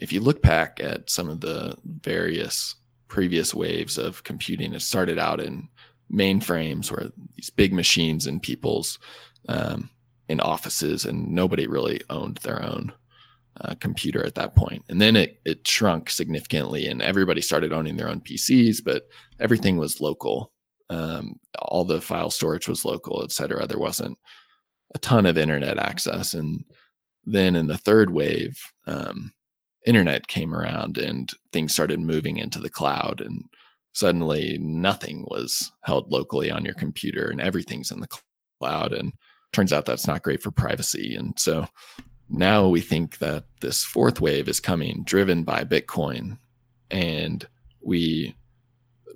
if 0.00 0.12
you 0.12 0.18
look 0.18 0.42
back 0.42 0.80
at 0.82 1.08
some 1.08 1.28
of 1.28 1.40
the 1.42 1.76
various 1.84 2.74
previous 3.06 3.54
waves 3.54 3.98
of 3.98 4.24
computing, 4.24 4.74
it 4.74 4.82
started 4.82 5.16
out 5.16 5.38
in 5.38 5.68
mainframes 6.12 6.90
where 6.90 7.12
these 7.36 7.50
big 7.50 7.72
machines 7.72 8.26
in 8.26 8.40
people's 8.40 8.98
um, 9.48 9.88
in 10.28 10.40
offices, 10.40 11.04
and 11.04 11.28
nobody 11.28 11.68
really 11.68 12.00
owned 12.10 12.38
their 12.38 12.64
own 12.64 12.92
uh, 13.60 13.76
computer 13.76 14.26
at 14.26 14.34
that 14.34 14.56
point. 14.56 14.84
And 14.88 15.00
then 15.00 15.14
it 15.14 15.40
it 15.44 15.68
shrunk 15.68 16.10
significantly, 16.10 16.88
and 16.88 17.00
everybody 17.00 17.40
started 17.40 17.72
owning 17.72 17.96
their 17.96 18.08
own 18.08 18.22
PCs, 18.22 18.82
but 18.84 19.06
everything 19.38 19.76
was 19.76 20.00
local 20.00 20.51
um, 20.92 21.40
all 21.58 21.84
the 21.84 22.00
file 22.00 22.30
storage 22.30 22.68
was 22.68 22.84
local, 22.84 23.22
et 23.22 23.32
cetera. 23.32 23.66
There 23.66 23.78
wasn't 23.78 24.18
a 24.94 24.98
ton 24.98 25.26
of 25.26 25.38
internet 25.38 25.78
access. 25.78 26.34
And 26.34 26.64
then 27.24 27.56
in 27.56 27.66
the 27.66 27.78
third 27.78 28.10
wave, 28.10 28.60
um, 28.86 29.32
internet 29.86 30.26
came 30.28 30.54
around 30.54 30.98
and 30.98 31.30
things 31.52 31.72
started 31.72 32.00
moving 32.00 32.36
into 32.36 32.60
the 32.60 32.70
cloud. 32.70 33.20
And 33.20 33.44
suddenly 33.92 34.58
nothing 34.60 35.24
was 35.28 35.72
held 35.82 36.12
locally 36.12 36.50
on 36.50 36.64
your 36.64 36.74
computer 36.74 37.30
and 37.30 37.40
everything's 37.40 37.90
in 37.90 38.00
the 38.00 38.08
cloud. 38.60 38.92
And 38.92 39.12
turns 39.52 39.72
out 39.72 39.86
that's 39.86 40.06
not 40.06 40.22
great 40.22 40.42
for 40.42 40.50
privacy. 40.50 41.14
And 41.14 41.38
so 41.38 41.66
now 42.28 42.68
we 42.68 42.80
think 42.80 43.18
that 43.18 43.44
this 43.60 43.84
fourth 43.84 44.20
wave 44.20 44.48
is 44.48 44.60
coming 44.60 45.04
driven 45.04 45.42
by 45.44 45.64
Bitcoin. 45.64 46.38
And 46.90 47.46
we 47.80 48.34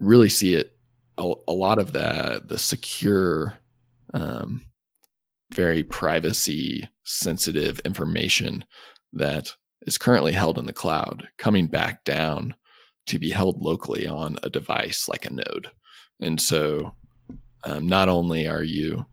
really 0.01 0.29
see 0.29 0.55
it 0.55 0.76
a, 1.19 1.33
a 1.49 1.53
lot 1.53 1.79
of 1.79 1.93
that 1.93 2.49
the 2.49 2.59
secure 2.59 3.59
um, 4.15 4.63
very 5.53 5.83
privacy 5.83 6.89
sensitive 7.05 7.81
information 7.81 8.65
that 9.13 9.53
is 9.83 9.99
currently 9.99 10.33
held 10.33 10.59
in 10.59 10.67
the 10.67 10.73
cloud 10.73 11.29
coming 11.39 11.67
back 11.67 12.05
down 12.05 12.55
to 13.07 13.19
be 13.19 13.31
held 13.31 13.63
locally 13.63 14.07
on 14.07 14.37
a 14.43 14.51
device 14.51 15.09
like 15.09 15.25
a 15.25 15.33
node. 15.33 15.71
And 16.21 16.41
so 16.41 16.93
um, 17.65 17.87
not 17.87 18.09
only 18.09 18.49
are 18.49 18.65
you 18.65 19.07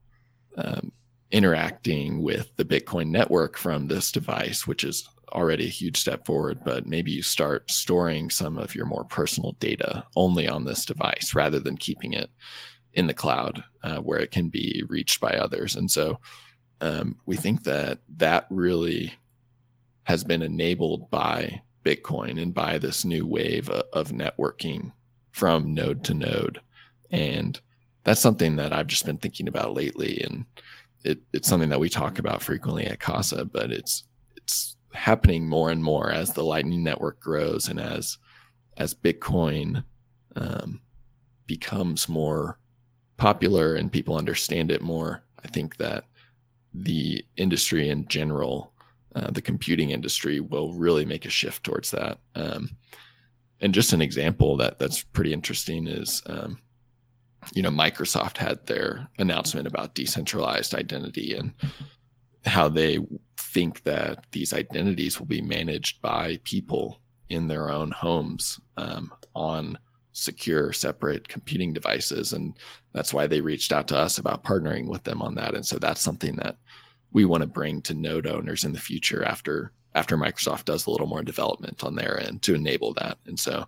um, 0.58 0.92
interacting 1.32 2.22
with 2.22 2.56
the 2.58 2.66
bitcoin 2.66 3.10
network 3.10 3.58
from 3.58 3.88
this 3.88 4.12
device 4.12 4.68
which 4.68 4.84
is 4.84 5.08
already 5.34 5.66
a 5.66 5.70
huge 5.70 5.98
step 5.98 6.26
forward, 6.26 6.60
but 6.64 6.86
maybe 6.86 7.12
you 7.12 7.22
start 7.22 7.70
storing 7.70 8.30
some 8.30 8.58
of 8.58 8.76
your 8.76 8.86
more 8.86 9.04
personal 9.04 9.54
data 9.60 10.06
only 10.16 10.48
on 10.48 10.64
this 10.64 10.86
device 10.86 11.34
rather 11.34 11.60
than 11.60 11.78
keeping 11.78 12.14
it 12.14 12.30
in 12.94 13.08
the 13.08 13.14
cloud 13.14 13.64
uh, 13.84 13.98
where 13.98 14.20
it 14.20 14.32
can 14.32 14.50
be 14.50 14.84
reached 14.88 15.20
by 15.20 15.32
others. 15.32 15.76
And 15.76 15.90
so 15.90 16.20
um, 16.82 17.18
we 17.26 17.36
think 17.36 17.64
that 17.64 18.00
that 18.18 18.46
really 18.50 19.14
has 20.04 20.24
been 20.24 20.42
enabled 20.42 21.10
by 21.10 21.62
Bitcoin 21.84 22.42
and 22.42 22.54
by 22.54 22.78
this 22.78 23.04
new 23.04 23.26
wave 23.26 23.70
of, 23.70 24.10
networking 24.10 24.92
from 25.32 25.74
node 25.74 26.04
to 26.06 26.14
node. 26.14 26.62
And 27.10 27.60
that's 28.04 28.22
something 28.22 28.58
that 28.58 28.74
I've 28.74 28.88
just 28.88 29.06
been 29.06 29.18
thinking 29.18 29.48
about 29.48 29.74
lately. 29.74 30.22
And 30.22 30.46
it, 31.04 31.20
it's 31.34 31.48
something 31.48 31.70
that 31.70 31.80
we 31.80 31.90
talk 31.90 32.20
about 32.20 32.42
frequently 32.42 32.86
at 32.86 33.00
Casa, 33.00 33.46
but 33.46 33.72
it's 33.72 34.04
it's 34.36 34.76
happening 34.94 35.48
more 35.48 35.70
and 35.70 35.84
more 35.84 36.12
as 36.12 36.34
the 36.34 36.44
Lightning 36.44 36.84
Network 36.84 37.20
grows 37.20 37.68
and 37.68 37.80
as 37.80 38.18
as 38.78 38.94
Bitcoin 38.94 39.84
um, 40.36 40.82
becomes 41.46 42.10
more 42.10 42.58
popular 43.18 43.76
and 43.76 43.92
people 43.92 44.18
understand 44.18 44.72
it 44.72 44.82
more, 44.82 45.24
I 45.44 45.48
think 45.48 45.78
that 45.78 46.06
the 46.74 47.24
industry 47.38 47.90
in 47.90 48.08
general, 48.08 48.74
uh, 49.16 49.30
the 49.30 49.42
computing 49.42 49.92
industry, 49.92 50.40
will 50.40 50.74
really 50.74 51.06
make 51.06 51.26
a 51.26 51.30
shift 51.30 51.64
towards 51.64 51.92
that. 51.92 52.18
Um, 52.34 52.78
and 53.62 53.74
just 53.74 53.94
an 53.94 54.02
example 54.02 54.58
that 54.58 54.80
that's 54.80 55.04
pretty 55.04 55.34
interesting 55.34 55.88
is, 55.88 56.24
um, 56.26 56.60
you 57.54 57.62
know, 57.62 57.70
Microsoft 57.70 58.38
had 58.38 58.66
their 58.66 59.08
announcement 59.20 59.68
about 59.68 59.94
decentralized 59.94 60.74
identity 60.74 61.36
and 61.36 61.54
how 62.46 62.68
they 62.68 63.00
think 63.54 63.84
that 63.84 64.26
these 64.32 64.54
identities 64.54 65.20
will 65.20 65.28
be 65.28 65.42
managed 65.42 66.02
by 66.02 66.40
people 66.44 67.00
in 67.30 67.48
their 67.48 67.70
own 67.70 67.92
homes 67.92 68.60
um, 68.78 69.12
on 69.36 69.78
secure 70.12 70.72
separate 70.74 71.28
computing 71.28 71.74
devices. 71.74 72.34
And 72.34 72.58
that's 72.94 73.14
why 73.14 73.28
they 73.28 73.42
reached 73.42 73.72
out 73.72 73.88
to 73.88 73.98
us 73.98 74.18
about 74.18 74.44
partnering 74.44 74.88
with 74.88 75.04
them 75.04 75.22
on 75.22 75.36
that. 75.36 75.56
And 75.56 75.66
so 75.66 75.78
that's 75.78 76.02
something 76.02 76.36
that 76.38 76.58
we 77.12 77.26
want 77.26 77.42
to 77.42 77.48
bring 77.48 77.82
to 77.84 77.94
node 77.94 78.28
owners 78.28 78.64
in 78.64 78.74
the 78.74 78.80
future 78.80 79.24
after 79.24 79.72
after 79.96 80.18
microsoft 80.18 80.66
does 80.66 80.88
a 80.88 80.92
little 80.92 81.06
more 81.06 81.22
development 81.22 81.84
on 81.84 81.94
their 81.96 82.20
end 82.20 82.42
to 82.42 82.56
enable 82.56 82.96
that. 82.96 83.20
And 83.28 83.40
so 83.40 83.66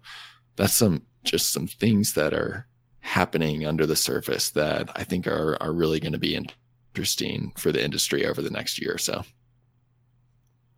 that's 0.55 0.73
some 0.73 1.03
just 1.23 1.51
some 1.51 1.67
things 1.67 2.13
that 2.13 2.33
are 2.33 2.67
happening 2.99 3.65
under 3.65 3.85
the 3.85 3.95
surface 3.95 4.49
that 4.51 4.89
i 4.95 5.03
think 5.03 5.27
are 5.27 5.61
are 5.61 5.73
really 5.73 5.99
going 5.99 6.11
to 6.11 6.17
be 6.17 6.35
interesting 6.35 7.51
for 7.57 7.71
the 7.71 7.83
industry 7.83 8.25
over 8.25 8.41
the 8.41 8.49
next 8.49 8.81
year 8.81 8.93
or 8.93 8.97
so 8.97 9.23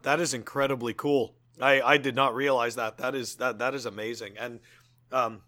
that 0.04 0.20
is 0.20 0.34
incredibly 0.34 0.94
cool 0.94 1.34
i 1.62 1.82
i 1.82 1.98
did 1.98 2.16
not 2.16 2.36
realize 2.36 2.76
that 2.76 2.98
that 2.98 3.16
is 3.16 3.36
that 3.36 3.60
that 3.60 3.74
is 3.74 3.86
amazing 3.86 4.38
and 4.38 4.60
um 5.12 5.42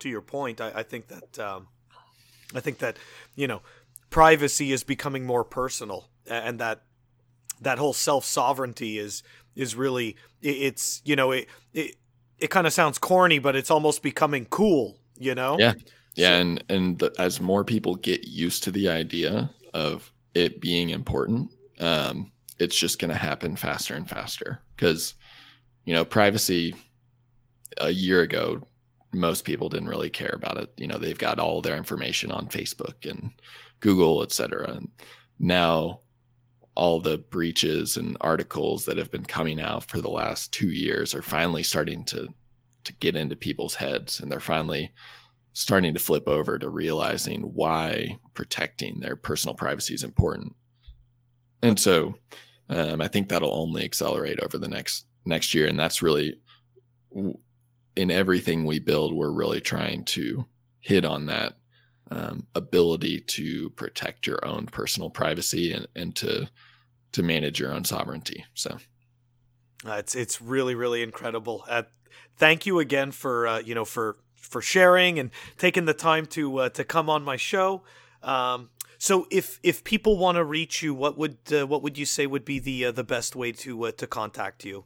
to 0.00 0.08
your 0.08 0.20
point, 0.20 0.60
I, 0.60 0.72
I 0.76 0.82
think 0.82 1.08
that 1.08 1.38
um, 1.38 1.68
I 2.54 2.60
think 2.60 2.78
that 2.78 2.96
you 3.34 3.46
know 3.46 3.62
privacy 4.10 4.72
is 4.72 4.84
becoming 4.84 5.26
more 5.26 5.44
personal, 5.44 6.08
and 6.26 6.58
that 6.60 6.82
that 7.60 7.78
whole 7.78 7.92
self 7.92 8.24
sovereignty 8.24 8.98
is 8.98 9.22
is 9.54 9.74
really 9.74 10.16
it's 10.42 11.02
you 11.04 11.16
know 11.16 11.32
it 11.32 11.48
it, 11.72 11.96
it 12.38 12.50
kind 12.50 12.66
of 12.66 12.72
sounds 12.72 12.98
corny, 12.98 13.38
but 13.38 13.56
it's 13.56 13.70
almost 13.70 14.02
becoming 14.02 14.46
cool. 14.46 14.98
You 15.18 15.34
know? 15.34 15.56
Yeah, 15.58 15.74
yeah, 16.14 16.28
so, 16.28 16.40
and 16.40 16.64
and 16.68 16.98
the, 16.98 17.12
as 17.18 17.40
more 17.40 17.64
people 17.64 17.94
get 17.94 18.26
used 18.26 18.64
to 18.64 18.70
the 18.70 18.88
idea 18.88 19.50
of 19.72 20.12
it 20.34 20.60
being 20.60 20.90
important, 20.90 21.50
um, 21.80 22.32
it's 22.58 22.76
just 22.76 22.98
going 22.98 23.10
to 23.10 23.16
happen 23.16 23.56
faster 23.56 23.94
and 23.94 24.08
faster 24.08 24.60
because 24.76 25.14
you 25.84 25.94
know 25.94 26.04
privacy 26.04 26.74
a 27.78 27.90
year 27.90 28.20
ago 28.22 28.66
most 29.14 29.44
people 29.44 29.68
didn't 29.68 29.88
really 29.88 30.10
care 30.10 30.34
about 30.34 30.58
it. 30.58 30.72
You 30.76 30.86
know, 30.86 30.98
they've 30.98 31.16
got 31.18 31.38
all 31.38 31.62
their 31.62 31.76
information 31.76 32.30
on 32.30 32.48
Facebook 32.48 33.08
and 33.08 33.30
Google, 33.80 34.22
et 34.22 34.32
cetera. 34.32 34.70
And 34.70 34.90
now 35.38 36.00
all 36.74 37.00
the 37.00 37.18
breaches 37.18 37.96
and 37.96 38.16
articles 38.20 38.84
that 38.84 38.98
have 38.98 39.10
been 39.10 39.24
coming 39.24 39.60
out 39.60 39.84
for 39.84 40.00
the 40.00 40.10
last 40.10 40.52
two 40.52 40.70
years 40.70 41.14
are 41.14 41.22
finally 41.22 41.62
starting 41.62 42.04
to 42.06 42.28
to 42.82 42.92
get 42.94 43.16
into 43.16 43.34
people's 43.34 43.74
heads 43.74 44.20
and 44.20 44.30
they're 44.30 44.40
finally 44.40 44.92
starting 45.54 45.94
to 45.94 46.00
flip 46.00 46.28
over 46.28 46.58
to 46.58 46.68
realizing 46.68 47.40
why 47.54 48.18
protecting 48.34 49.00
their 49.00 49.16
personal 49.16 49.54
privacy 49.54 49.94
is 49.94 50.04
important. 50.04 50.54
And 51.62 51.80
so 51.80 52.14
um, 52.68 53.00
I 53.00 53.08
think 53.08 53.28
that'll 53.28 53.54
only 53.54 53.84
accelerate 53.84 54.40
over 54.40 54.58
the 54.58 54.68
next 54.68 55.06
next 55.24 55.54
year. 55.54 55.66
And 55.66 55.78
that's 55.78 56.02
really 56.02 56.36
in 57.96 58.10
everything 58.10 58.64
we 58.64 58.78
build, 58.78 59.14
we're 59.14 59.30
really 59.30 59.60
trying 59.60 60.04
to 60.04 60.44
hit 60.80 61.04
on 61.04 61.26
that 61.26 61.54
um, 62.10 62.46
ability 62.54 63.20
to 63.20 63.70
protect 63.70 64.26
your 64.26 64.44
own 64.44 64.66
personal 64.66 65.10
privacy 65.10 65.72
and, 65.72 65.86
and 65.94 66.14
to 66.16 66.48
to 67.12 67.22
manage 67.22 67.60
your 67.60 67.72
own 67.72 67.84
sovereignty. 67.84 68.44
So 68.54 68.76
uh, 69.86 69.94
it's 69.94 70.14
it's 70.14 70.40
really 70.40 70.74
really 70.74 71.02
incredible. 71.02 71.64
Uh, 71.68 71.84
thank 72.36 72.66
you 72.66 72.78
again 72.80 73.12
for 73.12 73.46
uh, 73.46 73.58
you 73.60 73.74
know 73.74 73.84
for 73.84 74.16
for 74.34 74.60
sharing 74.60 75.18
and 75.18 75.30
taking 75.56 75.84
the 75.86 75.94
time 75.94 76.26
to 76.26 76.58
uh, 76.58 76.68
to 76.70 76.84
come 76.84 77.08
on 77.08 77.22
my 77.22 77.36
show. 77.36 77.82
Um, 78.22 78.70
so 78.98 79.26
if 79.30 79.60
if 79.62 79.84
people 79.84 80.18
want 80.18 80.36
to 80.36 80.44
reach 80.44 80.82
you, 80.82 80.94
what 80.94 81.18
would 81.18 81.38
uh, 81.52 81.66
what 81.66 81.82
would 81.82 81.98
you 81.98 82.06
say 82.06 82.26
would 82.26 82.44
be 82.44 82.58
the 82.58 82.86
uh, 82.86 82.92
the 82.92 83.04
best 83.04 83.36
way 83.36 83.52
to 83.52 83.90
to 83.92 84.06
contact 84.06 84.64
you? 84.64 84.84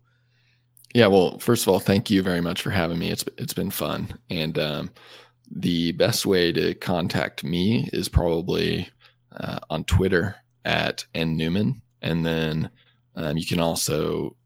Yeah, 0.94 1.08
well, 1.08 1.38
first 1.38 1.66
of 1.66 1.72
all, 1.72 1.80
thank 1.80 2.10
you 2.10 2.22
very 2.22 2.40
much 2.40 2.62
for 2.62 2.70
having 2.70 2.98
me. 2.98 3.10
It's 3.10 3.24
it's 3.36 3.54
been 3.54 3.70
fun, 3.70 4.18
and 4.30 4.58
um, 4.58 4.90
the 5.50 5.92
best 5.92 6.26
way 6.26 6.52
to 6.52 6.74
contact 6.74 7.44
me 7.44 7.88
is 7.92 8.08
probably 8.08 8.88
uh, 9.36 9.58
on 9.70 9.84
Twitter 9.84 10.36
at 10.64 11.04
n 11.14 11.38
neuman, 11.38 11.80
and 12.02 12.24
then 12.24 12.70
um, 13.14 13.36
you 13.36 13.46
can 13.46 13.60
also 13.60 14.36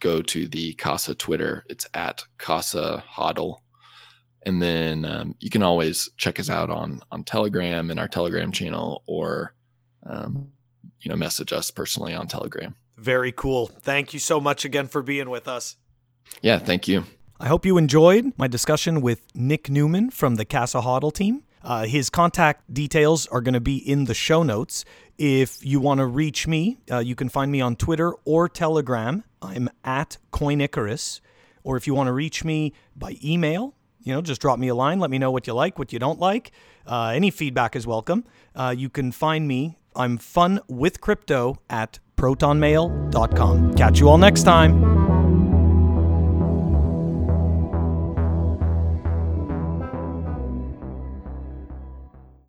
go 0.00 0.22
to 0.22 0.48
the 0.48 0.72
Casa 0.74 1.14
Twitter. 1.14 1.64
It's 1.68 1.86
at 1.92 2.24
Casa 2.38 3.04
Hodl, 3.16 3.58
and 4.44 4.62
then 4.62 5.04
um, 5.04 5.34
you 5.40 5.50
can 5.50 5.62
always 5.62 6.08
check 6.16 6.40
us 6.40 6.50
out 6.50 6.70
on 6.70 7.00
on 7.10 7.24
Telegram 7.24 7.90
in 7.90 7.98
our 7.98 8.08
Telegram 8.08 8.52
channel, 8.52 9.02
or 9.06 9.54
um, 10.06 10.52
you 11.00 11.10
know, 11.10 11.16
message 11.16 11.52
us 11.52 11.70
personally 11.70 12.14
on 12.14 12.26
Telegram. 12.26 12.74
Very 12.96 13.32
cool. 13.32 13.66
Thank 13.66 14.12
you 14.12 14.20
so 14.20 14.40
much 14.40 14.64
again 14.64 14.86
for 14.86 15.02
being 15.02 15.30
with 15.30 15.48
us. 15.48 15.76
Yeah, 16.42 16.58
thank 16.58 16.86
you. 16.86 17.04
I 17.38 17.48
hope 17.48 17.64
you 17.64 17.78
enjoyed 17.78 18.34
my 18.36 18.46
discussion 18.46 19.00
with 19.00 19.24
Nick 19.34 19.64
Neuman 19.64 20.12
from 20.12 20.34
the 20.36 20.44
Casa 20.44 20.82
Hodl 20.82 21.12
team. 21.12 21.44
Uh, 21.62 21.84
his 21.84 22.10
contact 22.10 22.72
details 22.72 23.26
are 23.28 23.40
going 23.40 23.54
to 23.54 23.60
be 23.60 23.76
in 23.76 24.04
the 24.04 24.14
show 24.14 24.42
notes. 24.42 24.84
If 25.18 25.64
you 25.64 25.80
want 25.80 25.98
to 25.98 26.06
reach 26.06 26.46
me, 26.46 26.78
uh, 26.90 26.98
you 26.98 27.14
can 27.14 27.28
find 27.28 27.50
me 27.50 27.60
on 27.60 27.76
Twitter 27.76 28.12
or 28.24 28.48
Telegram. 28.48 29.24
I'm 29.42 29.70
at 29.84 30.18
Coin 30.30 30.60
Icarus. 30.60 31.20
Or 31.62 31.76
if 31.76 31.86
you 31.86 31.94
want 31.94 32.08
to 32.08 32.12
reach 32.12 32.44
me 32.44 32.72
by 32.96 33.16
email, 33.22 33.74
you 34.02 34.14
know, 34.14 34.22
just 34.22 34.40
drop 34.40 34.58
me 34.58 34.68
a 34.68 34.74
line. 34.74 34.98
Let 35.00 35.10
me 35.10 35.18
know 35.18 35.30
what 35.30 35.46
you 35.46 35.54
like, 35.54 35.78
what 35.78 35.92
you 35.92 35.98
don't 35.98 36.18
like. 36.18 36.52
Uh, 36.86 37.12
any 37.14 37.30
feedback 37.30 37.76
is 37.76 37.86
welcome. 37.86 38.24
Uh, 38.54 38.74
you 38.76 38.88
can 38.88 39.12
find 39.12 39.46
me. 39.46 39.78
I'm 39.94 40.18
fun 40.18 40.60
with 40.68 41.00
crypto 41.00 41.56
at 41.68 41.98
protonmail.com. 42.16 43.74
Catch 43.74 44.00
you 44.00 44.08
all 44.08 44.18
next 44.18 44.44
time. 44.44 45.19